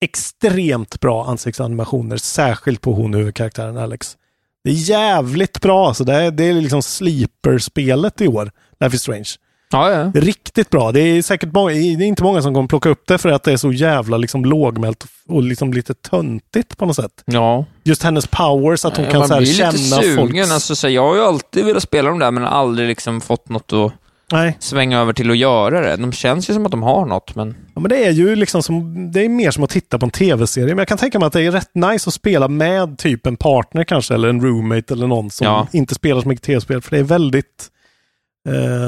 [0.00, 4.16] Extremt bra ansiktsanimationer, särskilt på hon huvudkaraktären Alex.
[4.64, 8.50] Det är jävligt bra, så det är, det är liksom sleeper-spelet i år,
[8.80, 9.28] Life is Strange.
[9.72, 10.20] Ja, ja.
[10.20, 10.92] Riktigt bra.
[10.92, 13.42] Det är säkert många, det är inte många som kommer plocka upp det för att
[13.42, 17.22] det är så jävla liksom lågmält och liksom lite töntigt på något sätt.
[17.24, 17.64] Ja.
[17.84, 20.16] Just hennes powers, att hon kan man så här, blir känna lite sugen.
[20.16, 20.52] folks...
[20.52, 23.48] Alltså, så här, jag har ju alltid velat spela dem där, men aldrig liksom fått
[23.48, 23.92] något att
[24.32, 24.56] Nej.
[24.60, 25.96] svänga över till att göra det.
[25.96, 27.54] De känns ju som att de har något, men...
[27.74, 30.10] Ja, men det är ju liksom som, det är mer som att titta på en
[30.10, 30.68] tv-serie.
[30.68, 33.36] Men jag kan tänka mig att det är rätt nice att spela med typ en
[33.36, 35.66] partner kanske, eller en roommate eller någon som Ja.
[35.72, 36.82] inte spelar så mycket tv-spel.
[36.82, 37.68] För det är väldigt,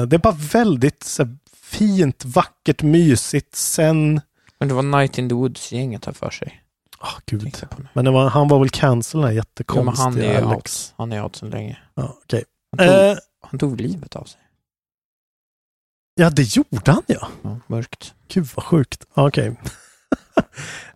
[0.07, 3.55] det är bara väldigt så fint, vackert, mysigt.
[3.55, 4.21] Sen,
[4.59, 6.61] Men det var Night in the Woods-gänget här för sig.
[6.99, 7.57] ah gud.
[7.93, 10.87] Men var, han var väl cancel den här Ja, men jättekonstiga han är Alex.
[10.89, 10.93] out.
[10.97, 11.77] Han är out sedan länge.
[11.95, 12.43] Ja, okej.
[12.77, 14.41] Han, tog, Eh, han tog livet av sig.
[16.15, 17.27] ja, det gjorde han ja.
[17.41, 18.13] Ja, mörkt.
[18.27, 19.05] Gud vad sjukt.
[19.13, 19.55] Ja, Okej.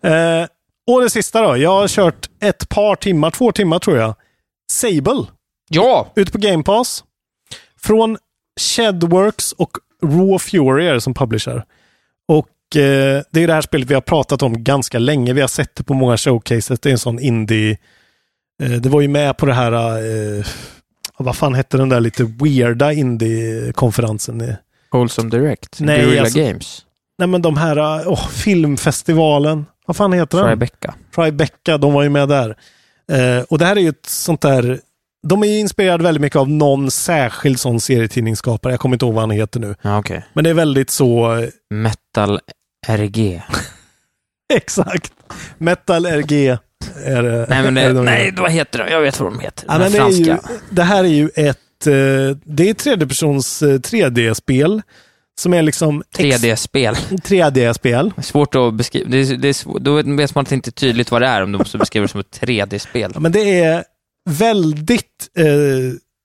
[0.00, 0.46] eh,
[0.86, 1.56] och det sista då.
[1.56, 4.14] Jag har kört ett par timmar, två timmar tror jag.
[4.72, 5.26] Sable.
[5.68, 6.12] Ja!
[6.16, 7.04] Ute på Game Pass.
[7.76, 8.18] Från
[8.60, 9.70] Shedworks och
[10.02, 11.64] Raw Fury är det som publisher.
[12.28, 15.32] Och eh, det är det här spelet vi har pratat om ganska länge.
[15.32, 16.80] Vi har sett det på många showcases.
[16.80, 17.78] Det är en sån indie...
[18.62, 19.72] Eh, det var ju med på det här...
[19.72, 20.44] Eh,
[21.18, 24.54] vad fan hette den där lite weirda indie-konferensen?
[24.92, 25.80] Wholesome Direct.
[25.80, 26.84] Nej, Guerrilla alltså- Games.
[27.18, 27.76] Nej men de här,
[28.06, 29.66] oh, filmfestivalen.
[29.86, 30.46] Vad fan heter den?
[30.46, 30.94] Tribeca.
[31.14, 32.56] Tribeca, de var ju med där.
[33.12, 34.80] Eh, och det här är ju ett sånt där,
[35.28, 38.72] de är ju inspirerade väldigt mycket av någon särskild sån serietidningsskapare.
[38.72, 39.74] Jag kommer inte ihåg vad han heter nu.
[39.82, 40.24] Ja, okej.
[40.32, 42.40] Men det är väldigt så, eh, Metal
[42.88, 43.42] RG.
[44.54, 45.12] exakt.
[45.58, 46.48] Metal RG
[47.04, 47.46] är det.
[47.48, 48.90] nej, men är det, de nej, vad heter det?
[48.90, 49.64] Jag vet vad de heter.
[49.68, 50.36] Ja, De men det, är ju,
[50.70, 54.82] det här är ju ett, eh, det är tredjepersons eh, 3D-spel.
[55.40, 56.02] Som är liksom...
[56.18, 56.94] ex- 3D-spel.
[57.10, 58.12] 3D-spel.
[58.22, 59.10] Svårt att beskriva.
[59.10, 59.78] Det är, det är.
[59.78, 62.40] Då vet man inte tydligt vad det är om du måste beskriva det som ett
[62.40, 63.10] 3D-spel.
[63.14, 63.84] Ja, men det är
[64.30, 65.46] väldigt, eh,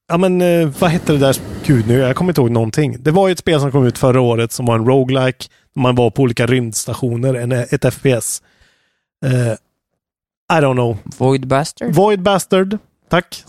[0.08, 2.98] ja men eh, vad hette det där, gud nu, jag kommer inte ihåg någonting.
[3.04, 5.46] Det var ju ett spel som kom ut förra året som var en roguelike.
[5.76, 8.42] Man var på olika rymdstationer, en, ett FPS.
[9.26, 9.52] Eh,
[10.58, 10.98] I don't know.
[11.18, 11.94] Void Bastard?
[11.94, 12.78] Void Bastard,
[13.10, 13.44] tack.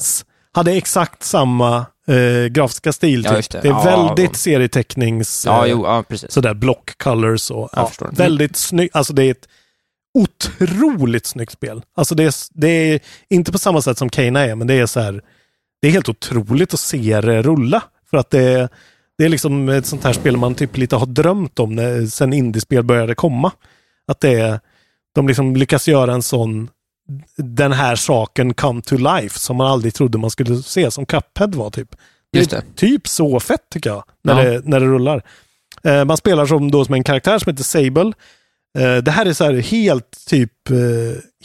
[0.52, 3.24] Hade exakt samma eh, grafiska stil.
[3.24, 3.50] Ja, typ.
[3.50, 3.60] det.
[3.60, 4.34] det är Ja, väldigt ja.
[4.34, 5.44] serietecknings...
[5.46, 6.32] Ja, eh, jo, ja, precis.
[6.32, 7.70] Sådär block colors och
[8.10, 8.96] väldigt snyggt.
[8.96, 9.48] Alltså det är ett
[10.16, 11.82] otroligt snyggt spel.
[11.96, 14.86] Alltså det är, det är inte på samma sätt som Kena är, men det är
[14.86, 15.22] så här.
[15.80, 17.82] Det är helt otroligt att se det rulla.
[18.10, 18.68] För att det är,
[19.18, 22.32] det är liksom ett sånt här spel man typ lite har drömt om när, sen
[22.32, 23.52] indiespel började komma.
[24.06, 24.60] Att det är,
[25.14, 26.68] de liksom lyckas göra en sån,
[27.36, 31.54] den här saken come to life som man aldrig trodde man skulle se, som Cuphead
[31.54, 31.96] var typ.
[32.32, 32.62] Just är det.
[32.74, 34.50] Typ så fett tycker jag, när, Ja.
[34.50, 35.22] det, när det rullar.
[35.84, 38.12] Eh, man spelar som, då som en karaktär som heter Sable.
[38.76, 40.76] Eh, det här är så här helt typ, eh,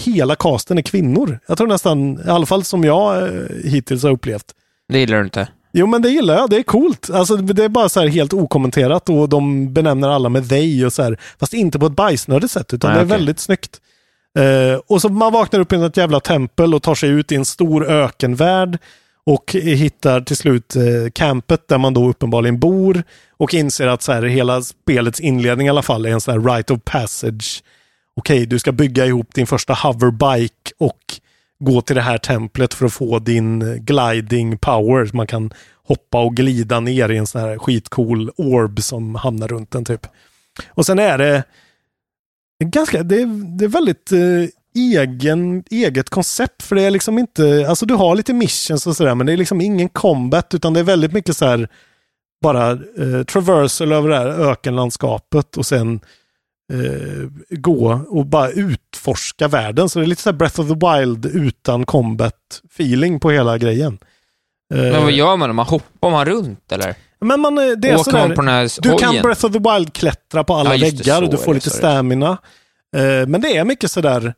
[0.06, 1.40] hela casten är kvinnor.
[1.48, 3.32] Jag tror nästan, i alla fall som jag eh,
[3.66, 4.46] hittills har upplevt.
[4.90, 5.48] Det gillar du inte.
[5.74, 7.10] Jo men det gillar jag, det är coolt.
[7.10, 10.94] Alltså det är bara så här helt okommenterat och de benämner alla med they och
[10.94, 11.18] så här.
[11.40, 13.18] Fast inte på ett bajsnödigt sätt utan Nej, det är okej.
[13.18, 13.82] väldigt snyggt.
[14.40, 17.36] Eh, och så man vaknar upp i ett jävla tempel och tar sig ut i
[17.36, 18.78] en stor ökenvärld
[19.26, 20.84] och hittar till slut eh,
[21.14, 25.70] campet där man då uppenbarligen bor och inser att så här, hela spelets inledning i
[25.70, 27.64] alla fall är en sån här right of passage.
[28.16, 31.00] Okej, du ska bygga ihop din första hoverbike och
[31.60, 35.10] gå till det här templet för att få din gliding power.
[35.14, 35.54] Man kan
[35.84, 40.08] hoppa och glida ner i en sån här skitcool orb som hamnar runt en typ.
[40.70, 41.44] Och sen är det
[42.64, 47.66] ganska, det är, det är väldigt eh, egen, eget koncept för det är liksom inte,
[47.70, 50.80] alltså du har lite missions och sådär men det är liksom ingen combat utan det
[50.80, 51.68] är väldigt mycket så här
[52.42, 56.00] bara eh, traversal över det här ökenlandskapet och sen
[56.74, 59.90] eh, gå och bara utforska världen.
[59.90, 64.00] Så det är lite så Breath of the Wild utan combat feeling på hela grejen.
[64.74, 65.56] Eh, Men vad gör man?
[65.56, 66.96] Man hoppar man runt eller?
[67.20, 69.22] men man, eh, det är sådär, man på den här du kan?
[69.22, 71.70] Breath of the Wild klättra på alla Ja, det, väggar, så du får det, lite
[71.70, 71.74] det.
[71.74, 72.38] stamina.
[72.96, 74.34] Eh, men det är mycket sådär,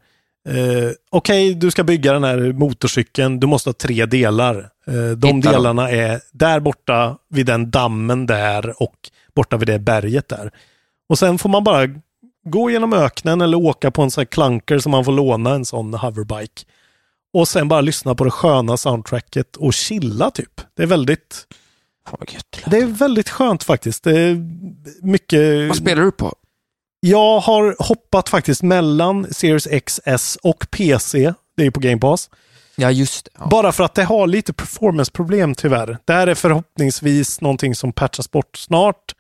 [0.50, 4.70] eh, okej du ska bygga den här motorcykeln, du måste ha tre delar.
[4.88, 5.42] Eh, de Hitta dem.
[5.42, 8.96] delarna är där borta vid den dammen där och
[9.36, 10.52] borta vid det berget där.
[11.10, 11.88] Och sen får man bara
[12.46, 15.66] gå genom öknen eller åka på en sån här clunker som man får låna en
[15.66, 16.64] sån hoverbike.
[17.34, 20.62] Och sen bara lyssna på det sköna soundtracket och chilla typ.
[20.76, 21.48] Det är väldigt
[22.66, 24.04] det är väldigt skönt faktiskt.
[24.04, 24.38] Det är
[25.02, 25.68] mycket...
[25.68, 26.36] Vad spelar du på?
[27.06, 31.34] Jag har hoppat faktiskt mellan Series XS och PC.
[31.58, 32.30] Det är ju på Game Pass.
[32.76, 33.32] Ja, just det.
[33.40, 33.48] Ja.
[33.48, 35.98] Bara för att det har lite performance-problem tyvärr.
[36.06, 39.16] Det här är förhoppningsvis någonting som patchas bort snart.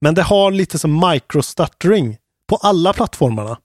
[0.00, 2.16] Men det har lite som microstuttering
[2.48, 3.56] på alla plattformarna.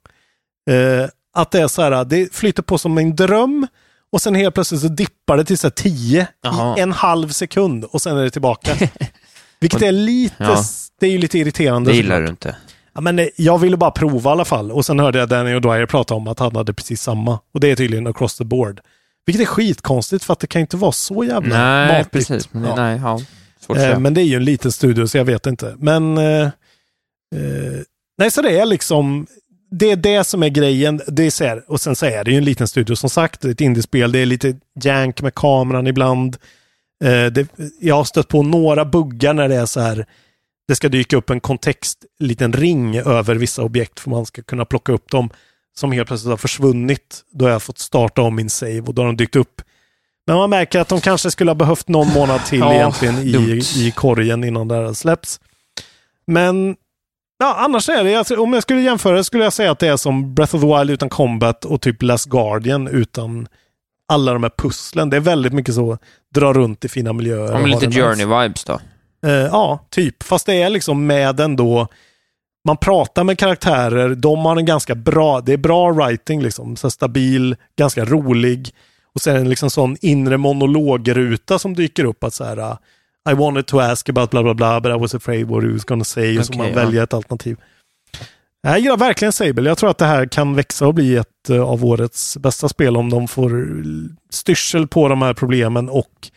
[0.70, 3.68] Eh, att det är så här, det flyter på som en dröm
[4.12, 6.78] och sen helt plötsligt så dippar det till så här 10 Jaha.
[6.78, 8.76] i en halv sekund och sen är det tillbaka.
[9.60, 10.64] Vilket är lite, Ja.
[11.00, 11.92] det är ju lite irriterande.
[11.92, 12.28] Det gillar såklart.
[12.28, 12.56] du inte.
[12.96, 14.72] Ja, men eh, jag ville bara prova i alla fall.
[14.72, 17.40] Och sen hörde jag Danny O'Dwyer prata om att han hade precis samma.
[17.54, 18.82] Och det är tydligen across the board.
[19.26, 22.12] Vilket är skitkonstigt för att det kan inte vara så jävla Nej, matigt.
[22.12, 22.54] precis.
[22.54, 22.76] Men, Ja.
[22.76, 23.20] Nej, ja.
[23.76, 25.76] Eh, men det är ju en liten studio så jag vet inte.
[25.78, 26.52] Men eh, eh,
[28.18, 29.28] nej, så det är liksom
[29.72, 31.02] det är det som är grejen.
[31.08, 33.42] Det är så här, och sen så är det ju en liten studio som sagt.
[33.42, 34.12] Det är ett indiespel.
[34.12, 36.38] Det är lite jank med kameran ibland.
[37.32, 37.48] Det,
[37.80, 40.06] jag har stött på några buggar när det är så här.
[40.72, 44.66] Det ska dyka upp en kontext, liten ring över vissa objekt för man ska kunna
[44.66, 45.30] plocka upp dem.
[45.78, 47.22] Som helt plötsligt har försvunnit.
[47.32, 49.62] Då har jag fått starta om min save och då har de dykt upp.
[50.28, 53.62] Men man märker att de kanske skulle ha behövt någon månad till Ja, egentligen i,
[53.78, 55.40] i korgen innan det här släpps.
[56.28, 56.76] Men
[57.40, 59.98] ja, annars är det, alltså, om jag skulle jämföra skulle jag säga att det är
[59.98, 63.48] som Breath of the Wild utan combat och typ Last Guardian utan
[64.08, 65.10] alla de här pusslen.
[65.10, 65.98] Det är väldigt mycket så,
[66.36, 67.60] dra runt i fina miljöer.
[67.60, 68.02] Ja, lite det.
[68.02, 68.80] Journey-vibes då.
[69.26, 70.24] Eh, ja, typ.
[70.24, 71.88] Fast det är liksom med ändå.
[72.68, 76.76] Man pratar med karaktärer, de har en ganska bra, det är bra writing liksom.
[76.76, 78.70] Så stabil, ganska rolig.
[79.16, 82.78] Och sen en liksom sån inre monologruta som dyker upp att så här uh,
[83.30, 85.84] I wanted to ask about bla bla bla but I was afraid what he was
[85.84, 86.40] gonna say.
[86.40, 86.76] och så man ja.
[86.76, 87.58] väljer ett alternativ.
[88.62, 89.70] Jag gillar verkligen Sable.
[89.70, 92.98] Jag tror att det här kan växa och bli ett eh, av årets bästa spel
[92.98, 93.68] om de får
[94.30, 96.32] styrsel på de här problemen och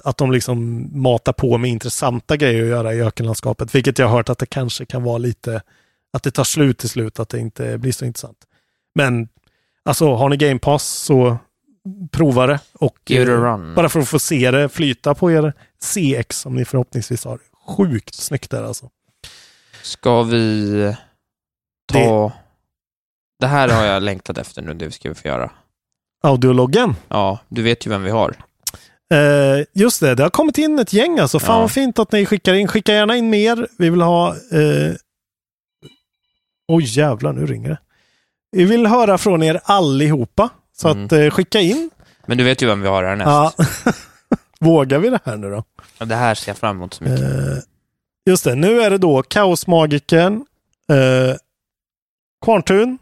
[0.00, 3.74] att, att de liksom matar på med intressanta grejer att göra i ökenlandskapet.
[3.74, 5.62] Vilket jag har hört att det kanske kan vara lite,
[6.12, 8.38] att det tar slut till slut, att det inte blir så intressant.
[8.94, 9.28] Men
[9.84, 11.38] alltså, har ni Game Pass så
[12.10, 12.60] prova det.
[12.72, 17.24] Och eh, bara för att få se det flyta på er CX som ni förhoppningsvis
[17.24, 17.38] har.
[17.66, 18.90] Sjukt snyggt där alltså.
[19.82, 20.96] Ska vi
[21.92, 22.32] ta...
[23.40, 23.46] Det...
[23.46, 25.50] här har jag längtat efter nu, det ska vi få göra.
[26.22, 26.94] Audiologgen.
[27.08, 28.36] Ja, du vet ju vem vi har.
[29.14, 31.38] Eh, just det, det har kommit in ett gäng alltså.
[31.40, 31.60] Fan Ja.
[31.60, 32.68] vad fint att ni skickar in.
[32.68, 33.68] Skicka gärna in mer.
[33.78, 34.28] Vi vill ha...
[34.30, 34.94] Eh...
[36.72, 37.78] Oj jävlar, nu ringer det.
[38.50, 40.48] Vi vill höra från er allihopa.
[40.76, 41.04] Så Mm.
[41.04, 41.90] att eh, skicka in.
[42.26, 43.26] Men du vet ju vem vi har härnäst.
[43.28, 43.52] Ja.
[44.60, 45.64] Vågar vi det här nu då?
[45.98, 46.04] Ja.
[46.06, 47.20] Det här ser jag fram emot så mycket.
[47.20, 47.58] Eh,
[48.30, 50.34] just det, nu är det då Kaosmagikern,
[50.90, 51.36] eh,
[52.44, 52.98] Kvarntun,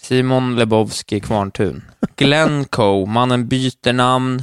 [0.00, 1.84] Simon Lebowski Kvarntun.
[2.16, 4.42] Glenn Coe, mannen byter namn.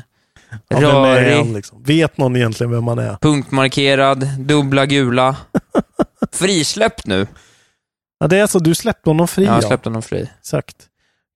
[0.68, 1.38] Ja, vem är Rörig.
[1.38, 1.84] han liksom?
[1.84, 3.18] Vet någon egentligen vem man är?
[3.22, 5.36] Punktmarkerad, dubbla gula.
[6.32, 7.28] Frisläppt nu.
[8.20, 9.62] Ja, det är så, du släppte honom fri Jag ja.
[9.62, 10.30] släppt honom fri.
[10.40, 10.76] Exakt.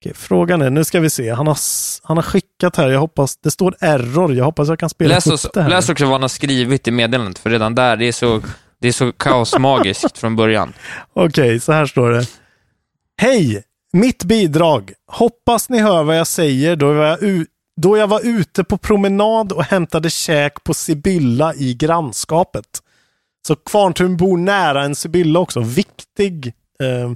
[0.02, 1.30] Okej, frågan är, nu ska vi se.
[1.30, 1.58] Han har,
[2.04, 4.34] han har skickat här, jag hoppas, det står error.
[4.34, 5.70] Jag hoppas jag kan spela Läs, upp det här.
[5.70, 8.42] läs också vad han har skrivit i meddelandet, för redan där, det är så,
[8.82, 10.74] det är så kaosmagiskt från början.
[11.14, 12.26] Okej, så här står det.
[13.22, 13.64] Hej!
[13.94, 14.94] Mitt bidrag.
[15.12, 17.46] Hoppas ni hör vad jag säger då jag, var u-
[17.82, 22.66] då jag var ute på promenad och hämtade käk på Sibylla i grannskapet.
[23.48, 25.60] Så Kvarntun bor nära en Sibylla också.
[25.60, 26.54] Viktig.
[26.84, 27.12] Eh,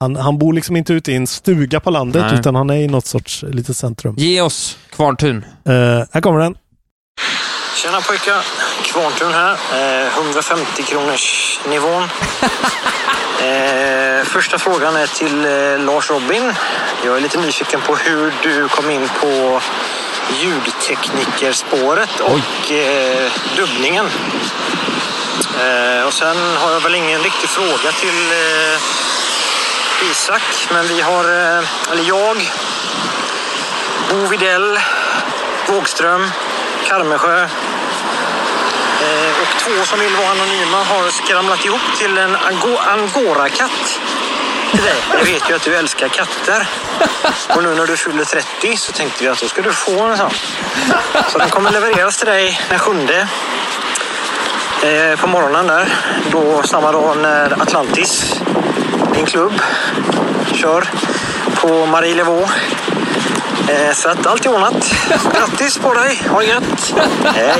[0.00, 2.40] han, han bor liksom inte ute i en stuga på landet Nej.
[2.40, 4.14] utan han är i något sorts litet centrum.
[4.18, 5.44] Ge oss Kvarntun.
[5.64, 5.72] Eh,
[6.12, 6.56] här kommer den.
[7.74, 8.44] Tjena pojkar!
[8.82, 9.58] Kvarntun här.
[9.72, 12.08] Eh, 150 kronors nivån.
[13.34, 16.54] Eh, första frågan är till eh, Lars Robin.
[17.04, 19.60] Jag är lite nyfiken på hur du kom in på
[20.42, 24.06] ljudteknikerspåret och eh, dubbningen.
[25.60, 31.24] Eh, och sen har jag väl ingen riktig fråga till eh, Isak, men vi har,
[31.24, 32.52] eh, eller jag,
[34.10, 34.78] Bo Widell,
[35.68, 36.30] Wågström,
[36.84, 37.48] Karmesjö eh,
[39.42, 42.36] och två som vill vara anonyma har skramlat ihop till en
[42.86, 44.00] angorakatt
[44.70, 45.02] till dig.
[45.18, 46.68] Jag vet ju att du älskar katter.
[47.56, 50.16] Och nu när du fyller 30 så tänkte vi att då ska du få en
[50.16, 50.30] sån.
[51.28, 53.28] Så den kommer levereras till dig den sjunde
[54.82, 55.94] eh, på morgonen där.
[56.30, 58.40] Då samma dag när Atlantis,
[59.14, 59.62] din klubb,
[60.52, 60.84] kör
[61.54, 62.52] på Marie Levaux.
[63.68, 64.94] Eh, så att allt är ordnat.
[65.34, 66.20] Grattis på dig.
[66.30, 66.94] Ha det gött.
[67.34, 67.54] Hej.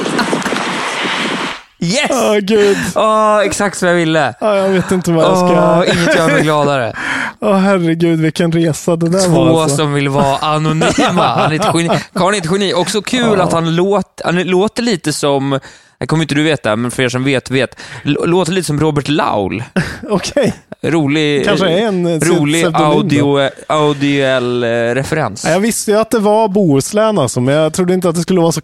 [1.78, 2.10] Yes!
[2.10, 2.76] Åh gud.
[2.94, 4.34] Åh, exakt som jag ville.
[4.40, 5.46] Ja, jag vet inte vad jag ska...
[5.46, 6.92] Åh, inget gör mig gladare.
[7.40, 9.76] Åh herregud, vilken resa det där Två var alltså.
[9.76, 11.26] som vill vara anonyma.
[11.26, 11.98] Han är ett geni.
[12.14, 12.74] Karl är ett geni.
[12.74, 13.44] Också kul Ja.
[13.44, 15.60] att han låter, han låter lite som
[16.04, 17.76] Här kommer inte du veta, men för er som vet, vet.
[18.04, 19.62] L- låter lite som Robert Laul.
[20.10, 20.54] Okej.
[20.82, 25.44] Rolig, Kanske är en, rolig audio, audiell eh, referens.
[25.44, 28.20] Ja, Jag visste ju att det var Bohuslän alltså, men jag trodde inte att det
[28.22, 28.60] skulle vara så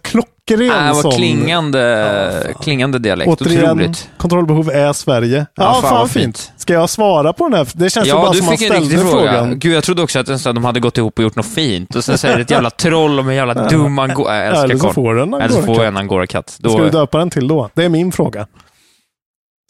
[0.47, 1.11] klockren Nej, det var som...
[1.11, 3.29] klingande, klingande dialekt.
[3.41, 4.09] Återigen, Otroligt.
[4.17, 5.37] kontrollbehov är Sverige.
[5.37, 6.37] Ja, Ja, fan fan, vad fint.
[6.39, 6.51] fint.
[6.57, 7.67] Ska jag svara på den här?
[7.73, 9.31] Det känns Ja, bara du som man fick en ställde riktig fråga.
[9.31, 9.59] frågan.
[9.59, 11.95] Gud, jag trodde också att en stund de hade gått ihop och gjort något fint.
[11.95, 14.35] Och sen säger det ett jävla troll om en jävla dum angora.
[14.37, 15.87] Jag älskar Eller så får du en Eller så får angorakatt.
[15.87, 16.49] en angorakatt.
[16.49, 17.69] Ska du döpa den till då?
[17.73, 18.47] Det är min fråga.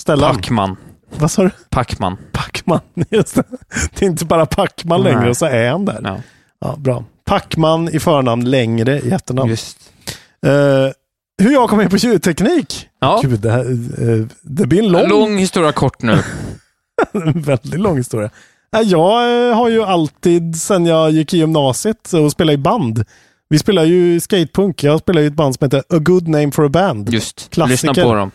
[0.01, 0.35] Ställa den.
[0.35, 0.75] Pacman.
[1.17, 1.49] Vad sa du?
[1.69, 2.17] Pacman.
[2.31, 2.79] Pacman.
[3.09, 3.43] Just det.
[3.99, 6.01] det är inte bara Pacman längre och så är han där.
[6.03, 6.17] Ja.
[6.61, 7.03] Ja, bra.
[7.25, 9.49] Pacman i förnamn, längre i efternamn.
[9.49, 9.90] Just.
[10.45, 10.91] Eh,
[11.43, 12.87] hur jag kom in på ljudteknik?
[12.99, 13.19] Ja.
[13.23, 16.17] Gud, det, här, eh, det blir en lång, Lång historia kort nu.
[17.13, 18.29] en väldigt lång historia.
[18.73, 23.03] Nej, Jag eh, har ju alltid, sen jag gick i gymnasiet och spelade i band.
[23.49, 24.83] Vi spelar ju skatepunk.
[24.83, 27.09] Jag spelar i ett band som heter A Good Name for a Band.
[27.13, 27.49] Just.
[27.49, 27.87] Klassiker.
[27.87, 28.31] Lyssna på dem.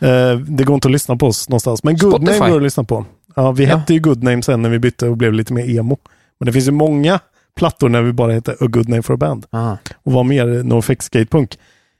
[0.00, 1.84] Eh, det går inte att lyssna på oss någonstans.
[1.84, 2.38] Men Good Spotify.
[2.38, 3.04] Name går att lyssna på.
[3.36, 3.76] Ja, vi Ja.
[3.76, 5.98] hette ju Good Name sen när vi bytte och blev lite mer emo.
[6.40, 7.20] Men det finns ju många
[7.56, 9.46] plattor när vi bara heter A Good Name for a Band.
[9.50, 9.76] Ah.
[10.02, 11.58] Och var mer NoFX skatepunk.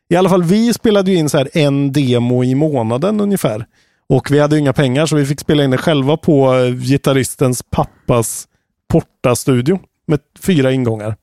[0.09, 3.67] I alla fall, vi spelade ju in så här en demo i månaden ungefär.
[4.09, 7.63] Och vi hade inga pengar så vi fick spela in det själva på eh, gitarristens
[7.71, 8.49] pappas
[8.89, 11.17] portastudio med fyra ingångar.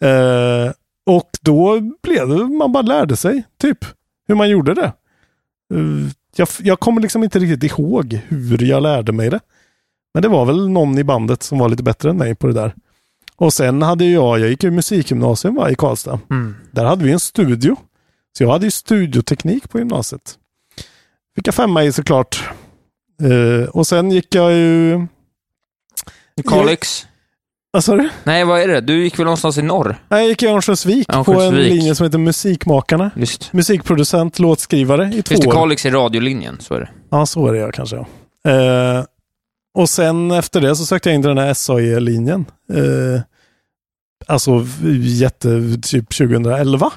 [0.00, 0.72] Eh,
[1.06, 3.78] och då blev det, man bara lärde sig typ
[4.28, 4.92] hur man gjorde det.
[5.74, 9.40] Eh, jag, jag kommer liksom inte riktigt ihåg hur jag lärde mig det.
[10.14, 12.52] Men det var väl någon i bandet som var lite bättre än mig på det
[12.52, 12.74] där.
[13.40, 16.20] Och sen hade jag, jag gick ju musikgymnasium va, i Karlstad.
[16.30, 16.56] Mm.
[16.70, 17.76] Där hade vi en studio.
[18.38, 20.34] Så jag hade ju studioteknik på gymnasiet.
[21.34, 22.50] Fick jag femma i såklart.
[23.22, 25.06] Eh, och sen gick jag ju...
[26.48, 27.06] Kalix.
[27.70, 28.08] Vad sa du?
[28.24, 28.80] Nej, vad är det?
[28.80, 29.96] Du gick väl någonstans i norr?
[30.08, 33.10] Nej, jag gick i Örnsköldsvik på en linje som heter Musikmakarna.
[33.16, 33.52] Just.
[33.52, 35.50] Musikproducent, låtskrivare i två Just det.
[35.50, 36.90] Kalix är radiolinjen, så är det.
[37.10, 37.96] Ja, så är det jag kanske.
[37.96, 38.50] Ja.
[38.50, 39.04] Eh,
[39.80, 42.44] och sen efter det så sökte jag in till den här SAE-linjen.
[42.72, 43.20] Eh,
[44.26, 44.66] alltså
[45.02, 46.92] jätte, typ 2011.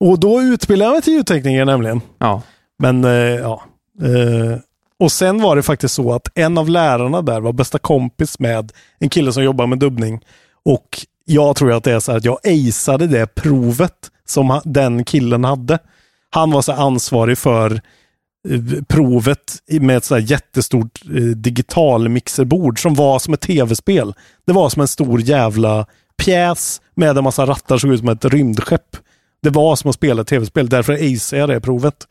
[0.00, 2.00] Och då utbildade jag mig till ljudtekniker nämligen.
[2.18, 2.42] Ja.
[2.78, 3.62] Men eh, ja.
[4.02, 4.58] Eh,
[4.98, 8.72] och sen var det faktiskt så att en av lärarna där var bästa kompis med
[8.98, 10.24] en kille som jobbar med dubbning.
[10.64, 15.44] Och jag tror att det är så att jag aceade det provet som den killen
[15.44, 15.78] hade.
[16.30, 17.80] Han var så ansvarig för
[18.88, 24.14] provet med ett så jättestort eh, digital mixerbord som var som ett tv-spel.
[24.46, 28.08] Det var som en stor jävla pjäs med en massa rattar som såg ut som
[28.08, 28.96] ett rymdskepp.
[29.42, 32.06] Det var som att spela ett tv-spel, därför aceade jag det provet.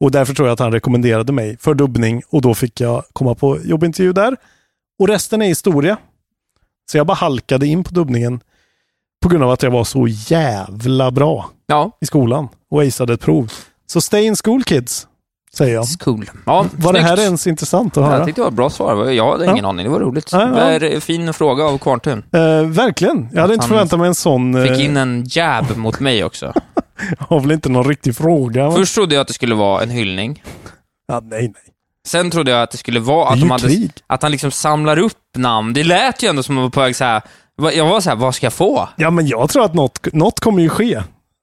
[0.00, 3.34] Och därför tror jag att han rekommenderade mig för dubbning och då fick jag komma
[3.34, 4.36] på jobbintervju där.
[4.98, 5.96] Och resten är historia.
[6.90, 8.40] Så jag bara halkade in på dubbningen
[9.22, 11.90] på grund av att jag var så jävla bra Ja.
[12.00, 13.52] i skolan och aceade ett prov.
[13.86, 15.06] Så stay in school kids,
[15.54, 15.86] säger jag.
[16.00, 16.30] Cool.
[16.46, 17.26] Ja, Var det här snyggt.
[17.26, 18.24] ens intressant att Jag höra?
[18.24, 19.10] tyckte det var ett bra svar.
[19.10, 19.68] Jag hade ingen Ja.
[19.68, 19.84] aning.
[19.84, 20.28] Det var roligt.
[20.32, 20.40] Ja,
[20.72, 20.78] ja.
[20.78, 22.22] Det är en fin fråga av Kvarntun.
[22.32, 23.28] Eh, verkligen.
[23.32, 24.54] Jag hade inte förväntat mig en sån.
[24.54, 26.52] eh, Fick in en jab mot mig också.
[27.18, 28.70] har väl inte någon riktig fråga.
[28.70, 30.42] Först trodde jag att det skulle vara en hyllning.
[31.08, 31.52] Ja, nej, nej.
[32.06, 35.12] Sen trodde jag att det skulle vara att, de hade, att han liksom samlar upp
[35.36, 35.72] namn.
[35.72, 37.22] Det lät ju ändå som att man var på väg så här.
[37.74, 38.88] Jag var så här, vad ska jag få?
[38.96, 41.02] Ja, men jag tror att något, något kommer ju ske.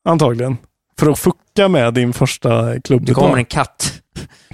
[0.10, 0.57] Antagligen.
[0.99, 1.38] För att fucka
[1.68, 3.06] med din första klubb.
[3.06, 4.02] Det kommer en katt.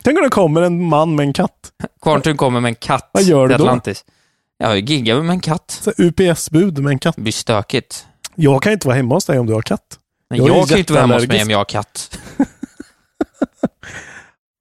[0.02, 1.72] Tänk om det kommer en man med en katt.
[2.02, 3.80] Kvarntun kommer med en katt Vad gör du då?
[4.58, 5.88] Jag giggar med en katt.
[5.98, 7.16] UPS-bud med en katt.
[7.16, 8.06] Det blir stökigt.
[8.36, 10.00] Jag kan inte vara hemma hos dig om du har katt.
[10.30, 12.20] Men Jag jag, kan inte vara hemma hos mig om jag har katt.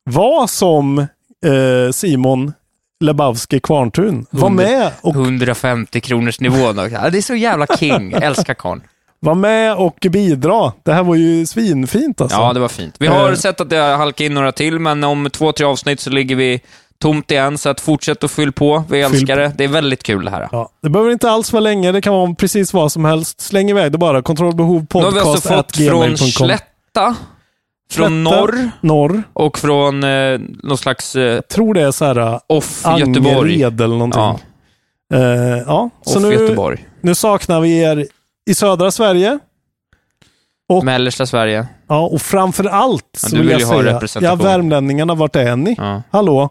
[0.05, 2.53] Vad som eh, Simon
[3.01, 6.77] Lebowski Kvarntun var med och 150 kronors nivån.
[6.77, 8.13] det är så jävla king.
[8.23, 8.83] Älskar karln.
[9.21, 10.73] Var med och bidra.
[10.83, 12.37] Det här var ju svinfint alltså.
[12.39, 12.95] Ja, det var fint.
[12.99, 13.35] Vi har Eh.
[13.35, 16.37] sett att det har halkat in några till, men om två, tre avsnitt så ligger
[16.37, 16.61] vi
[17.03, 18.85] tomt igen, så att fortsätt att fyll på.
[18.91, 19.53] Vi älskar det.
[19.57, 20.49] Det är väldigt kul det här.
[20.53, 21.93] Ja, det behöver inte alls vara länge.
[21.93, 23.41] Det kan vara precis vad som helst.
[23.41, 24.23] Släng iväg det bara.
[24.23, 27.17] Kontrollbehov Nu har vi podcast alltså fått från Slätta,
[27.93, 29.23] från norr norr.
[29.33, 33.63] och från eh, någon slags eh, Tror det är så här uh, off Göteborg.
[33.63, 34.21] Eller någonting.
[34.23, 34.39] Ja,
[35.09, 35.57] Ja.
[35.67, 35.91] ja.
[36.03, 36.85] Så off nu, Göteborg.
[37.01, 38.07] nu saknar vi er
[38.51, 39.39] i södra Sverige.
[40.69, 41.67] Och, Mellersta Sverige.
[41.89, 45.75] ja, och framför allt Ja, så vill vill jag säga, ja, värmlänningarna, vart är ni?
[45.79, 46.03] Ja.
[46.11, 46.49] Hallå?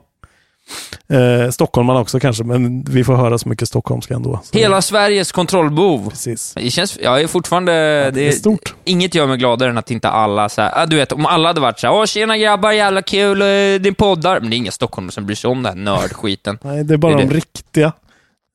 [1.10, 4.40] Eh, Stockholmarna också kanske, men vi får höra så mycket stockholmska ändå.
[4.44, 6.10] Så, Hela Sveriges kontrollbehov.
[6.10, 6.54] Precis.
[6.56, 7.72] Det känns, jag är fortfarande...
[7.72, 8.76] det det är stort.
[8.84, 11.62] Inget gör mig gladare än att inte alla så här, du vet, om alla hade
[11.62, 14.40] varit så här, åh tjena grabbar, jävla kul, eh, din poddar.
[14.40, 16.58] Men det är inga stockholmare som bryr sig om den här nördskiten.
[16.62, 17.94] Nej, det är bara Det är de riktiga.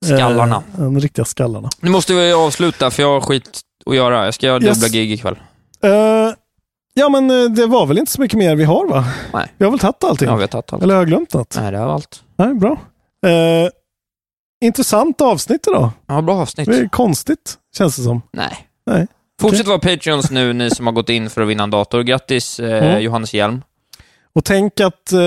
[0.05, 0.57] Skallarna.
[0.75, 1.71] Eh, de riktiga skallarna.
[1.81, 4.25] Nu måste vi avsluta, för jag har skit att göra.
[4.25, 4.77] Jag ska göra Yes.
[4.81, 5.37] dubbla gig ikväll.
[5.83, 5.91] Eh,
[6.97, 9.05] Ja, men eh, det var väl inte så mycket mer vi har va?
[9.33, 9.47] Nej.
[9.59, 10.29] Vi har väl tagit allting?
[10.29, 10.83] Ja, vi har tagit allt.
[10.83, 11.57] Eller har jag glömt något?
[11.61, 12.23] Nej, det var allt.
[12.37, 12.73] Nej, bra.
[13.27, 13.69] Eh,
[14.65, 15.91] intressant avsnitt idag.
[16.07, 16.69] Ja, bra avsnitt.
[16.69, 18.23] Det är konstigt, känns det som.
[18.33, 18.57] Nej.
[18.87, 19.07] Nej.
[19.41, 22.03] Fortsätt vara Patreons nu, ni som har gått in för att vinna en dator.
[22.03, 23.03] Grattis, eh, Mm.
[23.03, 23.63] Johannes Hjelm.
[24.35, 25.19] Och tänk att eh,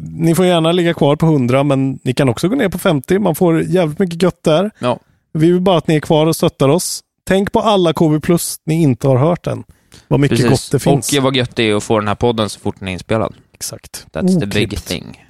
[0.00, 3.18] ni får gärna ligga kvar på 100, men ni kan också gå ner på 50.
[3.18, 4.70] Man får jävligt mycket gött där.
[4.78, 4.98] Ja.
[5.32, 7.00] Vi vill bara att ni är kvar och stöttar oss.
[7.24, 9.64] Tänk på alla KB Plus ni inte har hört än.
[10.08, 10.50] Vad mycket Precis.
[10.50, 11.12] gott det finns.
[11.18, 13.34] Och vad gött det är att få den här podden så fort den är inspelad.
[13.54, 14.06] Exakt.
[14.12, 14.86] That's the big Oklippt.
[14.88, 15.24] thing.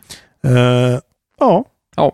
[0.44, 0.98] Eh,
[1.40, 1.64] ja.
[1.96, 2.12] ja.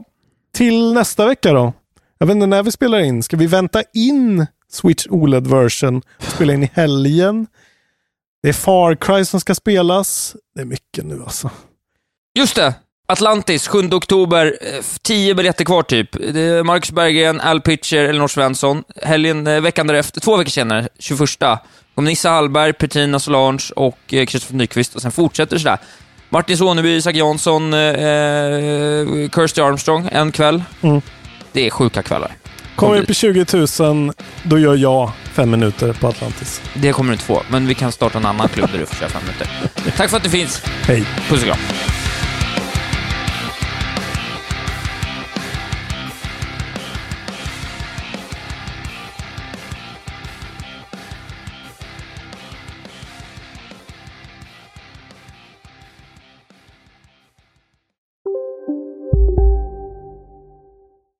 [0.54, 1.72] Till nästa vecka då.
[2.18, 3.22] Jag vet inte när vi spelar in.
[3.22, 7.46] Ska vi vänta in Switch OLED version och spela in i helgen?
[8.46, 10.36] Det är Far Cry som ska spelas.
[10.54, 11.50] Det är mycket nu alltså.
[12.38, 12.74] Just det!
[13.06, 14.58] Atlantis, 7 oktober.
[14.60, 16.12] eh, 10 biljetter kvar typ.
[16.12, 18.84] Det är Marcus Berggren, Al Pitcher, Elinor Svensson.
[19.02, 21.60] Helgen, eh, veckan därefter, två veckor senare, 21.
[21.94, 25.78] Kommer Nissa Hallberg, Petrina Solange och eh, Kristoffer Nyqvist och sen fortsätter det sådär.
[26.28, 30.62] Martin Soneby, Isak Jansson, eh, eh, Kirsty Armstrong, en kväll.
[30.82, 31.00] Mm.
[31.52, 32.36] Det är sjuka kvällar.
[32.76, 33.46] Kommer vi upp i 20
[33.80, 34.12] 000,
[34.42, 36.62] då gör jag fem minuter på Atlantis.
[36.74, 38.96] Det kommer du inte få, men vi kan starta en annan klubb där du får
[38.96, 39.48] köra fem minuter.
[39.96, 40.62] Tack för att du finns.
[40.64, 41.04] Hej.
[41.28, 41.58] Puss och kram.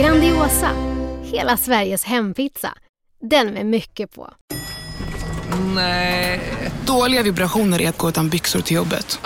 [0.00, 0.70] Grandiosa,
[1.22, 2.74] hela Sveriges hempizza.
[3.22, 4.30] Den med mycket på.
[5.74, 6.40] Nej.
[6.86, 9.20] Dåliga vibrationer är att gå utan byxor till jobbet.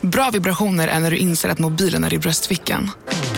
[0.00, 2.90] Bra vibrationer är när du inser att mobilen är i bröstfickan.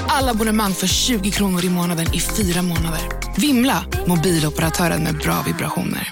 [0.06, 3.00] Alla abonnemang för 20 kronor i månaden i fyra månader.
[3.36, 3.84] Vimla!
[4.06, 6.08] Mobiloperatören med bra vibrationer.